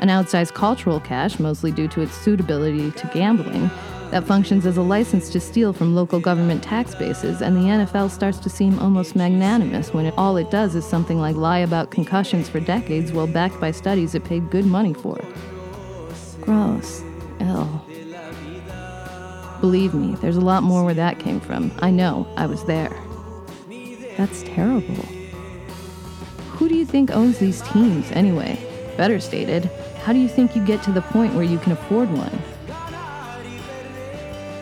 An 0.01 0.09
outsized 0.09 0.53
cultural 0.53 0.99
cash, 0.99 1.39
mostly 1.39 1.71
due 1.71 1.87
to 1.87 2.01
its 2.01 2.13
suitability 2.13 2.91
to 2.91 3.07
gambling, 3.07 3.71
that 4.11 4.27
functions 4.27 4.67
as 4.67 4.77
a 4.77 4.83
license 4.83 5.31
to 5.31 5.39
steal 5.39 5.73
from 5.73 5.95
local 5.95 6.19
government 6.19 6.61
tax 6.61 6.93
bases, 6.93 7.41
and 7.41 7.57
the 7.57 7.61
NFL 7.61 8.11
starts 8.11 8.37
to 8.37 8.49
seem 8.49 8.77
almost 8.77 9.15
magnanimous 9.15 9.95
when 9.95 10.05
it, 10.05 10.13
all 10.15 10.37
it 10.37 10.51
does 10.51 10.75
is 10.75 10.85
something 10.85 11.19
like 11.19 11.35
lie 11.35 11.59
about 11.59 11.89
concussions 11.89 12.47
for 12.47 12.59
decades 12.59 13.11
while 13.11 13.25
backed 13.25 13.59
by 13.59 13.71
studies 13.71 14.13
it 14.13 14.23
paid 14.23 14.51
good 14.51 14.65
money 14.65 14.93
for. 14.93 15.19
Gross. 16.41 17.03
Ill. 17.39 17.90
Believe 19.61 19.93
me, 19.93 20.15
there's 20.15 20.37
a 20.37 20.41
lot 20.41 20.63
more 20.63 20.83
where 20.83 20.95
that 20.95 21.19
came 21.19 21.39
from. 21.39 21.71
I 21.79 21.91
know, 21.91 22.27
I 22.35 22.47
was 22.47 22.63
there. 22.65 22.97
That's 24.17 24.41
terrible. 24.43 25.05
Who 26.53 26.67
do 26.67 26.75
you 26.75 26.85
think 26.85 27.11
owns 27.11 27.37
these 27.37 27.61
teams, 27.61 28.11
anyway? 28.11 28.59
Better 28.97 29.19
stated, 29.19 29.69
how 30.03 30.13
do 30.13 30.19
you 30.19 30.27
think 30.27 30.55
you 30.55 30.65
get 30.65 30.81
to 30.83 30.91
the 30.91 31.01
point 31.01 31.35
where 31.35 31.43
you 31.43 31.59
can 31.59 31.71
afford 31.73 32.11
one? 32.11 32.41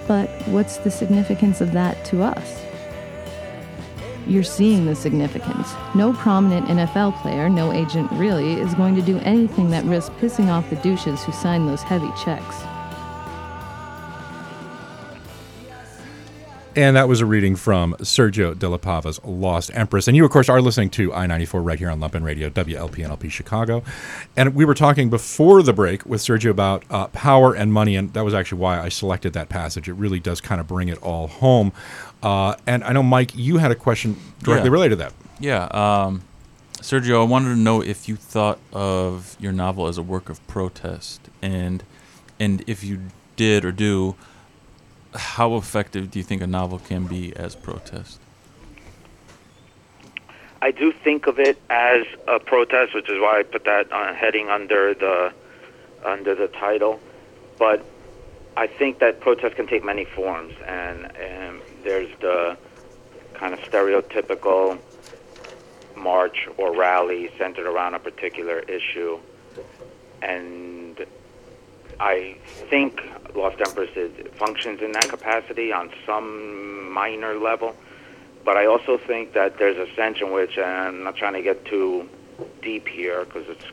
But 0.06 0.30
what's 0.48 0.78
the 0.78 0.92
significance 0.92 1.62
of 1.62 1.72
that 1.72 2.04
to 2.06 2.22
us? 2.22 2.62
You're 4.28 4.44
seeing 4.44 4.86
the 4.86 4.96
significance. 4.96 5.74
No 5.96 6.14
prominent 6.14 6.68
NFL 6.68 7.22
player, 7.22 7.50
no 7.50 7.72
agent 7.72 8.12
really, 8.12 8.54
is 8.60 8.74
going 8.76 8.96
to 8.96 9.02
do 9.02 9.18
anything 9.20 9.70
that 9.70 9.86
risks 9.86 10.14
pissing 10.20 10.50
off 10.50 10.70
the 10.70 10.76
douches 10.78 11.24
who 11.24 11.32
sign 11.32 11.66
those 11.66 11.84
heavy 11.84 12.12
checks. 12.24 12.64
And 16.76 16.96
that 16.96 17.08
was 17.08 17.20
a 17.20 17.26
reading 17.26 17.56
from 17.56 17.96
Sergio 17.96 18.58
de 18.58 18.70
la 18.70 18.78
Pava's 18.78 19.20
Lost 19.24 19.72
Empress. 19.74 20.08
And 20.08 20.16
you, 20.16 20.24
of 20.24 20.30
course, 20.30 20.50
are 20.50 20.62
listening 20.62 20.92
to 20.92 21.12
I 21.14 21.26
94 21.26 21.62
right 21.64 21.80
here 21.80 21.90
on 21.90 22.00
Lumpen 22.00 22.24
Radio, 22.24 22.50
WLPNLP 22.50 23.32
Chicago. 23.32 23.84
And 24.38 24.54
we 24.54 24.66
were 24.66 24.76
talking 24.76 25.10
before 25.10 25.64
the 25.64 25.74
break 25.74 26.06
with 26.06 26.22
Sergio 26.22 26.52
about 26.52 26.84
uh, 26.92 27.08
power 27.08 27.56
and 27.56 27.74
money. 27.74 27.96
And 27.96 28.14
that 28.14 28.24
was 28.24 28.36
actually 28.36 28.62
why 28.62 28.80
I 28.80 28.90
selected 28.90 29.34
that 29.34 29.50
passage. 29.50 29.90
It 29.90 29.94
really 29.94 30.20
does 30.20 30.42
kind 30.42 30.62
of 30.62 30.68
bring 30.68 30.90
it 30.90 31.02
all 31.02 31.28
home. 31.28 31.74
Uh, 32.22 32.56
and 32.68 32.84
I 32.84 32.94
know, 32.94 33.04
Mike, 33.04 33.32
you 33.36 33.58
had 33.58 33.72
a 33.72 33.76
question 33.76 34.18
directly 34.44 34.70
yeah. 34.70 34.74
related 34.74 34.90
to 34.92 34.96
that. 34.98 35.14
Yeah. 35.40 35.64
Um, 35.72 36.22
Sergio, 36.74 37.22
I 37.22 37.26
wanted 37.26 37.50
to 37.50 37.56
know 37.56 37.82
if 37.82 38.08
you 38.08 38.16
thought 38.16 38.60
of 38.72 39.36
your 39.40 39.52
novel 39.52 39.88
as 39.88 39.98
a 39.98 40.04
work 40.04 40.30
of 40.30 40.46
protest. 40.46 41.30
And, 41.42 41.84
and 42.40 42.64
if 42.68 42.84
you 42.84 43.02
did 43.36 43.66
or 43.66 43.72
do, 43.72 44.16
how 45.16 45.56
effective 45.56 46.12
do 46.12 46.20
you 46.20 46.24
think 46.24 46.42
a 46.42 46.48
novel 46.48 46.80
can 46.80 47.06
be 47.06 47.36
as 47.36 47.56
protest? 47.56 48.20
I 50.62 50.72
do 50.72 50.92
think 50.92 51.28
of 51.28 51.40
it 51.40 51.60
as 51.70 52.06
a 52.28 52.40
protest, 52.40 52.94
which 52.94 53.10
is 53.10 53.20
why 53.20 53.40
I 53.40 53.44
put 53.44 53.64
that 53.66 53.92
on, 53.92 54.14
heading 54.16 54.50
under 54.50 54.94
the 54.94 55.34
under 56.04 56.36
the 56.36 56.48
title. 56.48 57.00
But 57.58 57.86
I 58.58 58.68
think 58.68 59.00
that 59.00 59.22
protest 59.22 59.56
can 59.56 59.68
take 59.68 59.84
many 59.86 60.06
forms, 60.06 60.54
and, 60.66 61.16
and 61.16 61.62
there's 61.84 62.10
the 62.20 62.58
kind 63.34 63.54
of 63.54 63.60
stereotypical 63.62 64.78
march 65.96 66.48
or 66.58 66.76
rally 66.76 67.30
centered 67.38 67.66
around 67.66 67.94
a 67.94 68.00
particular 68.00 68.60
issue, 68.60 69.20
and 70.22 70.79
I 72.00 72.38
think 72.70 73.02
Lost 73.36 73.60
Empress 73.60 73.90
functions 74.36 74.82
in 74.82 74.94
that 74.94 75.10
capacity 75.10 75.72
on 75.74 75.92
some 76.06 76.92
minor 76.92 77.36
level, 77.36 77.76
but 78.46 78.56
I 78.58 78.66
also 78.66 78.98
think 78.98 79.34
that 79.34 79.58
there's 79.58 79.78
a 79.78 79.94
sense 79.96 80.20
in 80.22 80.32
which, 80.32 80.58
and 80.58 80.66
I'm 80.66 81.04
not 81.04 81.18
trying 81.18 81.34
to 81.34 81.42
get 81.42 81.66
too 81.66 82.08
deep 82.62 82.88
here 82.88 83.26
because 83.26 83.48
it's 83.50 83.66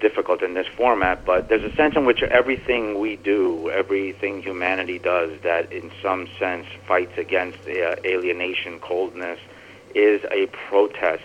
difficult 0.00 0.42
in 0.42 0.54
this 0.54 0.66
format, 0.66 1.24
but 1.24 1.48
there's 1.48 1.62
a 1.62 1.74
sense 1.76 1.94
in 1.94 2.04
which 2.04 2.22
everything 2.24 2.98
we 2.98 3.14
do, 3.14 3.70
everything 3.70 4.42
humanity 4.42 4.98
does, 4.98 5.40
that 5.42 5.72
in 5.72 5.92
some 6.02 6.28
sense 6.38 6.66
fights 6.88 7.16
against 7.16 7.58
uh, 7.68 7.94
alienation, 8.04 8.80
coldness, 8.80 9.38
is 9.94 10.20
a 10.32 10.46
protest, 10.68 11.22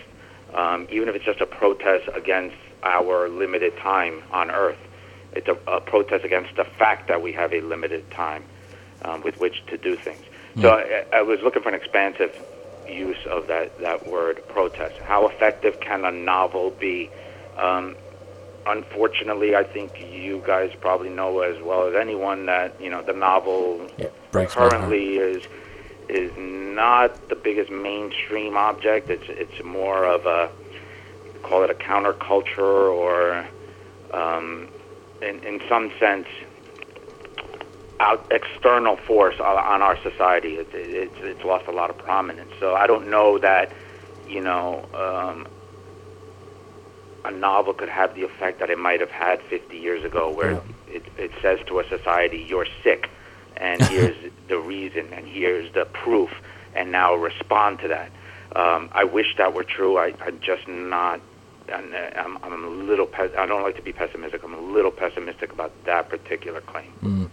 um, 0.54 0.86
even 0.90 1.08
if 1.08 1.16
it's 1.16 1.24
just 1.24 1.40
a 1.40 1.46
protest 1.46 2.08
against 2.14 2.56
our 2.84 3.28
limited 3.28 3.76
time 3.78 4.22
on 4.30 4.52
Earth. 4.52 4.78
It's 5.38 5.48
a, 5.48 5.56
a 5.70 5.80
protest 5.80 6.24
against 6.24 6.56
the 6.56 6.64
fact 6.64 7.06
that 7.08 7.22
we 7.22 7.32
have 7.32 7.52
a 7.52 7.60
limited 7.60 8.10
time 8.10 8.42
um, 9.02 9.22
with 9.22 9.38
which 9.38 9.64
to 9.66 9.78
do 9.78 9.94
things. 9.94 10.24
Mm. 10.56 10.62
So 10.62 10.70
I, 10.70 11.18
I 11.18 11.22
was 11.22 11.40
looking 11.42 11.62
for 11.62 11.68
an 11.68 11.76
expansive 11.76 12.36
use 12.88 13.24
of 13.26 13.46
that, 13.46 13.78
that 13.78 14.06
word 14.06 14.42
protest. 14.48 14.98
How 14.98 15.28
effective 15.28 15.78
can 15.80 16.04
a 16.04 16.10
novel 16.10 16.70
be? 16.70 17.08
Um, 17.56 17.94
unfortunately, 18.66 19.54
I 19.54 19.62
think 19.62 19.92
you 20.12 20.42
guys 20.44 20.72
probably 20.80 21.10
know 21.10 21.40
as 21.40 21.62
well 21.62 21.86
as 21.86 21.94
anyone 21.94 22.46
that 22.46 22.80
you 22.80 22.90
know 22.90 23.02
the 23.02 23.12
novel 23.12 23.88
yeah, 23.96 24.08
currently 24.32 25.18
is 25.18 25.44
is 26.08 26.32
not 26.36 27.28
the 27.28 27.36
biggest 27.36 27.70
mainstream 27.70 28.56
object. 28.56 29.08
It's 29.08 29.28
it's 29.28 29.64
more 29.64 30.04
of 30.04 30.26
a 30.26 30.50
call 31.42 31.62
it 31.62 31.70
a 31.70 31.74
counterculture 31.74 32.58
or 32.58 33.46
um, 34.12 34.68
in, 35.22 35.42
in 35.44 35.60
some 35.68 35.92
sense, 35.98 36.26
out 38.00 38.26
external 38.30 38.96
force 38.96 39.38
on 39.40 39.82
our 39.82 39.96
society. 40.02 40.54
It, 40.56 40.72
it, 40.72 40.90
it's, 40.90 41.14
it's 41.18 41.44
lost 41.44 41.66
a 41.66 41.72
lot 41.72 41.90
of 41.90 41.98
prominence. 41.98 42.52
So 42.60 42.74
I 42.74 42.86
don't 42.86 43.10
know 43.10 43.38
that, 43.38 43.72
you 44.28 44.40
know, 44.40 44.84
um, 44.94 45.46
a 47.24 47.30
novel 47.30 47.74
could 47.74 47.88
have 47.88 48.14
the 48.14 48.22
effect 48.22 48.60
that 48.60 48.70
it 48.70 48.78
might 48.78 49.00
have 49.00 49.10
had 49.10 49.42
50 49.42 49.76
years 49.76 50.04
ago, 50.04 50.30
where 50.30 50.52
yeah. 50.52 50.60
it, 50.88 51.04
it 51.18 51.30
says 51.42 51.58
to 51.66 51.80
a 51.80 51.88
society, 51.88 52.46
"You're 52.48 52.66
sick, 52.82 53.10
and 53.56 53.82
here's 53.90 54.16
the 54.48 54.58
reason, 54.58 55.12
and 55.12 55.26
here's 55.26 55.72
the 55.72 55.84
proof, 55.84 56.30
and 56.74 56.92
now 56.92 57.14
respond 57.14 57.80
to 57.80 57.88
that." 57.88 58.10
Um, 58.54 58.88
I 58.92 59.04
wish 59.04 59.36
that 59.36 59.52
were 59.52 59.64
true. 59.64 59.98
I, 59.98 60.14
I'm 60.20 60.40
just 60.40 60.66
not 60.68 61.20
and 61.70 61.94
uh, 61.94 62.10
I'm, 62.16 62.38
I'm 62.42 62.64
a 62.64 62.68
little. 62.68 63.06
Pe- 63.06 63.34
I 63.36 63.46
don't 63.46 63.62
like 63.62 63.76
to 63.76 63.82
be 63.82 63.92
pessimistic. 63.92 64.42
I'm 64.42 64.54
a 64.54 64.60
little 64.60 64.90
pessimistic 64.90 65.52
about 65.52 65.72
that 65.84 66.08
particular 66.08 66.60
claim. 66.60 67.30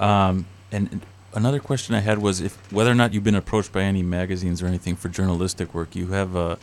Um, 0.00 0.46
and 0.70 1.04
another 1.34 1.60
question 1.60 1.94
I 1.94 2.00
had 2.00 2.18
was 2.18 2.40
if 2.40 2.72
whether 2.72 2.90
or 2.90 2.94
not 2.94 3.12
you've 3.12 3.24
been 3.24 3.34
approached 3.34 3.72
by 3.72 3.82
any 3.82 4.02
magazines 4.02 4.62
or 4.62 4.66
anything 4.66 4.96
for 4.96 5.08
journalistic 5.08 5.74
work. 5.74 5.94
You 5.94 6.08
have 6.08 6.36
a 6.36 6.58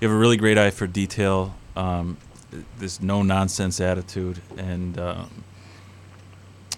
you 0.00 0.08
have 0.08 0.16
a 0.16 0.18
really 0.18 0.36
great 0.36 0.58
eye 0.58 0.70
for 0.70 0.86
detail. 0.86 1.54
Um, 1.76 2.16
this 2.78 3.00
no 3.00 3.22
nonsense 3.22 3.80
attitude, 3.80 4.40
and 4.56 4.98
um, 4.98 5.44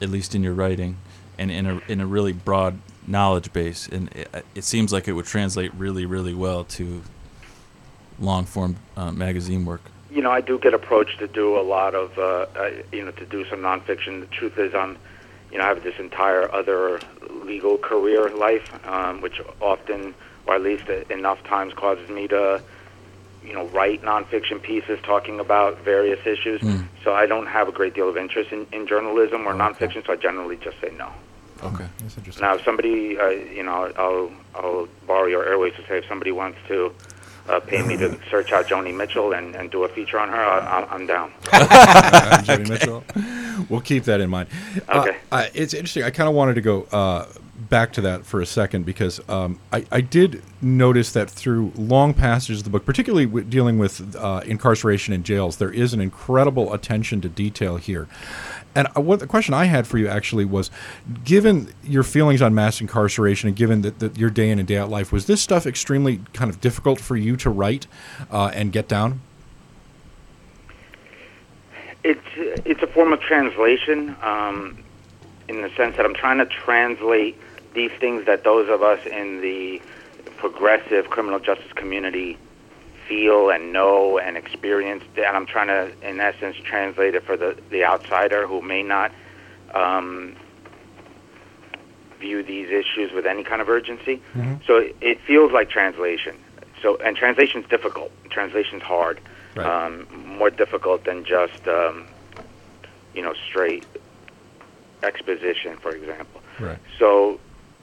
at 0.01 0.09
least 0.09 0.35
in 0.35 0.43
your 0.43 0.55
writing, 0.55 0.97
and 1.39 1.51
in 1.51 1.67
a 1.67 1.81
in 1.89 2.01
a 2.01 2.07
really 2.07 2.33
broad 2.33 2.79
knowledge 3.07 3.53
base, 3.53 3.89
and 3.89 4.11
it, 4.13 4.45
it 4.55 4.65
seems 4.65 4.93
like 4.93 5.07
it 5.07 5.13
would 5.13 5.27
translate 5.27 5.73
really 5.75 6.07
really 6.07 6.35
well 6.35 6.65
to 6.65 7.03
long 8.19 8.45
form 8.45 8.77
uh, 8.97 9.13
magazine 9.13 9.65
work. 9.65 9.83
you 10.11 10.23
know, 10.23 10.31
I 10.31 10.41
do 10.41 10.59
get 10.59 10.73
approached 10.73 11.19
to 11.19 11.29
do 11.29 11.59
a 11.59 11.63
lot 11.63 11.95
of, 11.95 12.19
uh, 12.19 12.47
uh, 12.57 12.71
you 12.93 13.05
know, 13.05 13.11
to 13.13 13.27
do 13.27 13.45
some 13.51 13.61
nonfiction. 13.61 14.21
The 14.21 14.27
truth 14.27 14.59
is, 14.59 14.75
I'm, 14.75 14.97
you 15.51 15.59
know, 15.59 15.65
I 15.65 15.69
have 15.69 15.83
this 15.83 15.99
entire 15.99 16.51
other 16.53 17.01
legal 17.45 17.77
career 17.77 18.31
life, 18.31 18.87
um, 18.87 19.21
which 19.21 19.41
often, 19.61 20.15
or 20.47 20.55
at 20.55 20.63
least 20.63 20.89
enough 21.11 21.43
times, 21.45 21.75
causes 21.75 22.09
me 22.09 22.29
to, 22.29 22.63
you 23.45 23.53
know, 23.53 23.67
write 23.67 24.03
nonfiction 24.03 24.63
pieces 24.63 24.99
talking 25.03 25.39
about 25.41 25.79
various 25.81 26.25
issues. 26.27 26.61
So 27.05 27.13
I 27.13 27.27
don't 27.27 27.47
have 27.47 27.69
a 27.69 27.73
great 27.73 27.95
deal 27.95 28.09
of 28.09 28.17
interest 28.17 28.53
in, 28.53 28.67
in 28.73 28.87
journalism 28.87 29.47
or 29.47 29.53
nonfiction. 29.55 30.05
So 30.07 30.13
I 30.15 30.17
generally 30.17 30.57
just 30.57 30.81
say 30.81 30.93
no. 30.97 31.13
Okay. 31.63 31.87
That's 31.99 32.17
interesting. 32.17 32.43
Now, 32.43 32.55
if 32.55 32.65
somebody, 32.65 33.19
uh, 33.19 33.29
you 33.29 33.63
know, 33.63 33.93
I'll 33.97 34.31
I'll 34.55 34.89
borrow 35.07 35.27
your 35.27 35.45
airways 35.47 35.75
to 35.75 35.83
say 35.87 35.99
if 35.99 36.07
somebody 36.07 36.33
wants 36.33 36.59
to 36.69 36.93
uh, 37.49 37.61
pay 37.61 37.83
me 37.83 37.97
to 37.97 38.19
search 38.31 38.53
out 38.53 38.67
Joni 38.67 38.95
Mitchell 38.97 39.33
and, 39.33 39.55
and 39.55 39.71
do 39.71 39.85
a 39.85 39.89
feature 39.89 40.19
on 40.19 40.29
her, 40.29 40.37
I, 40.37 40.59
I'm- 40.59 40.89
I'm 40.91 41.07
down. 41.07 41.33
Joni 42.45 42.69
Mitchell. 42.69 43.05
We'll 43.69 43.81
keep 43.81 44.05
that 44.05 44.21
in 44.21 44.31
mind. 44.31 44.49
Uh, 44.89 45.01
Okay. 45.01 45.17
uh, 45.33 45.47
it's 45.55 45.75
interesting. 45.75 46.03
I 46.03 46.11
kind 46.11 46.29
of 46.29 46.35
wanted 46.35 46.55
to 46.55 46.61
go 46.61 46.83
uh, 46.93 47.27
back 47.71 47.93
to 47.95 48.01
that 48.03 48.25
for 48.27 48.41
a 48.41 48.47
second 48.47 48.85
because 48.85 49.21
um, 49.29 49.59
I, 49.73 49.85
I 49.91 50.01
did 50.01 50.43
notice 50.61 51.13
that 51.13 51.31
through 51.31 51.73
long 51.77 52.13
passages 52.15 52.59
of 52.61 52.65
the 52.65 52.71
book, 52.71 52.85
particularly 52.85 53.27
w- 53.27 53.45
dealing 53.45 53.79
with 53.79 54.15
uh, 54.17 54.43
incarceration 54.45 55.15
in 55.15 55.23
jails, 55.23 55.57
there 55.57 55.71
is 55.73 55.93
an 55.95 56.01
incredible 56.01 56.73
attention 56.73 57.21
to 57.23 57.29
detail 57.29 57.77
here. 57.77 58.09
And 58.77 58.89
what 58.95 59.21
the 59.21 59.27
question 59.27 59.55
I 59.55 59.65
had 59.65 59.87
for 59.87 59.97
you 59.97 60.07
actually 60.07 60.45
was, 60.45 60.71
given 61.25 61.73
your 61.83 62.03
feelings 62.03 62.43
on 62.43 62.55
mass 62.55 62.79
incarceration 62.79 63.49
and 63.49 63.57
given 63.57 63.81
that, 63.81 64.01
that 64.01 64.19
your 64.19 64.29
day 64.29 64.51
in 64.51 64.59
and 64.59 64.69
day 64.69 64.77
out 64.77 64.91
life, 64.91 65.11
was 65.13 65.25
this 65.25 65.41
stuff 65.41 65.67
extremely 65.67 66.21
kind 66.35 66.51
of 66.51 66.61
difficult 66.61 67.01
for 67.01 67.17
you 67.17 67.39
to 67.39 67.49
write 67.49 67.87
uh, 68.31 68.51
and 68.53 68.73
get 68.73 68.87
down? 68.87 69.23
It's 72.05 72.21
it's 72.37 72.83
a 72.83 72.87
form 72.87 73.15
of 73.15 73.21
translation, 73.21 74.15
um, 74.23 74.79
in 75.49 75.63
the 75.63 75.71
sense 75.71 75.97
that 75.97 76.05
I'm 76.05 76.15
trying 76.15 76.39
to 76.39 76.47
translate 76.47 77.41
these 77.73 77.93
things 77.93 78.27
that 78.27 78.45
those 78.45 78.69
of 78.69 78.83
us 78.83 79.05
in 79.07 79.41
the 79.41 79.81
progressive 80.37 81.09
criminal 81.09 81.41
justice 81.41 81.73
community 81.73 82.37
feel 83.09 83.51
and 83.51 83.73
know 83.73 84.19
and 84.19 84.37
experience, 84.37 85.05
and 85.17 85.37
I'm 85.37 85.47
trying 85.47 85.69
to, 85.69 86.09
in 86.09 86.21
essence, 86.21 86.57
translate 86.65 87.15
it 87.15 87.25
for 87.25 87.37
the 87.37 87.57
the 87.71 87.85
outsider 87.85 88.47
who 88.47 88.63
may 88.63 88.83
not 88.83 89.13
um, 89.75 90.37
view 92.19 92.43
these 92.43 92.69
issues 92.69 93.13
with 93.13 93.27
any 93.27 93.45
kind 93.45 93.61
of 93.61 93.69
urgency. 93.69 94.21
So 94.67 94.79
it, 94.79 94.97
it 95.01 95.21
feels 95.21 95.53
like 95.53 95.71
translation. 95.71 96.37
So 96.83 96.97
and 96.99 97.17
translation's 97.17 97.67
difficult. 97.69 98.11
Translation's 98.31 98.83
hard. 98.83 99.21
Right. 99.55 99.67
Um, 99.67 100.07
more 100.39 100.51
difficult 100.51 101.05
than 101.05 101.25
just 101.25 101.67
um, 101.67 102.07
you 103.15 103.23
know 103.23 103.35
straight 103.49 103.85
exposition, 105.03 105.77
for 105.79 105.95
example. 105.95 106.43
Right. 106.61 106.79
So 106.99 107.41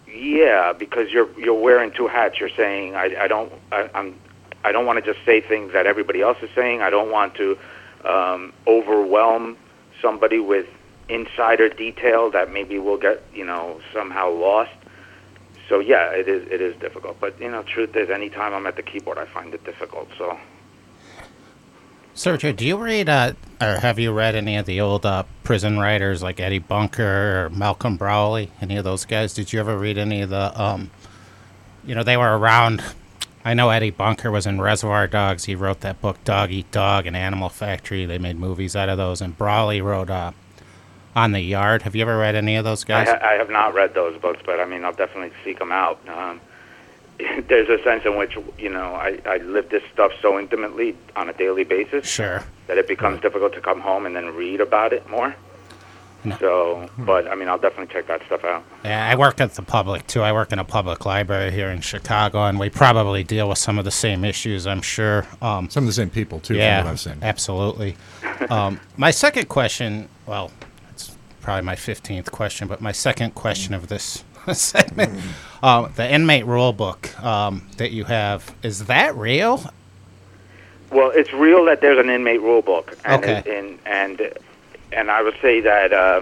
yeah, 0.07 0.73
because 0.73 1.11
you're 1.11 1.29
you're 1.39 1.59
wearing 1.59 1.91
two 1.91 2.07
hats. 2.07 2.39
You're 2.39 2.49
saying 2.49 2.95
I, 2.95 3.15
I 3.21 3.27
don't 3.27 3.51
I, 3.71 3.89
I'm 3.95 4.15
I 4.63 4.71
don't 4.71 4.85
want 4.85 5.03
to 5.03 5.13
just 5.13 5.25
say 5.25 5.41
things 5.41 5.73
that 5.73 5.85
everybody 5.85 6.21
else 6.21 6.37
is 6.41 6.49
saying. 6.55 6.81
I 6.81 6.89
don't 6.89 7.11
want 7.11 7.35
to 7.35 7.57
um, 8.05 8.53
overwhelm 8.67 9.57
somebody 10.01 10.39
with 10.39 10.67
insider 11.09 11.69
detail 11.69 12.31
that 12.31 12.51
maybe 12.51 12.79
will 12.79 12.97
get 12.97 13.23
you 13.33 13.45
know 13.45 13.81
somehow 13.93 14.31
lost. 14.31 14.71
So 15.69 15.79
yeah, 15.79 16.11
it 16.11 16.27
is 16.27 16.47
it 16.51 16.61
is 16.61 16.75
difficult. 16.79 17.19
But 17.19 17.39
you 17.39 17.49
know, 17.49 17.63
truth 17.63 17.95
is, 17.95 18.09
anytime 18.09 18.53
I'm 18.53 18.67
at 18.67 18.75
the 18.75 18.83
keyboard, 18.83 19.17
I 19.17 19.25
find 19.25 19.53
it 19.53 19.63
difficult. 19.63 20.09
So 20.17 20.37
Sergio, 22.15 22.55
do 22.55 22.65
you 22.65 22.77
read 22.77 23.09
uh, 23.09 23.33
or 23.59 23.79
have 23.79 23.97
you 23.97 24.11
read 24.11 24.35
any 24.35 24.55
of 24.55 24.65
the 24.65 24.79
old 24.79 25.05
uh, 25.05 25.23
prison 25.43 25.79
writers 25.79 26.21
like 26.21 26.39
Eddie 26.39 26.59
Bunker 26.59 27.45
or 27.45 27.49
Malcolm 27.49 27.97
Braly? 27.97 28.49
Any 28.61 28.77
of 28.77 28.83
those 28.83 29.03
guys? 29.03 29.33
Did 29.33 29.51
you 29.51 29.59
ever 29.59 29.77
read 29.77 29.97
any 29.97 30.21
of 30.21 30.29
the? 30.29 30.61
Um, 30.61 30.91
you 31.83 31.95
know, 31.95 32.03
they 32.03 32.17
were 32.17 32.37
around. 32.37 32.83
I 33.45 33.53
know 33.53 33.69
Eddie 33.69 33.89
Bunker 33.89 34.31
was 34.31 34.45
in 34.45 34.61
Reservoir 34.61 35.07
Dogs. 35.07 35.45
He 35.45 35.55
wrote 35.55 35.81
that 35.81 35.99
book 35.99 36.23
Dog 36.23 36.51
Eat 36.51 36.71
Dog 36.71 37.05
and 37.05 37.15
Animal 37.15 37.49
Factory. 37.49 38.05
They 38.05 38.17
made 38.17 38.37
movies 38.37 38.75
out 38.75 38.87
of 38.87 38.97
those. 38.97 39.21
And 39.21 39.37
Braly 39.37 39.83
wrote 39.83 40.09
uh, 40.09 40.31
On 41.15 41.33
the 41.33 41.41
Yard. 41.41 41.81
Have 41.81 41.95
you 41.95 42.03
ever 42.03 42.17
read 42.17 42.35
any 42.35 42.55
of 42.55 42.63
those 42.63 42.85
I, 42.85 42.87
guys? 42.87 43.07
ha- 43.09 43.19
I 43.21 43.33
have 43.33 43.49
not 43.49 43.73
read 43.73 43.93
those 43.93 44.19
books, 44.21 44.41
but 44.45 44.61
I 44.61 44.65
mean, 44.65 44.85
I'll 44.85 44.93
definitely 44.93 45.33
seek 45.43 45.59
them 45.59 45.73
out. 45.73 45.99
Um, 46.07 46.39
there's 47.47 47.69
a 47.69 47.83
sense 47.83 48.05
in 48.05 48.17
which 48.17 48.37
you 48.57 48.69
know 48.69 48.95
I, 48.95 49.19
I 49.25 49.37
live 49.37 49.69
this 49.69 49.83
stuff 49.93 50.11
so 50.21 50.39
intimately 50.39 50.95
on 51.15 51.29
a 51.29 51.33
daily 51.33 51.63
basis 51.63 52.07
sure. 52.07 52.43
that 52.67 52.77
it 52.77 52.87
becomes 52.87 53.21
difficult 53.21 53.53
to 53.53 53.61
come 53.61 53.81
home 53.81 54.05
and 54.05 54.15
then 54.15 54.33
read 54.35 54.61
about 54.61 54.93
it 54.93 55.07
more. 55.09 55.35
No. 56.25 56.37
So, 56.39 56.89
but 56.99 57.27
I 57.27 57.35
mean, 57.35 57.49
I'll 57.49 57.57
definitely 57.57 57.93
check 57.93 58.07
that 58.07 58.25
stuff 58.25 58.43
out. 58.45 58.63
Yeah, 58.85 59.09
I 59.09 59.15
work 59.15 59.41
at 59.41 59.53
the 59.55 59.61
public 59.61 60.07
too. 60.07 60.21
I 60.21 60.31
work 60.31 60.51
in 60.53 60.59
a 60.59 60.63
public 60.63 61.05
library 61.05 61.51
here 61.51 61.69
in 61.69 61.81
Chicago, 61.81 62.45
and 62.45 62.59
we 62.59 62.69
probably 62.69 63.23
deal 63.23 63.49
with 63.49 63.57
some 63.57 63.77
of 63.77 63.85
the 63.85 63.91
same 63.91 64.23
issues. 64.23 64.65
I'm 64.65 64.81
sure. 64.81 65.27
Um, 65.41 65.69
Some 65.69 65.83
of 65.83 65.87
the 65.87 65.93
same 65.93 66.09
people, 66.09 66.39
too, 66.39 66.55
yeah, 66.55 66.79
from 66.79 66.85
what 66.87 66.91
I've 66.93 66.99
seen. 66.99 67.17
absolutely. 67.21 67.95
um, 68.49 68.79
my 68.97 69.11
second 69.11 69.49
question, 69.49 70.07
well, 70.25 70.51
it's 70.91 71.15
probably 71.41 71.63
my 71.63 71.75
fifteenth 71.75 72.31
question, 72.31 72.67
but 72.67 72.79
my 72.81 72.91
second 72.93 73.35
question 73.35 73.73
of 73.73 73.87
this 73.89 74.23
segment, 74.53 75.19
um, 75.61 75.91
the 75.95 76.09
inmate 76.09 76.45
rule 76.45 76.73
book 76.73 77.17
um, 77.23 77.67
that 77.77 77.91
you 77.91 78.05
have, 78.05 78.53
is 78.63 78.85
that 78.85 79.15
real? 79.15 79.63
Well, 80.91 81.11
it's 81.13 81.33
real 81.33 81.65
that 81.65 81.81
there's 81.81 81.97
an 81.97 82.09
inmate 82.09 82.41
rule 82.41 82.61
book, 82.61 82.95
and 83.03 83.23
Okay. 83.23 83.57
and 83.59 83.79
and 83.85 84.33
and 84.93 85.09
I 85.11 85.21
would 85.21 85.35
say 85.41 85.61
that 85.61 85.91
uh, 85.93 86.21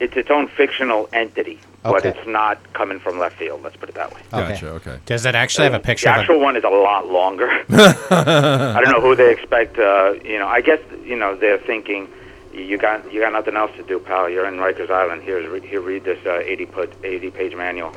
it's 0.00 0.16
its 0.16 0.30
own 0.30 0.48
fictional 0.48 1.08
entity, 1.12 1.58
but 1.82 1.96
Okay. 2.06 2.10
it's 2.10 2.26
not 2.28 2.58
coming 2.72 3.00
from 3.00 3.18
left 3.18 3.36
field. 3.36 3.62
Let's 3.62 3.76
put 3.76 3.88
it 3.88 3.94
that 3.96 4.14
way. 4.14 4.20
Gotcha, 4.30 4.68
okay. 4.70 4.98
Does 5.06 5.26
it 5.26 5.34
actually 5.34 5.64
have 5.64 5.74
a 5.74 5.80
picture? 5.80 6.06
The 6.06 6.10
of 6.12 6.16
a- 6.16 6.20
actual 6.20 6.40
one 6.40 6.56
is 6.56 6.64
a 6.64 6.68
lot 6.68 7.08
longer. 7.08 7.48
I 7.70 8.80
don't 8.84 8.92
know 8.92 9.00
who 9.00 9.16
they 9.16 9.32
expect. 9.32 9.78
Uh, 9.78 10.14
you 10.24 10.38
know, 10.38 10.46
I 10.46 10.60
guess 10.60 10.80
you 11.04 11.16
know 11.16 11.34
they're 11.34 11.58
thinking, 11.58 12.08
you 12.54 12.78
got 12.78 13.12
you 13.12 13.20
got 13.20 13.32
nothing 13.32 13.56
else 13.56 13.72
to 13.76 13.82
do, 13.82 13.98
pal. 13.98 14.28
You're 14.30 14.46
in 14.46 14.54
Rikers 14.54 14.90
Island. 14.90 15.22
Here's 15.22 15.46
re- 15.48 15.66
here, 15.66 15.80
read 15.80 16.04
this 16.04 16.24
uh, 16.26 16.38
80 16.38 16.66
put 16.66 16.92
80 17.04 17.30
page 17.32 17.54
manual. 17.56 17.92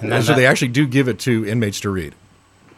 and 0.00 0.10
then 0.12 0.22
so 0.22 0.28
that- 0.32 0.36
they 0.36 0.46
actually 0.46 0.68
do 0.68 0.86
give 0.86 1.08
it 1.08 1.18
to 1.20 1.46
inmates 1.46 1.80
to 1.80 1.90
read. 1.90 2.14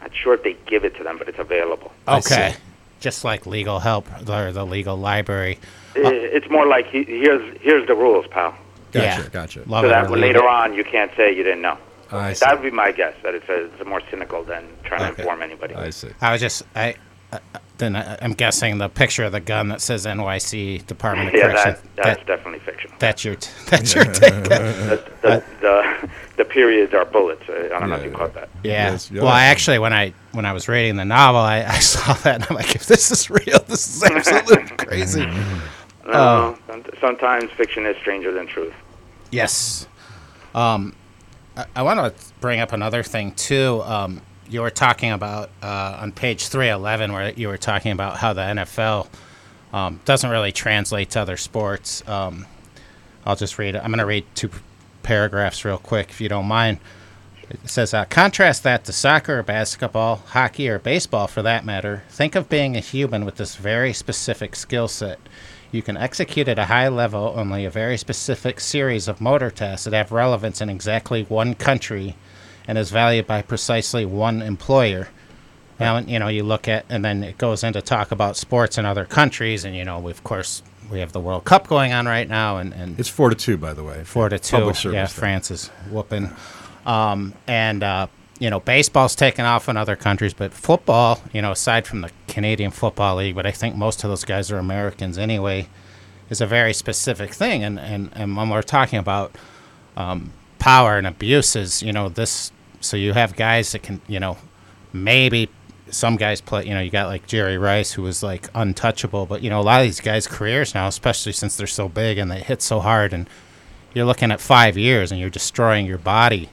Not 0.01 0.15
sure 0.17 0.35
if 0.35 0.43
they 0.43 0.57
give 0.67 0.85
it 0.85 0.97
to 0.97 1.05
them, 1.05 1.17
but 1.19 1.29
it's 1.29 1.39
available. 1.39 1.93
I 2.09 2.19
okay, 2.19 2.53
see. 2.53 2.59
Just 3.03 3.25
like 3.25 3.45
legal 3.47 3.81
help 3.81 4.07
or 4.29 4.53
the 4.53 4.65
legal 4.65 4.97
library. 4.97 5.59
I- 5.97 6.01
It's 6.37 6.49
more 6.49 6.67
like 6.67 6.87
he, 6.87 7.03
here's 7.05 7.57
here's 7.61 7.87
the 7.87 7.95
rules, 7.95 8.27
pal. 8.29 8.55
Gotcha, 8.93 9.23
yeah. 9.23 9.29
gotcha. 9.31 9.63
Love 9.67 9.83
so 9.83 9.89
it 9.89 9.91
that 9.91 10.07
or 10.07 10.11
when 10.11 10.21
leave 10.21 10.35
later 10.35 10.49
on 10.49 10.73
you 10.75 10.85
can't 10.85 11.11
say 11.17 11.35
you 11.35 11.43
didn't 11.43 11.63
know. 11.63 11.77
I 12.11 12.33
see. 12.35 12.45
That 12.45 12.55
would 12.61 12.71
be 12.71 12.75
my 12.75 12.93
guess. 12.93 13.15
That 13.23 13.35
it's, 13.35 13.49
a, 13.49 13.65
it's 13.67 13.87
more 13.87 14.03
cynical 14.11 14.43
than 14.45 14.65
trying 14.85 15.01
to 15.15 15.19
inform 15.19 15.43
anybody. 15.43 15.75
I 15.75 15.91
see. 15.91 16.09
I 16.21 16.33
was 16.33 16.41
just 16.41 16.63
I. 16.75 16.95
Uh, 17.33 17.39
then 17.79 17.97
I, 17.97 18.19
I'm 18.21 18.35
guessing 18.35 18.77
the 18.77 18.91
picture 18.91 19.25
of 19.25 19.33
the 19.33 19.41
gun 19.41 19.69
that 19.69 19.81
says 19.81 20.05
NYC 20.05 20.87
Department 20.87 21.29
of 21.29 21.35
Yeah, 21.39 21.49
Corrections. 21.51 21.81
that, 21.97 22.05
that's 22.05 22.19
that, 22.19 22.27
definitely 22.27 22.59
fictional. 22.61 22.95
that's 22.99 23.25
your 23.25 23.35
t- 23.37 23.51
that's 23.71 23.95
your 23.95 24.05
take. 24.05 24.45
The, 24.45 25.03
the, 25.23 25.43
the, 25.63 26.11
the 26.37 26.45
periods 26.45 26.95
are 26.95 27.05
bullets. 27.05 27.43
Uh, 27.49 27.69
I 27.75 27.79
don't 27.81 27.91
know 27.91 27.97
if 27.97 28.05
you 28.05 28.11
Yeah. 28.11 28.17
caught 28.17 28.35
that. 28.35 28.49
Yeah. 28.63 28.91
Yes. 28.93 29.11
Well, 29.11 29.29
I 29.29 29.45
actually 29.45 29.79
when 29.79 29.93
I 29.93 30.13
when 30.33 30.47
I 30.47 30.53
was 30.53 30.69
reading 30.69 30.97
the 30.97 31.05
novel, 31.05 31.41
I, 31.41 31.63
I 31.65 31.79
saw 31.81 32.13
that 32.15 32.35
and 32.37 32.47
I'm 32.49 32.57
like, 32.57 32.75
if 32.75 32.87
this 32.87 33.11
is 33.11 33.29
real, 33.31 33.59
this 33.69 33.97
is 33.97 34.03
absolutely 34.03 34.77
crazy. 34.77 35.27
No, 36.07 36.59
some- 36.67 36.85
sometimes 37.01 37.51
fiction 37.53 37.87
is 37.87 37.97
stranger 37.99 38.33
than 38.33 38.47
truth. 38.47 38.75
Yes. 39.31 39.87
Um, 40.55 40.95
I, 41.57 41.67
I 41.77 41.83
want 41.83 42.01
to 42.01 42.25
bring 42.41 42.61
up 42.61 42.73
another 42.73 43.03
thing 43.03 43.33
too. 43.35 43.83
Um, 43.85 44.21
you 44.49 44.61
were 44.61 44.71
talking 44.71 45.13
about 45.13 45.51
uh, 45.63 45.99
on 46.01 46.13
page 46.13 46.49
three 46.49 46.69
eleven, 46.69 47.13
where 47.13 47.33
you 47.33 47.49
were 47.49 47.57
talking 47.59 47.93
about 47.93 48.17
how 48.19 48.33
the 48.33 48.43
NFL 48.43 49.09
um, 49.73 50.01
doesn't 50.05 50.29
really 50.31 50.53
translate 50.53 51.11
to 51.11 51.21
other 51.21 51.37
sports. 51.37 52.07
Um, 52.09 52.47
I'll 53.25 53.37
just 53.37 53.57
read. 53.59 53.77
I'm 53.77 53.87
going 53.87 53.99
to 53.99 54.05
read 54.07 54.25
two 54.35 54.51
paragraphs 55.03 55.65
real 55.65 55.79
quick, 55.79 56.11
if 56.11 56.21
you 56.21 56.29
don't 56.29 56.47
mind. 56.47 56.79
It 57.51 57.69
says, 57.69 57.93
uh, 57.93 58.07
contrast 58.07 58.63
that 58.63 58.85
to 58.85 58.93
soccer 58.93 59.41
or 59.41 59.43
basketball, 59.43 60.17
hockey 60.17 60.69
or 60.69 60.79
baseball 60.79 61.27
for 61.27 61.43
that 61.43 61.67
matter. 61.67 62.05
Think 62.09 62.35
of 62.35 62.49
being 62.49 62.77
a 62.77 62.81
human 62.81 63.25
with 63.25 63.37
this 63.37 63.57
very 63.57 63.93
specific 63.93 64.57
skill 64.57 64.89
set. 64.89 65.19
You 65.71 65.83
can 65.83 65.97
execute 65.97 66.49
at 66.49 66.59
a 66.59 66.67
high 66.67 66.89
level 66.89 67.35
only 67.37 67.65
a 67.65 67.71
very 67.71 67.99
specific 67.99 68.61
series 68.61 69.09
of 69.09 69.21
motor 69.21 69.51
tests 69.51 69.85
that 69.85 69.95
have 69.95 70.13
relevance 70.13 70.61
in 70.61 70.71
exactly 70.71 71.25
one 71.25 71.55
country 71.55 72.17
and 72.69 72.79
is 72.79 72.91
valued 72.91 73.27
by 73.27 73.43
precisely 73.43 74.07
one 74.07 74.41
employer. 74.41 75.09
Now, 75.81 75.99
you 75.99 76.19
know, 76.19 76.29
you 76.29 76.45
look 76.45 76.69
at, 76.69 76.85
and 76.89 77.05
then 77.05 77.23
it 77.23 77.39
goes 77.39 77.65
into 77.65 77.83
talk 77.83 78.13
about 78.13 78.37
sports 78.37 78.79
in 78.79 78.85
other 78.85 79.05
countries, 79.05 79.65
and, 79.65 79.75
you 79.75 79.85
know, 79.85 79.99
we, 79.99 80.11
of 80.11 80.23
course, 80.23 80.63
we 80.93 81.01
have 81.01 81.13
the 81.13 81.21
World 81.21 81.45
Cup 81.45 81.67
going 81.67 81.93
on 81.93 82.07
right 82.07 82.29
now, 82.29 82.59
and, 82.59 82.73
and 82.75 83.01
It's 83.01 83.09
four 83.09 83.31
to 83.31 83.35
two, 83.37 83.57
by 83.57 83.73
the 83.73 83.83
way. 83.83 84.05
four 84.05 84.29
to 84.29 84.39
two. 84.39 84.57
Yeah, 84.93 85.07
thing. 85.07 85.21
France 85.21 85.51
is 85.51 85.69
whooping. 85.91 86.31
Um, 86.85 87.35
and 87.47 87.83
uh, 87.83 88.07
you 88.39 88.51
know, 88.51 88.61
baseball's 88.61 89.15
taken 89.15 89.45
off 89.45 89.69
in 89.69 89.77
other 89.77 89.97
countries, 89.97 90.35
but 90.35 90.53
football, 90.53 91.21
you 91.33 91.41
know, 91.41 91.53
aside 91.53 91.87
from 91.87 92.01
the 92.03 92.11
Canadian 92.29 92.71
Football 92.71 93.17
League, 93.17 93.35
but 93.35 93.47
I 93.47 93.53
think 93.53 93.77
most 93.77 94.03
of 94.05 94.11
those 94.11 94.25
guys 94.25 94.51
are 94.51 94.59
Americans 94.59 95.17
anyway, 95.17 95.69
is 96.29 96.41
a 96.41 96.47
very 96.47 96.75
specific 96.75 97.33
thing. 97.33 97.63
And 97.65 97.79
and, 97.79 98.11
and 98.15 98.37
when 98.37 98.49
we're 98.51 98.63
talking 98.63 98.99
about 98.99 99.37
um, 99.97 100.33
power 100.59 100.99
and 100.99 101.07
abuses, 101.07 101.83
you 101.83 101.93
know, 101.93 102.09
this. 102.09 102.53
So 102.81 102.97
you 102.97 103.13
have 103.13 103.37
guys 103.37 103.71
that 103.73 103.85
can, 103.85 104.01
you 104.09 104.19
know, 104.19 104.37
maybe 104.93 105.49
some 105.93 106.17
guys 106.17 106.41
play. 106.41 106.67
You 106.67 106.75
know, 106.75 106.81
you 106.81 106.91
got 106.91 107.07
like 107.07 107.27
Jerry 107.27 107.59
Rice, 107.59 107.93
who 107.93 108.03
was 108.03 108.23
like 108.23 108.49
untouchable, 108.55 109.27
but 109.27 109.43
you 109.43 109.51
know, 109.51 109.61
a 109.61 109.63
lot 109.63 109.81
of 109.81 109.87
these 109.87 110.01
guys' 110.01 110.27
careers 110.27 110.75
now, 110.75 110.89
especially 110.89 111.33
since 111.33 111.57
they're 111.57 111.67
so 111.67 111.89
big 111.89 112.19
and 112.19 112.31
they 112.31 112.41
hit 112.41 112.63
so 112.63 112.81
hard, 112.81 113.13
and 113.13 113.29
you're 113.95 114.07
looking 114.07 114.33
at 114.33 114.41
five 114.41 114.77
years 114.77 115.13
and 115.13 115.21
you're 115.21 115.31
destroying 115.31 115.87
your 115.87 115.99
body. 115.99 116.49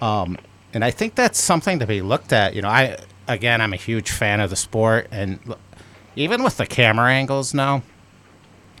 Um, 0.00 0.38
and 0.72 0.84
I 0.84 0.90
think 0.90 1.14
that's 1.14 1.40
something 1.40 1.78
to 1.80 1.86
be 1.86 2.00
looked 2.00 2.32
at. 2.32 2.54
You 2.54 2.62
know, 2.62 2.68
I 2.68 2.98
again, 3.28 3.60
I'm 3.60 3.72
a 3.72 3.76
huge 3.76 4.10
fan 4.10 4.40
of 4.40 4.50
the 4.50 4.56
sport, 4.56 5.08
and 5.10 5.38
even 6.16 6.42
with 6.42 6.56
the 6.56 6.66
camera 6.66 7.12
angles 7.12 7.52
now, 7.54 7.82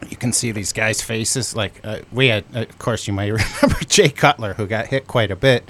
you 0.08 0.16
can 0.16 0.32
see 0.32 0.52
these 0.52 0.72
guys' 0.72 1.02
faces. 1.02 1.54
Like 1.54 1.80
uh, 1.84 2.00
we 2.12 2.28
had, 2.28 2.44
of 2.54 2.78
course, 2.78 3.06
you 3.06 3.12
might 3.12 3.26
remember 3.62 3.84
Jay 3.86 4.08
Cutler, 4.08 4.54
who 4.54 4.66
got 4.66 4.86
hit 4.86 5.06
quite 5.06 5.30
a 5.30 5.36
bit. 5.36 5.68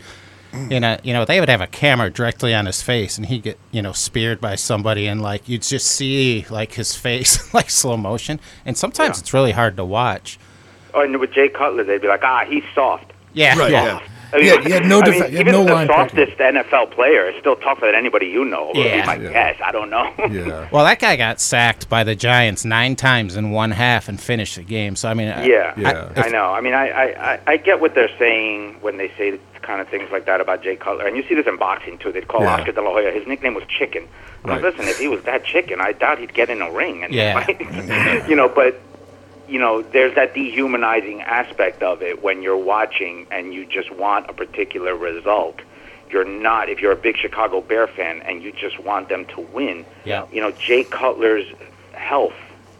You 0.69 0.81
know, 0.81 0.99
you 1.05 1.13
know, 1.13 1.25
they 1.25 1.39
would 1.39 1.49
have 1.49 1.61
a 1.61 1.67
camera 1.67 2.11
directly 2.11 2.55
on 2.55 2.67
his 2.67 2.83
face, 2.83 3.17
and 3.17 3.27
he'd 3.27 3.43
get, 3.45 3.59
you 3.71 3.83
know, 3.83 3.93
speared 3.93 4.41
by 4.41 4.57
somebody, 4.57 5.07
and 5.07 5.23
like 5.23 5.49
you'd 5.49 5.63
just 5.63 5.87
see 5.87 6.45
like 6.51 6.73
his 6.73 6.95
face, 6.97 7.53
like 7.55 7.71
slow 7.71 7.97
motion. 7.97 8.41
And 8.67 8.77
sometimes 8.77 9.17
Yeah. 9.19 9.21
it's 9.21 9.33
really 9.35 9.53
hard 9.53 9.77
to 9.77 9.85
watch. 9.85 10.39
Oh, 10.93 11.03
and 11.03 11.19
with 11.21 11.33
Jay 11.33 11.49
Cutler, 11.49 11.85
they'd 11.85 12.03
be 12.03 12.09
like, 12.09 12.25
ah, 12.25 12.45
he's 12.49 12.65
soft. 12.75 13.13
Yeah, 13.33 13.57
Right, 13.57 13.71
yeah. 13.71 13.85
yeah. 13.85 14.01
I 14.33 14.37
mean, 14.37 14.45
He 14.45 14.49
had- 14.51 14.65
he 14.67 14.71
had 14.73 14.87
no 14.87 15.01
I 15.01 15.05
mean, 15.05 15.13
he 15.15 15.19
had 15.21 15.33
even 15.35 15.53
no 15.53 15.65
the 15.65 15.73
line 15.73 15.87
softest 15.89 16.37
NFL 16.39 16.93
player 16.93 17.29
is 17.29 17.35
still 17.41 17.57
tougher 17.57 17.87
than 17.87 17.95
anybody 17.97 18.27
you 18.27 18.45
know. 18.45 18.71
Yeah. 18.75 18.85
Yeah, 18.97 19.07
my 19.07 19.15
Yeah. 19.17 19.33
guess. 19.33 19.57
I 19.65 19.73
don't 19.73 19.91
know. 19.91 20.13
Yeah. 20.31 20.69
Well, 20.73 20.85
that 20.85 20.99
guy 21.01 21.17
got 21.17 21.41
sacked 21.41 21.89
by 21.89 22.05
the 22.05 22.15
Giants 22.17 22.65
nine 22.65 22.95
times 22.97 23.37
in 23.37 23.51
one 23.51 23.73
half 23.73 24.09
and 24.09 24.21
finished 24.21 24.55
the 24.57 24.63
game. 24.63 24.95
So 24.97 25.09
I 25.09 25.15
mean, 25.15 25.29
I- 25.29 25.45
Yeah, 25.47 25.75
Yeah. 25.77 26.09
I, 26.17 26.23
I 26.23 26.29
know. 26.29 26.47
I 26.53 26.61
mean, 26.61 26.75
I, 26.75 26.89
I, 26.91 27.33
I- 27.35 27.41
I 27.47 27.57
get 27.57 27.81
what 27.81 27.95
they're 27.95 28.11
saying 28.19 28.77
when 28.81 28.97
they 28.99 29.11
say 29.19 29.39
kind 29.63 29.81
of 29.81 29.89
things 29.89 30.11
like 30.11 30.27
that 30.27 30.41
about 30.41 30.63
Jay 30.63 30.77
Cutler, 30.77 31.07
and 31.07 31.17
you 31.17 31.23
see 31.29 31.35
this 31.35 31.47
in 31.47 31.57
boxing 31.57 31.99
too. 31.99 32.13
They'd 32.13 32.29
call 32.29 32.43
Yeah. 32.43 32.55
Oscar 32.55 32.73
De 32.73 32.81
La 32.83 32.91
Hoya. 32.91 33.11
His 33.11 33.27
nickname 33.27 33.55
was 33.55 33.65
Chicken. 33.69 34.09
I'm 34.45 34.51
like, 34.51 34.63
listen, 34.63 34.89
if 34.89 34.99
he 34.99 35.07
was 35.07 35.23
that 35.25 35.45
chicken, 35.45 35.81
I 35.83 35.93
doubt 35.93 36.19
he'd 36.19 36.33
get 36.33 36.49
in 36.49 36.63
a 36.63 36.71
ring. 36.71 37.05
And 37.05 37.13
Yeah. 37.15 37.45
fight. 37.45 37.61
you 38.29 38.35
know, 38.37 38.49
but 38.49 38.81
you 39.49 39.59
know, 39.59 39.83
there's 39.83 40.15
that 40.15 40.33
dehumanizing 40.33 41.21
aspect 41.23 41.83
of 41.83 42.03
it 42.03 42.23
when 42.23 42.41
you're 42.43 42.57
watching 42.57 43.27
and 43.31 43.53
you 43.53 43.67
just 43.67 43.91
want 43.91 44.31
a 44.31 44.33
particular 44.33 44.95
result. 44.95 45.61
You're 46.09 46.25
not 46.25 46.69
if 46.69 46.81
you're 46.81 46.93
a 46.93 46.97
big 46.97 47.17
Chicago 47.19 47.61
Bear 47.61 47.87
fan 47.87 48.23
and 48.23 48.43
you 48.43 48.51
just 48.53 48.79
want 48.79 49.09
them 49.09 49.27
to 49.27 49.41
win. 49.41 49.85
Yeah. 50.05 50.27
You 50.33 50.41
know, 50.41 50.53
Jay 50.53 50.85
Cutler's 50.85 51.47
health. 51.93 52.35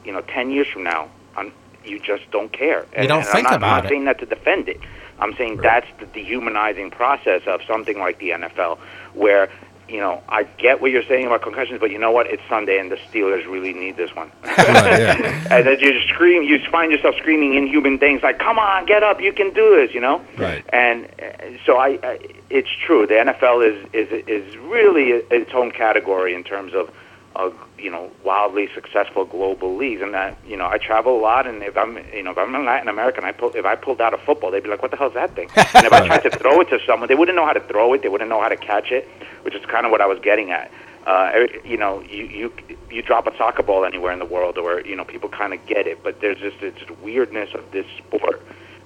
You 0.05 0.13
know, 0.13 0.23
ten 0.23 0.51
years 0.51 0.67
from 0.69 0.85
now, 0.85 1.11
I'm, 1.37 1.53
you 1.85 1.99
just 2.01 2.31
don't 2.31 2.51
care. 2.53 2.87
You 2.99 3.07
don't 3.07 3.19
and 3.19 3.27
think 3.27 3.47
I'm 3.47 3.53
not, 3.53 3.57
about 3.57 3.67
I'm 3.73 3.79
it. 3.79 3.83
not 3.83 3.89
saying 3.91 4.05
that 4.07 4.19
to 4.21 4.27
defend 4.27 4.69
it. 4.71 4.81
I'm 5.21 5.35
saying 5.37 5.59
that's 5.59 5.87
the 5.99 6.07
dehumanizing 6.07 6.91
process 6.91 7.43
of 7.47 7.61
something 7.67 7.99
like 7.99 8.19
the 8.19 8.31
NFL, 8.31 8.79
where 9.15 9.51
you 9.89 9.99
know 9.99 10.23
I 10.29 10.45
get 10.45 10.81
what 10.81 10.91
you're 10.91 11.03
saying 11.05 11.27
about 11.27 11.43
concussions, 11.43 11.81
but 11.81 11.91
you 11.91 11.99
know 11.99 12.11
what? 12.11 12.27
It's 12.27 12.43
Sunday, 12.49 12.79
and 12.79 12.91
the 12.91 12.97
Steelers 12.97 13.45
really 13.47 13.73
need 13.73 13.97
this 13.97 14.15
one. 14.15 14.31
yeah. 14.45 15.47
and 15.51 15.67
then 15.67 15.79
you 15.81 16.01
scream, 16.09 16.43
you 16.43 16.59
find 16.71 16.93
yourself 16.93 17.17
screaming 17.17 17.55
inhuman 17.55 17.99
things 17.99 18.23
like, 18.23 18.39
"Come 18.39 18.59
on, 18.59 18.87
get 18.87 19.03
up! 19.03 19.21
You 19.21 19.33
can 19.33 19.53
do 19.53 19.77
this!" 19.77 19.95
You 19.95 20.01
know. 20.01 20.25
Right. 20.39 20.65
And 20.73 21.07
uh, 21.21 21.59
so 21.67 21.77
I, 21.77 21.99
I, 22.03 22.19
it's 22.49 22.71
true. 22.87 23.07
The 23.07 23.15
NFL 23.15 23.69
is 23.69 23.89
is 23.93 24.25
is 24.27 24.57
really 24.59 25.11
its 25.31 25.51
own 25.55 25.71
category 25.71 26.35
in 26.35 26.45
terms 26.45 26.75
of, 26.75 26.91
of 27.37 27.55
you 27.79 27.91
know, 27.91 28.11
wildly 28.25 28.69
successful 28.75 29.25
global 29.25 29.77
leagues. 29.77 30.03
And 30.03 30.15
that 30.15 30.37
you 30.47 30.57
know, 30.57 30.67
I 30.67 30.79
travel 30.79 31.19
a 31.19 31.21
lot, 31.21 31.47
and 31.47 31.63
if 31.63 31.77
I'm 31.77 31.97
you 32.13 32.23
know 32.23 32.33
if 32.33 32.39
I'm 32.39 32.55
in 32.55 32.65
Latin 32.65 32.89
America, 32.89 33.19
and 33.19 33.27
I 33.27 33.33
pull, 33.33 33.51
if 33.55 33.65
I 33.65 33.77
pulled 33.77 34.01
out 34.01 34.15
a 34.15 34.19
football, 34.19 34.51
they'd 34.51 34.63
be 34.63 34.69
like, 34.69 34.83
"What 34.83 34.91
the 34.91 34.97
hell's 34.97 35.15
that 35.15 35.35
thing?" 35.35 35.49
And 35.57 35.87
if 35.87 35.93
I 35.93 36.07
tried 36.07 36.23
to 36.23 36.31
throw 36.31 36.61
it 36.61 36.69
to 36.71 36.79
someone, 36.87 37.09
they 37.09 37.15
wouldn't 37.15 37.37
know 37.37 37.47
how 37.47 37.53
to 37.53 37.61
throw 37.61 37.93
it. 37.95 38.03
They 38.03 38.09
wouldn't 38.09 38.31
know 38.31 38.41
how 38.41 38.49
to 38.49 38.57
catch 38.57 38.91
it, 38.91 39.09
which 39.43 39.55
is 39.55 39.65
kind 39.67 39.87
of 39.87 39.93
what 39.93 40.01
I 40.01 40.07
was 40.07 40.19
getting 40.21 40.51
at. 40.51 40.71
Uh, 41.07 41.47
you 41.65 41.77
know, 41.77 42.01
you 42.01 42.25
you 42.25 42.53
you 42.91 43.03
drop 43.03 43.27
a 43.27 43.37
soccer 43.37 43.63
ball 43.63 43.85
anywhere 43.85 44.13
in 44.13 44.19
the 44.19 44.27
world, 44.27 44.59
or 44.59 44.81
you 44.81 44.97
know, 44.97 45.05
people 45.05 45.29
kind 45.29 45.55
of 45.55 45.65
get 45.67 45.87
it. 45.87 46.03
But 46.03 46.21
there's 46.21 46.39
just 46.39 46.61
this 46.61 46.75
weirdness 47.03 47.55
of 47.55 47.71
this 47.71 47.87
sport 47.99 48.43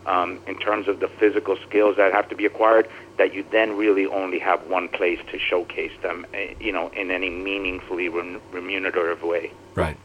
um, 0.06 0.38
in 0.46 0.58
terms 0.58 0.88
of 0.88 1.00
the 1.00 1.08
physical 1.08 1.56
skills 1.66 1.96
that 1.96 2.12
have 2.12 2.28
to 2.28 2.34
be 2.34 2.46
acquired 2.46 2.88
that 3.16 3.34
you 3.34 3.44
then 3.50 3.76
really 3.76 4.06
only 4.06 4.38
have 4.38 4.66
one 4.68 4.88
place 4.88 5.20
to 5.30 5.38
showcase 5.38 5.92
them, 6.02 6.26
eh, 6.34 6.54
you 6.60 6.72
know, 6.72 6.88
in 6.88 7.10
any 7.10 7.30
meaningfully 7.30 8.08
remunerative 8.08 9.22
way. 9.22 9.52
Right. 9.74 9.96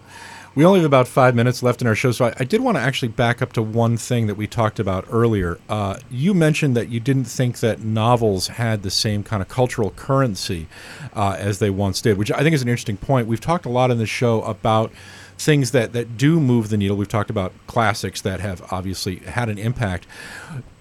We 0.56 0.66
only 0.66 0.80
have 0.80 0.88
about 0.88 1.08
five 1.08 1.36
minutes 1.36 1.62
left 1.62 1.82
in 1.82 1.88
our 1.88 1.96
show, 1.96 2.12
so 2.12 2.26
I, 2.26 2.34
I 2.40 2.44
did 2.44 2.62
want 2.62 2.76
to 2.76 2.82
actually 2.82 3.10
back 3.10 3.42
up 3.42 3.54
to 3.54 3.62
one 3.62 3.98
thing 3.98 4.28
that 4.28 4.36
we 4.36 4.48
talked 4.48 4.80
about 4.80 5.06
earlier. 5.12 5.60
Uh, 5.70 5.98
you 6.10 6.34
mentioned 6.34 6.76
that 6.76 6.90
you 6.90 7.00
didn't 7.00 7.26
think 7.26 7.60
that 7.60 7.82
novels 7.82 8.48
had 8.48 8.82
the 8.82 8.90
same 8.90 9.24
kind 9.24 9.42
of 9.42 9.48
cultural 9.48 9.92
currency 9.92 10.68
uh, 11.14 11.36
as 11.38 11.60
they 11.60 11.70
once 11.70 12.02
did, 12.02 12.18
which 12.18 12.32
I 12.32 12.42
think 12.42 12.56
is 12.56 12.64
an 12.64 12.68
interesting 12.68 12.98
point. 12.98 13.28
We've 13.28 13.40
talked 13.40 13.66
a 13.66 13.70
lot 13.70 13.92
in 13.92 14.00
the 14.00 14.08
show 14.08 14.42
about 14.42 14.92
things 15.40 15.72
that, 15.72 15.94
that 15.94 16.18
do 16.18 16.40
move 16.40 16.70
the 16.70 16.78
needle. 16.78 16.98
We've 16.98 17.08
talked 17.08 17.30
about 17.30 17.54
classics 17.66 18.22
that 18.22 18.42
have 18.42 18.62
obviously 18.72 19.18
had 19.18 19.50
an 19.50 19.58
impact. 19.58 20.06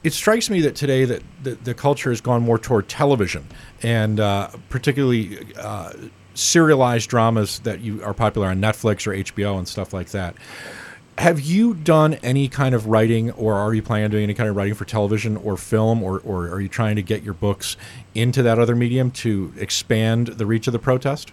It 0.02 0.12
strikes 0.12 0.50
me 0.50 0.60
that 0.62 0.74
today 0.74 1.04
that 1.04 1.22
the, 1.42 1.52
the 1.54 1.74
culture 1.74 2.10
has 2.10 2.20
gone 2.20 2.42
more 2.42 2.58
toward 2.58 2.88
television 2.88 3.46
and 3.82 4.18
uh, 4.18 4.50
particularly 4.68 5.38
uh, 5.56 5.92
serialized 6.34 7.08
dramas 7.08 7.60
that 7.60 7.80
you 7.80 8.02
are 8.02 8.12
popular 8.12 8.48
on 8.48 8.60
Netflix 8.60 9.06
or 9.06 9.12
HBO 9.12 9.58
and 9.58 9.68
stuff 9.68 9.92
like 9.92 10.10
that. 10.10 10.34
Have 11.18 11.40
you 11.40 11.74
done 11.74 12.14
any 12.14 12.48
kind 12.48 12.76
of 12.76 12.86
writing, 12.86 13.32
or 13.32 13.54
are 13.54 13.74
you 13.74 13.82
planning 13.82 14.04
on 14.04 14.10
doing 14.10 14.22
any 14.22 14.34
kind 14.34 14.48
of 14.48 14.54
writing 14.54 14.74
for 14.74 14.84
television 14.84 15.36
or 15.36 15.56
film, 15.56 16.00
or, 16.00 16.20
or 16.20 16.48
are 16.48 16.60
you 16.60 16.68
trying 16.68 16.94
to 16.94 17.02
get 17.02 17.24
your 17.24 17.34
books 17.34 17.76
into 18.14 18.40
that 18.44 18.60
other 18.60 18.76
medium 18.76 19.10
to 19.10 19.52
expand 19.56 20.28
the 20.28 20.46
reach 20.46 20.68
of 20.68 20.72
the 20.72 20.78
protest? 20.78 21.32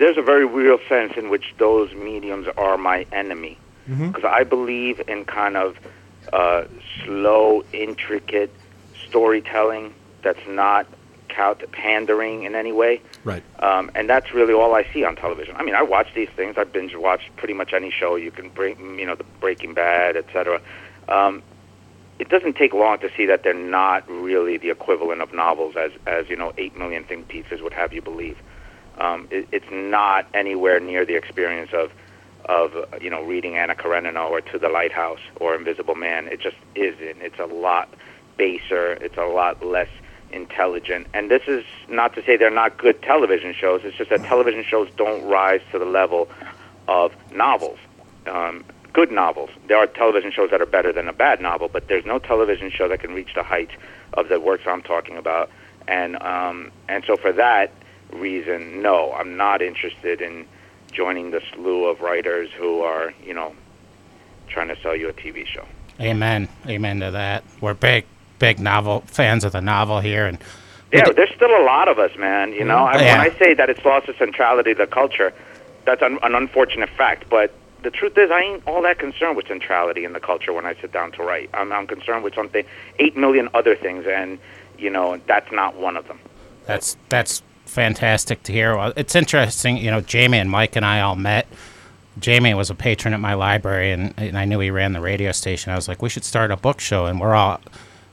There's 0.00 0.16
a 0.16 0.22
very 0.22 0.46
real 0.46 0.78
sense 0.88 1.12
in 1.18 1.28
which 1.28 1.54
those 1.58 1.92
mediums 1.92 2.48
are 2.56 2.78
my 2.78 3.06
enemy. 3.12 3.58
Because 4.08 4.24
I 4.24 4.44
believe 4.44 5.00
in 5.06 5.26
kind 5.26 5.56
of 5.56 5.76
uh, 6.32 6.64
slow, 7.04 7.62
intricate 7.72 8.54
storytelling 9.06 9.92
that's 10.22 10.40
not 10.48 10.86
count 11.28 11.62
pandering 11.72 12.44
in 12.44 12.54
any 12.54 12.72
way. 12.72 13.02
Right. 13.24 13.42
Um, 13.58 13.90
and 13.94 14.08
that's 14.08 14.32
really 14.32 14.54
all 14.54 14.74
I 14.74 14.90
see 14.92 15.04
on 15.04 15.16
television. 15.16 15.54
I 15.56 15.62
mean, 15.62 15.74
I 15.74 15.82
watch 15.82 16.08
these 16.14 16.30
things. 16.30 16.56
I 16.56 16.64
binge 16.64 16.96
watch 16.96 17.30
pretty 17.36 17.54
much 17.54 17.74
any 17.74 17.90
show 17.90 18.16
you 18.16 18.30
can 18.30 18.48
bring, 18.48 18.98
you 18.98 19.04
know, 19.04 19.14
the 19.14 19.24
Breaking 19.38 19.74
Bad, 19.74 20.16
etc. 20.16 20.62
Um, 21.08 21.42
it 22.18 22.30
doesn't 22.30 22.56
take 22.56 22.72
long 22.72 22.98
to 23.00 23.10
see 23.16 23.26
that 23.26 23.42
they're 23.42 23.54
not 23.54 24.08
really 24.08 24.56
the 24.56 24.70
equivalent 24.70 25.20
of 25.20 25.34
novels, 25.34 25.76
as 25.76 25.92
as 26.06 26.28
you 26.30 26.36
know, 26.36 26.54
eight 26.56 26.76
million 26.76 27.04
think 27.04 27.28
pieces 27.28 27.60
would 27.60 27.74
have 27.74 27.92
you 27.92 28.02
believe. 28.02 28.38
Um, 29.00 29.28
it, 29.30 29.48
it's 29.50 29.70
not 29.70 30.26
anywhere 30.34 30.78
near 30.78 31.04
the 31.04 31.16
experience 31.16 31.72
of 31.72 31.90
of 32.44 32.72
you 33.00 33.10
know 33.10 33.22
reading 33.22 33.56
Anna 33.56 33.74
Karenina 33.74 34.24
or 34.24 34.40
To 34.40 34.58
the 34.58 34.68
Lighthouse 34.68 35.20
or 35.36 35.54
Invisible 35.54 35.94
Man. 35.94 36.28
It 36.28 36.40
just 36.40 36.56
isn't. 36.74 37.22
It's 37.22 37.38
a 37.38 37.46
lot 37.46 37.88
baser. 38.36 38.92
It's 38.92 39.16
a 39.16 39.24
lot 39.24 39.64
less 39.64 39.88
intelligent. 40.32 41.06
And 41.12 41.30
this 41.30 41.42
is 41.46 41.64
not 41.88 42.14
to 42.14 42.24
say 42.24 42.36
they're 42.36 42.50
not 42.50 42.78
good 42.78 43.02
television 43.02 43.54
shows. 43.54 43.82
It's 43.84 43.96
just 43.96 44.10
that 44.10 44.22
television 44.24 44.64
shows 44.64 44.88
don't 44.96 45.24
rise 45.24 45.60
to 45.72 45.78
the 45.78 45.84
level 45.84 46.28
of 46.88 47.12
novels. 47.32 47.78
Um, 48.26 48.64
good 48.92 49.10
novels. 49.10 49.50
There 49.68 49.76
are 49.76 49.86
television 49.86 50.32
shows 50.32 50.50
that 50.50 50.60
are 50.60 50.66
better 50.66 50.92
than 50.92 51.08
a 51.08 51.12
bad 51.12 51.40
novel, 51.40 51.68
but 51.68 51.88
there's 51.88 52.04
no 52.04 52.18
television 52.18 52.70
show 52.70 52.88
that 52.88 53.00
can 53.00 53.12
reach 53.12 53.34
the 53.34 53.42
height 53.42 53.70
of 54.14 54.28
the 54.28 54.40
works 54.40 54.64
I'm 54.66 54.82
talking 54.82 55.16
about. 55.16 55.50
And 55.88 56.20
um, 56.22 56.70
and 56.88 57.04
so 57.06 57.16
for 57.16 57.32
that 57.32 57.72
reason, 58.12 58.82
no, 58.82 59.12
I'm 59.12 59.36
not 59.36 59.62
interested 59.62 60.20
in 60.20 60.46
joining 60.92 61.30
the 61.30 61.40
slew 61.52 61.86
of 61.86 62.00
writers 62.00 62.50
who 62.56 62.80
are, 62.82 63.12
you 63.24 63.34
know, 63.34 63.54
trying 64.48 64.68
to 64.68 64.80
sell 64.80 64.96
you 64.96 65.08
a 65.08 65.12
TV 65.12 65.46
show. 65.46 65.66
Amen. 66.00 66.48
Amen 66.66 67.00
to 67.00 67.10
that. 67.12 67.44
We're 67.60 67.74
big, 67.74 68.04
big 68.38 68.58
novel 68.58 69.02
fans 69.06 69.44
of 69.44 69.52
the 69.52 69.60
novel 69.60 70.00
here, 70.00 70.26
and 70.26 70.38
Yeah, 70.92 71.10
there's 71.12 71.30
still 71.34 71.50
a 71.56 71.62
lot 71.64 71.86
of 71.88 71.98
us, 72.00 72.16
man. 72.16 72.52
You 72.52 72.64
know, 72.64 72.78
I, 72.78 73.00
Yeah. 73.00 73.18
when 73.18 73.30
I 73.32 73.38
say 73.38 73.54
that 73.54 73.70
it's 73.70 73.84
lost 73.84 74.06
the 74.06 74.14
centrality 74.14 74.72
of 74.72 74.78
the 74.78 74.86
culture, 74.88 75.32
that's 75.84 76.02
un- 76.02 76.18
an 76.22 76.34
unfortunate 76.34 76.88
fact. 76.90 77.28
But 77.30 77.52
the 77.82 77.90
truth 77.90 78.18
is, 78.18 78.30
I 78.30 78.40
ain't 78.40 78.62
all 78.66 78.82
that 78.82 78.98
concerned 78.98 79.36
with 79.36 79.46
centrality 79.46 80.04
in 80.04 80.12
the 80.14 80.20
culture 80.20 80.52
when 80.52 80.66
I 80.66 80.74
sit 80.74 80.90
down 80.92 81.12
to 81.12 81.22
write. 81.22 81.48
I'm, 81.54 81.72
I'm 81.72 81.86
concerned 81.86 82.24
with 82.24 82.34
something, 82.34 82.64
eight 82.98 83.16
million 83.16 83.48
other 83.54 83.76
things, 83.76 84.06
and 84.06 84.38
you 84.78 84.90
know, 84.90 85.20
that's 85.26 85.52
not 85.52 85.76
one 85.76 85.96
of 85.96 86.08
them. 86.08 86.18
That's 86.66 86.96
that's 87.08 87.42
fantastic 87.70 88.42
to 88.44 88.52
hear. 88.52 88.76
Well, 88.76 88.92
it's 88.96 89.14
interesting, 89.14 89.76
you 89.76 89.90
know. 89.90 90.00
Jamie 90.00 90.38
and 90.38 90.50
Mike 90.50 90.76
and 90.76 90.84
I 90.84 91.00
all 91.00 91.16
met. 91.16 91.46
Jamie 92.18 92.54
was 92.54 92.68
a 92.68 92.74
patron 92.74 93.14
at 93.14 93.20
my 93.20 93.34
library, 93.34 93.92
and, 93.92 94.12
and 94.18 94.36
I 94.36 94.44
knew 94.44 94.58
he 94.60 94.70
ran 94.70 94.92
the 94.92 95.00
radio 95.00 95.32
station. 95.32 95.72
I 95.72 95.76
was 95.76 95.88
like, 95.88 96.02
we 96.02 96.08
should 96.08 96.24
start 96.24 96.50
a 96.50 96.56
book 96.56 96.80
show, 96.80 97.06
and 97.06 97.20
we're 97.20 97.34
all, 97.34 97.60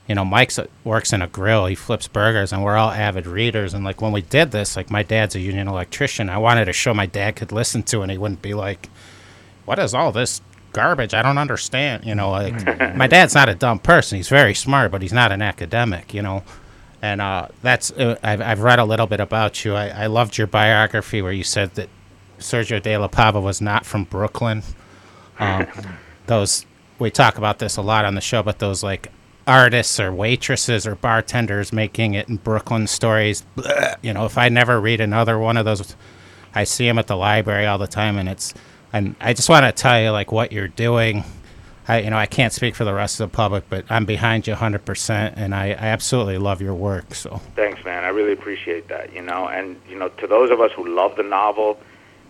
you 0.06 0.14
know, 0.14 0.24
Mike's 0.24 0.58
works 0.84 1.12
in 1.12 1.20
a 1.20 1.26
grill. 1.26 1.66
He 1.66 1.74
flips 1.74 2.08
burgers, 2.08 2.52
and 2.52 2.62
we're 2.62 2.76
all 2.76 2.90
avid 2.90 3.26
readers. 3.26 3.74
And 3.74 3.84
like 3.84 4.00
when 4.00 4.12
we 4.12 4.22
did 4.22 4.52
this, 4.52 4.76
like 4.76 4.90
my 4.90 5.02
dad's 5.02 5.34
a 5.34 5.40
union 5.40 5.68
electrician. 5.68 6.30
I 6.30 6.38
wanted 6.38 6.68
a 6.68 6.72
show 6.72 6.94
my 6.94 7.06
dad 7.06 7.36
could 7.36 7.52
listen 7.52 7.82
to, 7.84 8.02
and 8.02 8.10
he 8.10 8.16
wouldn't 8.16 8.42
be 8.42 8.54
like, 8.54 8.88
"What 9.64 9.78
is 9.78 9.92
all 9.92 10.12
this 10.12 10.40
garbage? 10.72 11.12
I 11.12 11.22
don't 11.22 11.38
understand." 11.38 12.04
You 12.06 12.14
know, 12.14 12.30
like 12.30 12.62
hmm. 12.62 12.96
my 12.96 13.08
dad's 13.08 13.34
not 13.34 13.48
a 13.48 13.54
dumb 13.54 13.80
person. 13.80 14.16
He's 14.16 14.28
very 14.28 14.54
smart, 14.54 14.92
but 14.92 15.02
he's 15.02 15.12
not 15.12 15.32
an 15.32 15.42
academic. 15.42 16.14
You 16.14 16.22
know 16.22 16.44
and 17.02 17.20
uh, 17.20 17.48
that's 17.62 17.90
uh, 17.92 18.16
I've, 18.22 18.40
I've 18.40 18.60
read 18.60 18.78
a 18.78 18.84
little 18.84 19.06
bit 19.06 19.20
about 19.20 19.64
you. 19.64 19.74
I, 19.74 19.88
I 19.88 20.06
loved 20.06 20.36
your 20.38 20.46
biography 20.46 21.22
where 21.22 21.32
you 21.32 21.44
said 21.44 21.74
that 21.74 21.88
Sergio 22.38 22.82
De 22.82 22.96
La 22.96 23.08
Pava 23.08 23.42
was 23.42 23.60
not 23.60 23.86
from 23.86 24.04
Brooklyn. 24.04 24.62
Um, 25.38 25.66
those 26.26 26.66
we 26.98 27.10
talk 27.10 27.38
about 27.38 27.58
this 27.58 27.76
a 27.76 27.82
lot 27.82 28.04
on 28.04 28.14
the 28.14 28.20
show, 28.20 28.42
but 28.42 28.58
those 28.58 28.82
like 28.82 29.08
artists 29.46 29.98
or 29.98 30.12
waitresses 30.12 30.86
or 30.86 30.94
bartenders 30.94 31.72
making 31.72 32.14
it 32.14 32.28
in 32.28 32.36
Brooklyn 32.36 32.86
stories. 32.86 33.44
bleh, 33.56 33.96
you 34.02 34.12
know, 34.12 34.24
if 34.24 34.36
I 34.36 34.48
never 34.48 34.80
read 34.80 35.00
another 35.00 35.38
one 35.38 35.56
of 35.56 35.64
those, 35.64 35.96
I 36.54 36.64
see 36.64 36.86
them 36.86 36.98
at 36.98 37.06
the 37.06 37.16
library 37.16 37.66
all 37.66 37.78
the 37.78 37.86
time, 37.86 38.18
and 38.18 38.28
it's 38.28 38.54
and 38.92 39.14
I 39.20 39.32
just 39.34 39.48
want 39.48 39.64
to 39.64 39.72
tell 39.72 40.00
you 40.00 40.10
like 40.10 40.32
what 40.32 40.52
you're 40.52 40.68
doing. 40.68 41.24
I, 41.88 42.00
you 42.00 42.10
know, 42.10 42.18
I 42.18 42.26
can't 42.26 42.52
speak 42.52 42.74
for 42.74 42.84
the 42.84 42.92
rest 42.92 43.18
of 43.18 43.30
the 43.30 43.34
public, 43.34 43.64
but 43.70 43.86
I'm 43.88 44.04
behind 44.04 44.46
you 44.46 44.54
100%, 44.54 45.32
and 45.36 45.54
I, 45.54 45.68
I 45.68 45.72
absolutely 45.72 46.36
love 46.36 46.60
your 46.60 46.74
work. 46.74 47.14
So, 47.14 47.40
Thanks, 47.56 47.82
man. 47.84 48.04
I 48.04 48.08
really 48.08 48.32
appreciate 48.32 48.88
that. 48.88 49.14
You 49.14 49.22
know, 49.22 49.48
and 49.48 49.80
you 49.88 49.98
know, 49.98 50.08
to 50.08 50.26
those 50.26 50.50
of 50.50 50.60
us 50.60 50.70
who 50.72 50.86
love 50.86 51.16
the 51.16 51.22
novel, 51.22 51.80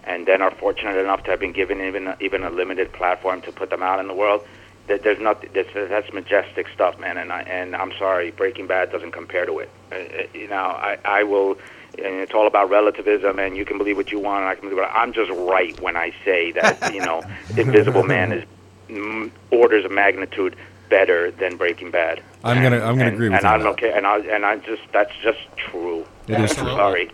and 0.05 0.27
then 0.27 0.41
are 0.41 0.53
fortunate 0.53 0.97
enough 0.97 1.25
to 1.25 1.31
have 1.31 1.41
been 1.41 1.53
given 1.53 1.81
even 1.81 2.15
even 2.21 2.45
a 2.45 2.51
limited 2.51 2.93
platform 2.93 3.43
to 3.43 3.53
put 3.53 3.69
them 3.71 3.83
out 3.83 3.99
in 3.99 4.07
the 4.07 4.15
world, 4.15 4.47
that 4.87 5.03
there's 5.03 5.21
not 5.21 5.45
that's, 5.53 5.69
that's 5.75 6.13
majestic 6.13 6.69
stuff, 6.69 6.99
man. 7.01 7.19
And 7.19 7.33
I 7.33 7.43
and 7.43 7.75
I'm 7.75 7.93
sorry, 7.99 8.31
Breaking 8.31 8.69
Bad 8.69 8.93
doesn't 8.93 9.13
compare 9.13 9.45
to 9.45 9.59
it. 9.59 9.71
Uh, 9.91 9.97
uh, 9.97 10.23
you 10.33 10.49
know, 10.49 10.57
I 10.57 10.99
I 11.05 11.23
will. 11.25 11.59
And 11.97 12.21
it's 12.21 12.33
all 12.33 12.47
about 12.47 12.71
relativism, 12.71 13.41
and 13.41 13.57
you 13.57 13.65
can 13.65 13.77
believe 13.77 13.97
what 13.97 14.13
you 14.13 14.21
want, 14.21 14.43
and 14.43 14.49
I 14.49 14.55
can 14.55 14.69
believe 14.69 14.77
what 14.77 14.91
I'm 14.93 15.13
just 15.13 15.33
right 15.33 15.79
when 15.81 15.97
I 15.97 16.13
say 16.25 16.53
that 16.53 16.95
you 16.95 17.01
know, 17.01 17.23
Invisible 17.57 18.05
Man 18.05 18.31
is 18.31 18.45
mm, 18.89 19.31
orders 19.51 19.85
of 19.85 19.91
magnitude 19.91 20.57
better 20.89 21.31
than 21.31 21.57
Breaking 21.57 21.91
Bad. 21.91 22.23
I'm 22.45 22.63
gonna- 22.63 22.77
I'm 22.77 22.97
gonna 22.97 23.07
And- 23.07 23.15
agree 23.15 23.29
with 23.29 23.37
and 23.39 23.43
you 23.45 23.49
on 23.49 23.55
I'm 23.57 23.63
that. 23.63 23.69
okay, 23.71 23.93
and 23.93 24.07
I 24.07 24.19
and 24.19 24.45
I 24.47 24.57
just 24.57 24.83
that's 24.93 25.13
just 25.23 25.39
true. 25.57 26.05
It 26.29 26.41
is 26.41 26.55
true. 26.57 26.69
Sorry. 26.71 27.11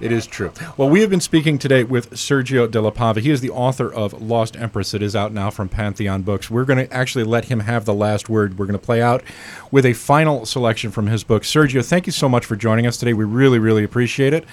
It 0.00 0.12
is 0.12 0.26
true. 0.26 0.52
Well, 0.76 0.88
we 0.88 1.00
have 1.00 1.10
been 1.10 1.20
speaking 1.20 1.58
today 1.58 1.84
with 1.84 2.10
Sergio 2.12 2.70
De 2.70 2.80
La 2.80 2.90
Pava. 2.90 3.18
He 3.18 3.30
is 3.30 3.40
the 3.40 3.50
author 3.50 3.92
of 3.92 4.20
Lost 4.20 4.56
Empress. 4.56 4.94
It 4.94 5.02
is 5.02 5.14
out 5.14 5.32
now 5.32 5.50
from 5.50 5.68
Pantheon 5.68 6.22
Books. 6.22 6.50
We're 6.50 6.64
going 6.64 6.86
to 6.86 6.92
actually 6.92 7.24
let 7.24 7.46
him 7.46 7.60
have 7.60 7.84
the 7.84 7.94
last 7.94 8.28
word. 8.28 8.58
We're 8.58 8.66
going 8.66 8.78
to 8.78 8.84
play 8.84 9.02
out 9.02 9.22
with 9.70 9.84
a 9.84 9.92
final 9.92 10.46
selection 10.46 10.90
from 10.90 11.06
his 11.06 11.24
book. 11.24 11.42
Sergio, 11.42 11.84
thank 11.84 12.06
you 12.06 12.12
so 12.12 12.28
much 12.28 12.44
for 12.44 12.56
joining 12.56 12.86
us 12.86 12.96
today. 12.96 13.12
We 13.12 13.24
really, 13.24 13.58
really 13.58 13.84
appreciate 13.84 14.32
it. 14.32 14.44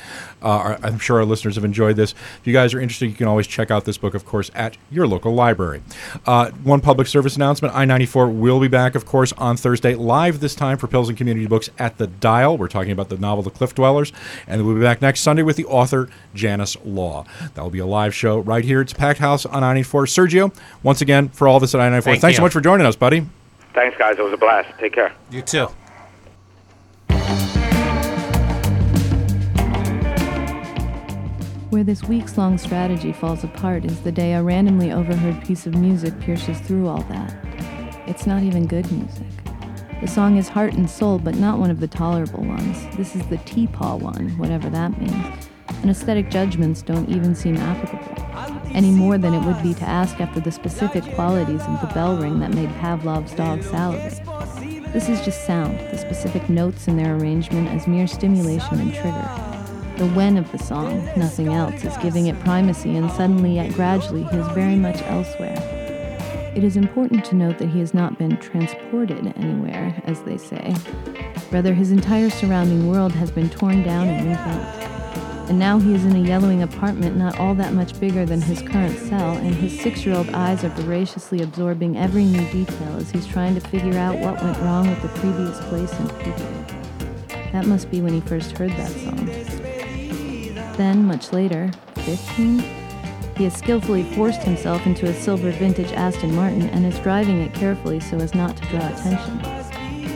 Uh, 0.41 0.77
I'm 0.81 0.99
sure 0.99 1.17
our 1.19 1.25
listeners 1.25 1.55
have 1.55 1.65
enjoyed 1.65 1.95
this. 1.95 2.13
If 2.39 2.47
you 2.47 2.53
guys 2.53 2.73
are 2.73 2.79
interested, 2.79 3.07
you 3.07 3.15
can 3.15 3.27
always 3.27 3.47
check 3.47 3.71
out 3.71 3.85
this 3.85 3.97
book, 3.97 4.13
of 4.13 4.25
course, 4.25 4.51
at 4.53 4.77
your 4.89 5.07
local 5.07 5.33
library. 5.33 5.81
Uh, 6.25 6.51
one 6.63 6.81
public 6.81 7.07
service 7.07 7.35
announcement 7.35 7.73
I 7.75 7.85
94 7.85 8.29
will 8.29 8.59
be 8.59 8.67
back, 8.67 8.95
of 8.95 9.05
course, 9.05 9.31
on 9.33 9.57
Thursday, 9.57 9.95
live 9.95 10.39
this 10.39 10.55
time 10.55 10.77
for 10.77 10.87
Pilsen 10.87 11.15
Community 11.15 11.47
Books 11.47 11.69
at 11.79 11.97
the 11.97 12.07
Dial. 12.07 12.57
We're 12.57 12.67
talking 12.67 12.91
about 12.91 13.09
the 13.09 13.17
novel 13.17 13.43
The 13.43 13.49
Cliff 13.49 13.73
Dwellers. 13.75 14.11
And 14.47 14.65
we'll 14.65 14.75
be 14.75 14.81
back 14.81 14.90
next 14.99 15.19
Sunday 15.19 15.43
with 15.43 15.57
the 15.57 15.65
author, 15.65 16.09
Janice 16.33 16.75
Law. 16.83 17.25
That 17.53 17.61
will 17.61 17.69
be 17.69 17.77
a 17.77 17.85
live 17.85 18.15
show 18.15 18.39
right 18.39 18.65
here. 18.65 18.81
It's 18.81 18.93
Packed 18.93 19.19
House 19.19 19.45
on 19.45 19.63
I 19.63 19.67
94. 19.73 20.05
Sergio, 20.05 20.55
once 20.81 21.01
again, 21.01 21.29
for 21.29 21.47
all 21.47 21.59
this 21.59 21.75
at 21.75 21.81
I 21.81 21.89
94, 21.89 22.13
Thank 22.13 22.21
thanks 22.21 22.37
so 22.37 22.41
much 22.41 22.53
for 22.53 22.61
joining 22.61 22.87
us, 22.87 22.95
buddy. 22.95 23.27
Thanks, 23.75 23.95
guys. 23.97 24.17
It 24.17 24.23
was 24.23 24.33
a 24.33 24.37
blast. 24.37 24.67
Take 24.79 24.93
care. 24.93 25.13
you 25.29 25.43
too. 25.43 25.67
Where 31.69 31.85
this 31.85 32.03
weeks 32.03 32.37
long 32.37 32.57
strategy 32.57 33.13
falls 33.13 33.45
apart 33.45 33.85
is 33.85 34.01
the 34.01 34.11
day 34.11 34.33
a 34.33 34.43
randomly 34.43 34.91
overheard 34.91 35.41
piece 35.45 35.65
of 35.65 35.73
music 35.75 36.19
pierces 36.19 36.59
through 36.59 36.89
all 36.89 37.03
that. 37.03 37.33
It's 38.07 38.27
not 38.27 38.43
even 38.43 38.67
good 38.67 38.91
music. 38.91 39.40
The 40.01 40.07
song 40.07 40.37
is 40.37 40.49
heart 40.49 40.73
and 40.73 40.89
soul, 40.89 41.19
but 41.19 41.35
not 41.35 41.59
one 41.59 41.69
of 41.69 41.79
the 41.79 41.87
tolerable 41.87 42.43
ones. 42.43 42.97
This 42.97 43.15
is 43.15 43.23
the 43.27 43.37
T'Pau 43.37 43.99
one, 43.99 44.35
whatever 44.39 44.67
that 44.71 44.99
means. 44.99 45.47
And 45.81 45.91
aesthetic 45.91 46.31
judgments 46.31 46.81
don't 46.81 47.07
even 47.07 47.35
seem 47.35 47.55
applicable, 47.55 48.15
any 48.73 48.89
more 48.89 49.19
than 49.19 49.35
it 49.35 49.45
would 49.45 49.61
be 49.61 49.75
to 49.75 49.83
ask 49.87 50.19
after 50.19 50.39
the 50.39 50.51
specific 50.51 51.03
qualities 51.13 51.61
of 51.61 51.81
the 51.81 51.91
bell 51.93 52.17
ring 52.17 52.39
that 52.39 52.55
made 52.55 52.69
Pavlov's 52.79 53.35
dog 53.35 53.61
salivate. 53.61 54.19
This 54.91 55.07
is 55.07 55.21
just 55.21 55.45
sound, 55.45 55.77
the 55.91 55.97
specific 55.99 56.49
notes 56.49 56.87
in 56.87 56.97
their 56.97 57.15
arrangement 57.15 57.67
as 57.67 57.85
mere 57.85 58.07
stimulation 58.07 58.79
and 58.79 58.91
trigger. 58.91 59.29
The 59.97 60.09
when 60.15 60.35
of 60.35 60.51
the 60.51 60.57
song, 60.57 61.05
nothing 61.15 61.49
else, 61.49 61.83
is 61.83 61.95
giving 61.97 62.25
it 62.25 62.39
primacy, 62.39 62.95
and 62.97 63.11
suddenly 63.11 63.53
yet 63.53 63.71
gradually 63.73 64.23
he 64.23 64.37
is 64.37 64.47
very 64.47 64.75
much 64.75 64.99
elsewhere. 65.03 65.70
It 66.53 66.65
is 66.65 66.75
important 66.75 67.23
to 67.25 67.35
note 67.35 67.59
that 67.59 67.69
he 67.69 67.79
has 67.79 67.93
not 67.93 68.17
been 68.17 68.35
transported 68.35 69.25
anywhere, 69.37 70.01
as 70.03 70.21
they 70.23 70.37
say. 70.37 70.75
Rather, 71.49 71.73
his 71.73 71.91
entire 71.91 72.29
surrounding 72.29 72.89
world 72.89 73.13
has 73.13 73.31
been 73.31 73.49
torn 73.49 73.83
down 73.83 74.09
and 74.09 74.27
rebuilt. 74.27 74.91
And 75.49 75.57
now 75.57 75.79
he 75.79 75.95
is 75.95 76.03
in 76.03 76.13
a 76.13 76.19
yellowing 76.19 76.61
apartment 76.61 77.15
not 77.15 77.39
all 77.39 77.55
that 77.55 77.73
much 77.73 77.97
bigger 78.01 78.25
than 78.25 78.41
his 78.41 78.61
current 78.61 78.97
cell, 78.99 79.37
and 79.37 79.55
his 79.55 79.79
six 79.79 80.05
year 80.05 80.15
old 80.15 80.29
eyes 80.31 80.65
are 80.65 80.69
voraciously 80.69 81.41
absorbing 81.41 81.97
every 81.97 82.25
new 82.25 82.45
detail 82.51 82.97
as 82.97 83.11
he's 83.11 83.27
trying 83.27 83.55
to 83.55 83.61
figure 83.61 83.97
out 83.97 84.17
what 84.19 84.43
went 84.43 84.57
wrong 84.59 84.89
with 84.89 85.01
the 85.01 85.09
previous 85.19 85.57
place 85.67 85.93
and 85.93 86.09
people. 86.19 86.71
That 87.53 87.65
must 87.65 87.89
be 87.89 88.01
when 88.01 88.13
he 88.13 88.21
first 88.21 88.57
heard 88.57 88.71
that 88.71 88.91
song. 88.91 89.25
Then, 90.75 91.05
much 91.05 91.31
later, 91.31 91.71
15, 91.95 92.80
he 93.41 93.45
has 93.45 93.57
skillfully 93.57 94.03
forced 94.03 94.43
himself 94.43 94.85
into 94.85 95.07
a 95.07 95.13
silver 95.15 95.49
vintage 95.49 95.91
Aston 95.93 96.35
Martin 96.35 96.69
and 96.69 96.85
is 96.85 96.99
driving 96.99 97.41
it 97.41 97.51
carefully 97.55 97.99
so 97.99 98.17
as 98.17 98.35
not 98.35 98.55
to 98.55 98.63
draw 98.67 98.87
attention. 98.87 99.60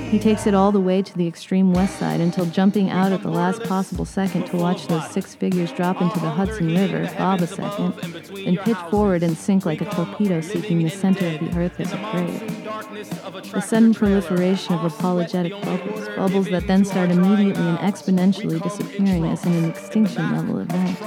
He 0.10 0.20
takes 0.20 0.48
it 0.48 0.54
all 0.54 0.72
the 0.72 0.80
way 0.80 1.02
to 1.02 1.18
the 1.18 1.28
extreme 1.28 1.74
west 1.74 2.00
side 2.00 2.22
until 2.22 2.46
jumping 2.46 2.90
out 2.90 3.12
at 3.12 3.22
the 3.22 3.30
last 3.30 3.64
possible 3.64 4.06
second 4.06 4.46
to 4.48 4.58
watch 4.58 4.88
those 4.88 5.10
six 5.10 5.36
figures 5.36 5.72
drop 5.72 6.02
into 6.02 6.20
the 6.20 6.30
Hudson 6.30 6.68
River, 6.68 7.10
bob 7.18 7.42
a 7.42 7.48
second, 7.48 7.94
then 8.34 8.58
pitch 8.58 8.78
forward 8.90 9.24
and 9.24 9.38
sink 9.38 9.66
like 9.66 9.82
a 9.82 9.86
torpedo 9.86 10.42
seeking 10.42 10.84
the 10.84 10.90
center 10.90 11.28
of 11.28 11.40
the 11.40 11.58
earth 11.58 11.80
as 11.80 11.92
a 11.92 11.98
grave. 12.12 13.52
The 13.52 13.62
sudden 13.62 13.94
proliferation 13.94 14.76
of 14.76 14.86
apologetic 14.86 15.54
bubbles, 15.64 16.08
bubbles 16.16 16.50
that 16.50 16.68
then 16.68 16.86
start 16.86 17.10
immediately 17.10 17.64
and 17.64 17.78
exponentially 17.80 18.62
disappearing 18.62 19.26
as 19.26 19.46
in 19.46 19.54
an 19.54 19.66
extinction 19.66 20.32
level 20.32 20.60
event. 20.60 21.02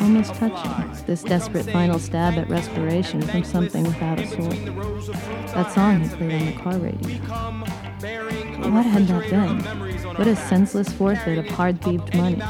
Almost 0.00 0.34
touching, 0.34 1.04
this 1.06 1.22
desperate 1.22 1.66
final 1.70 1.98
stab 1.98 2.34
at 2.34 2.48
respiration 2.48 3.20
from 3.22 3.44
something 3.44 3.84
without 3.84 4.20
a 4.20 4.26
soul. 4.26 4.50
That 5.54 5.72
song 5.72 6.00
he 6.00 6.08
played 6.16 6.32
on 6.32 6.46
the 6.46 6.52
car 6.52 6.78
radio. 6.78 7.20
What 8.06 8.86
had 8.86 9.08
that 9.08 9.30
been? 9.30 9.60
What 10.14 10.28
a 10.28 10.36
senseless 10.36 10.92
forfeit 10.92 11.38
of 11.38 11.46
hard-thieved 11.46 12.14
money. 12.14 12.40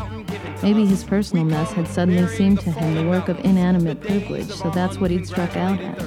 Maybe 0.63 0.85
his 0.85 1.03
personal 1.03 1.45
mess 1.45 1.73
had 1.73 1.89
suddenly 1.89 2.27
seemed 2.29 2.61
to 2.61 2.71
him 2.71 2.95
the 2.95 3.09
work 3.09 3.29
of 3.29 3.39
inanimate 3.41 4.03
privilege, 4.03 4.51
so 4.51 4.69
that's 4.71 4.99
what 4.99 5.11
he'd 5.11 5.27
struck 5.27 5.57
out 5.57 5.81
at. 5.81 6.05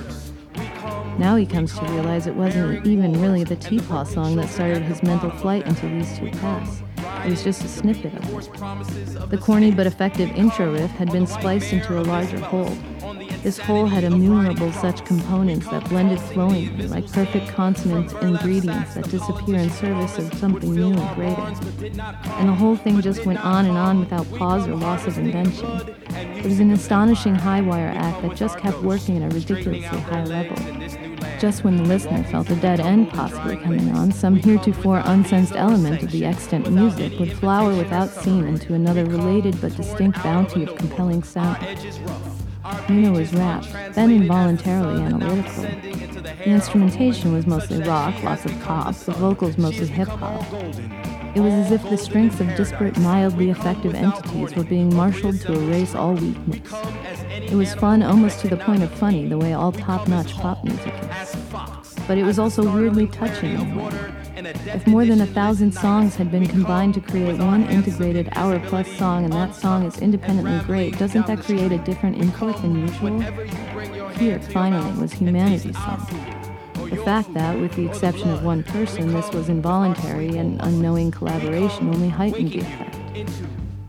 Now 1.17 1.35
he 1.35 1.45
comes 1.45 1.73
to 1.79 1.85
realize 1.85 2.27
it 2.27 2.35
wasn't 2.35 2.85
even 2.85 3.19
really 3.21 3.43
the 3.43 3.55
T'Pau 3.55 4.05
song 4.05 4.35
that 4.35 4.49
started 4.49 4.83
his 4.83 5.01
mental 5.01 5.31
flight 5.31 5.65
into 5.65 5.87
these 5.87 6.17
two 6.17 6.29
paths. 6.39 6.83
It 7.25 7.29
was 7.31 7.43
just 7.43 7.63
a 7.63 7.67
snippet 7.67 8.13
of 8.13 8.23
it. 8.29 9.29
The 9.29 9.37
corny 9.37 9.71
but 9.71 9.87
effective 9.87 10.29
intro 10.31 10.71
riff 10.73 10.91
had 10.91 11.11
been 11.11 11.27
spliced 11.27 11.73
into 11.73 11.99
a 11.99 12.03
larger 12.03 12.39
whole. 12.39 12.75
This 13.43 13.57
whole 13.57 13.85
had 13.85 14.03
innumerable 14.03 14.71
such 14.71 15.05
components 15.05 15.67
that 15.69 15.87
blended 15.89 16.19
flowingly, 16.19 16.87
like 16.87 17.09
perfect 17.11 17.47
consonant 17.49 18.11
ingredients 18.21 18.95
that 18.95 19.09
disappear 19.09 19.57
in 19.59 19.69
service 19.69 20.17
of 20.17 20.33
something 20.35 20.73
new 20.73 20.93
and 20.93 21.15
greater. 21.15 21.41
And 22.37 22.49
the 22.49 22.53
whole 22.53 22.75
thing 22.75 23.01
just 23.01 23.25
went 23.25 23.43
on 23.43 23.65
and 23.65 23.77
on 23.77 23.99
without 23.99 24.29
pause 24.33 24.67
or 24.67 24.75
loss 24.75 25.07
of 25.07 25.17
invention. 25.17 25.69
It 26.09 26.45
was 26.45 26.59
an 26.59 26.71
astonishing 26.71 27.35
high 27.35 27.61
wire 27.61 27.93
act 27.95 28.21
that 28.23 28.35
just 28.35 28.57
kept 28.57 28.81
working 28.81 29.21
at 29.21 29.31
a 29.31 29.35
ridiculously 29.35 29.99
high 29.99 30.25
level. 30.25 31.08
Just 31.39 31.63
when 31.63 31.77
the 31.77 31.83
listener 31.83 32.23
felt 32.25 32.49
a 32.49 32.55
dead 32.55 32.79
end 32.79 33.09
possibly 33.09 33.57
coming 33.57 33.91
on, 33.91 34.11
some 34.11 34.35
heretofore 34.35 35.01
unsensed 35.05 35.55
element 35.55 36.03
of 36.03 36.11
the 36.11 36.25
extant 36.25 36.69
music 36.71 37.17
would 37.19 37.33
flower 37.33 37.75
without 37.75 38.09
seam 38.09 38.45
into 38.45 38.73
another 38.73 39.05
related 39.05 39.59
but 39.61 39.75
distinct 39.75 40.21
bounty 40.23 40.63
of 40.63 40.75
compelling 40.75 41.23
sound. 41.23 41.57
Nina 42.89 43.11
was 43.11 43.33
rapt, 43.33 43.71
then 43.93 44.11
involuntarily 44.11 45.01
analytical. 45.01 45.63
The 46.23 46.49
instrumentation 46.49 47.33
was 47.33 47.47
mostly 47.47 47.81
rock, 47.81 48.21
lots 48.23 48.45
of 48.45 48.59
pop, 48.61 48.95
the 48.95 49.11
vocals 49.13 49.57
mostly 49.57 49.87
hip 49.87 50.07
hop. 50.07 50.45
It 51.35 51.41
was 51.41 51.53
as 51.53 51.71
if 51.71 51.83
the 51.89 51.97
strengths 51.97 52.39
of 52.39 52.55
disparate, 52.55 52.97
mildly 52.97 53.49
effective 53.49 53.93
entities 53.93 54.55
were 54.55 54.63
being 54.63 54.93
marshaled 54.95 55.39
to 55.41 55.53
erase 55.53 55.93
all 55.93 56.13
weakness. 56.13 56.73
It 57.29 57.55
was 57.55 57.73
fun 57.75 58.01
almost 58.01 58.39
to 58.41 58.47
the 58.47 58.57
point 58.57 58.81
of 58.81 58.91
funny, 58.91 59.27
the 59.27 59.37
way 59.37 59.53
all 59.53 59.71
top 59.71 60.07
notch 60.07 60.33
pop 60.33 60.63
music 60.63 60.93
is. 61.21 61.35
But 62.07 62.17
it 62.17 62.23
was 62.23 62.39
also 62.39 62.63
weirdly 62.63 63.07
touching. 63.07 63.57
If 64.35 64.87
more 64.87 65.05
than 65.05 65.21
a 65.21 65.27
thousand 65.27 65.73
songs 65.73 66.15
had 66.15 66.31
been 66.31 66.47
combined 66.47 66.95
to 66.95 67.01
create 67.01 67.37
one 67.37 67.65
integrated 67.65 68.29
hour 68.33 68.59
plus 68.59 68.87
song 68.97 69.23
and 69.25 69.33
that 69.33 69.53
song 69.53 69.85
is 69.85 69.99
independently 69.99 70.59
great, 70.65 70.97
doesn't 70.97 71.27
that 71.27 71.43
create 71.43 71.71
a 71.71 71.77
different 71.79 72.17
import 72.17 72.57
than 72.61 72.87
usual? 72.87 73.19
Here, 74.11 74.39
finally, 74.39 74.99
was 74.99 75.13
humanity's 75.13 75.77
song. 75.77 76.38
The 76.89 77.03
fact 77.05 77.33
that, 77.35 77.59
with 77.59 77.75
the 77.75 77.85
exception 77.85 78.29
of 78.31 78.43
one 78.43 78.63
person, 78.63 79.13
this 79.13 79.31
was 79.31 79.47
involuntary 79.47 80.37
and 80.37 80.59
unknowing 80.61 81.11
collaboration 81.11 81.89
only 81.89 82.09
heightened 82.09 82.51
the 82.51 82.59
effect. 82.59 82.97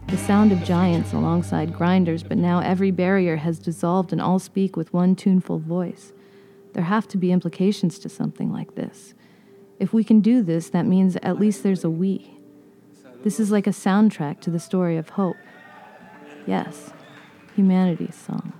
The 0.09 0.19
sound 0.19 0.53
of 0.53 0.63
giants 0.65 1.13
alongside 1.13 1.73
grinders, 1.73 2.23
but 2.23 2.37
now 2.37 2.61
every 2.61 2.91
barrier 2.91 3.37
has 3.37 3.59
dissolved 3.59 4.13
and 4.13 4.21
all 4.21 4.39
speak 4.39 4.77
with 4.77 4.93
one 4.93 5.17
tuneful 5.17 5.59
voice. 5.59 6.13
There 6.75 6.85
have 6.85 7.09
to 7.09 7.17
be 7.17 7.33
implications 7.33 7.99
to 8.01 8.09
something 8.09 8.53
like 8.53 8.75
this. 8.75 9.15
If 9.79 9.95
we 9.95 10.05
can 10.05 10.21
do 10.21 10.43
this, 10.43 10.69
that 10.71 10.85
means 10.85 11.17
at 11.23 11.41
least 11.41 11.63
there's 11.63 11.85
a 11.85 11.91
we. 11.91 12.39
This 13.23 13.41
is 13.41 13.51
like 13.51 13.67
a 13.67 13.71
soundtrack 13.71 14.41
to 14.41 14.51
the 14.51 14.61
story 14.61 14.99
of 14.99 15.11
hope. 15.11 15.37
Yes, 16.47 16.93
humanity's 17.57 18.15
song. 18.15 18.53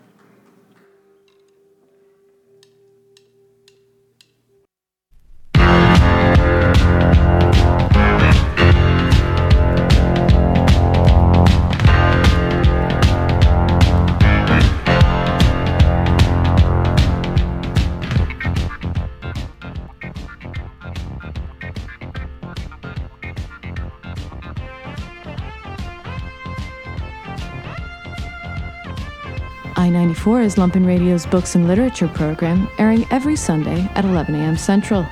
I 29.91 29.93
94 29.93 30.43
is 30.43 30.55
Lumpen 30.55 30.87
Radio's 30.87 31.27
books 31.27 31.57
and 31.57 31.67
literature 31.67 32.07
program, 32.07 32.69
airing 32.79 33.05
every 33.11 33.35
Sunday 33.35 33.91
at 33.97 34.05
11 34.05 34.37
a.m. 34.37 34.57
Central. 34.57 35.05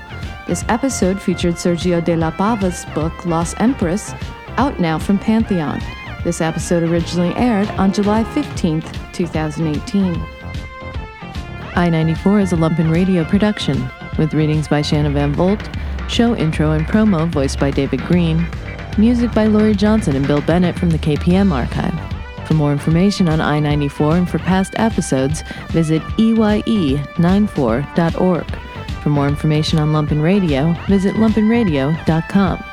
This 0.47 0.65
episode 0.69 1.21
featured 1.21 1.55
Sergio 1.55 2.05
de 2.05 2.15
la 2.15 2.31
Pava's 2.31 2.85
book 2.95 3.27
Lost 3.27 3.61
Empress, 3.61 4.15
out 4.57 4.79
now 4.79 4.97
from 4.97 5.19
Pantheon. 5.19 5.83
This 6.23 6.41
episode 6.41 6.85
originally 6.85 7.35
aired 7.35 7.69
on 7.71 7.93
July 7.93 8.23
15th, 8.23 9.13
2018. 9.13 10.15
I 11.75 11.91
94 11.91 12.39
is 12.39 12.53
a 12.53 12.57
Lumpen 12.57 12.93
Radio 12.95 13.25
production, 13.25 13.91
with 14.17 14.33
readings 14.33 14.69
by 14.69 14.81
Shanna 14.81 15.11
Van 15.11 15.33
Volt, 15.33 15.69
show 16.09 16.37
intro 16.37 16.71
and 16.71 16.87
promo 16.87 17.27
voiced 17.27 17.59
by 17.59 17.73
David 17.73 18.03
Green, 18.03 18.47
music 18.97 19.35
by 19.35 19.47
Laurie 19.47 19.75
Johnson 19.75 20.15
and 20.15 20.29
Bill 20.29 20.41
Bennett 20.43 20.79
from 20.79 20.91
the 20.91 20.99
KPM 20.99 21.51
archive. 21.51 22.08
For 22.49 22.55
more 22.55 22.73
information 22.73 23.29
on 23.29 23.43
I 23.43 23.61
94 23.61 24.17
and 24.17 24.29
for 24.29 24.39
past 24.39 24.73
episodes, 24.79 25.43
visit 25.69 26.03
E 26.17 26.33
EYE94.org. 26.33 28.47
For 29.03 29.11
more 29.11 29.29
information 29.29 29.79
on 29.79 29.93
Lumpen 29.93 30.23
Radio, 30.23 30.73
visit 30.89 31.17
lumpenradio.com. 31.17 32.65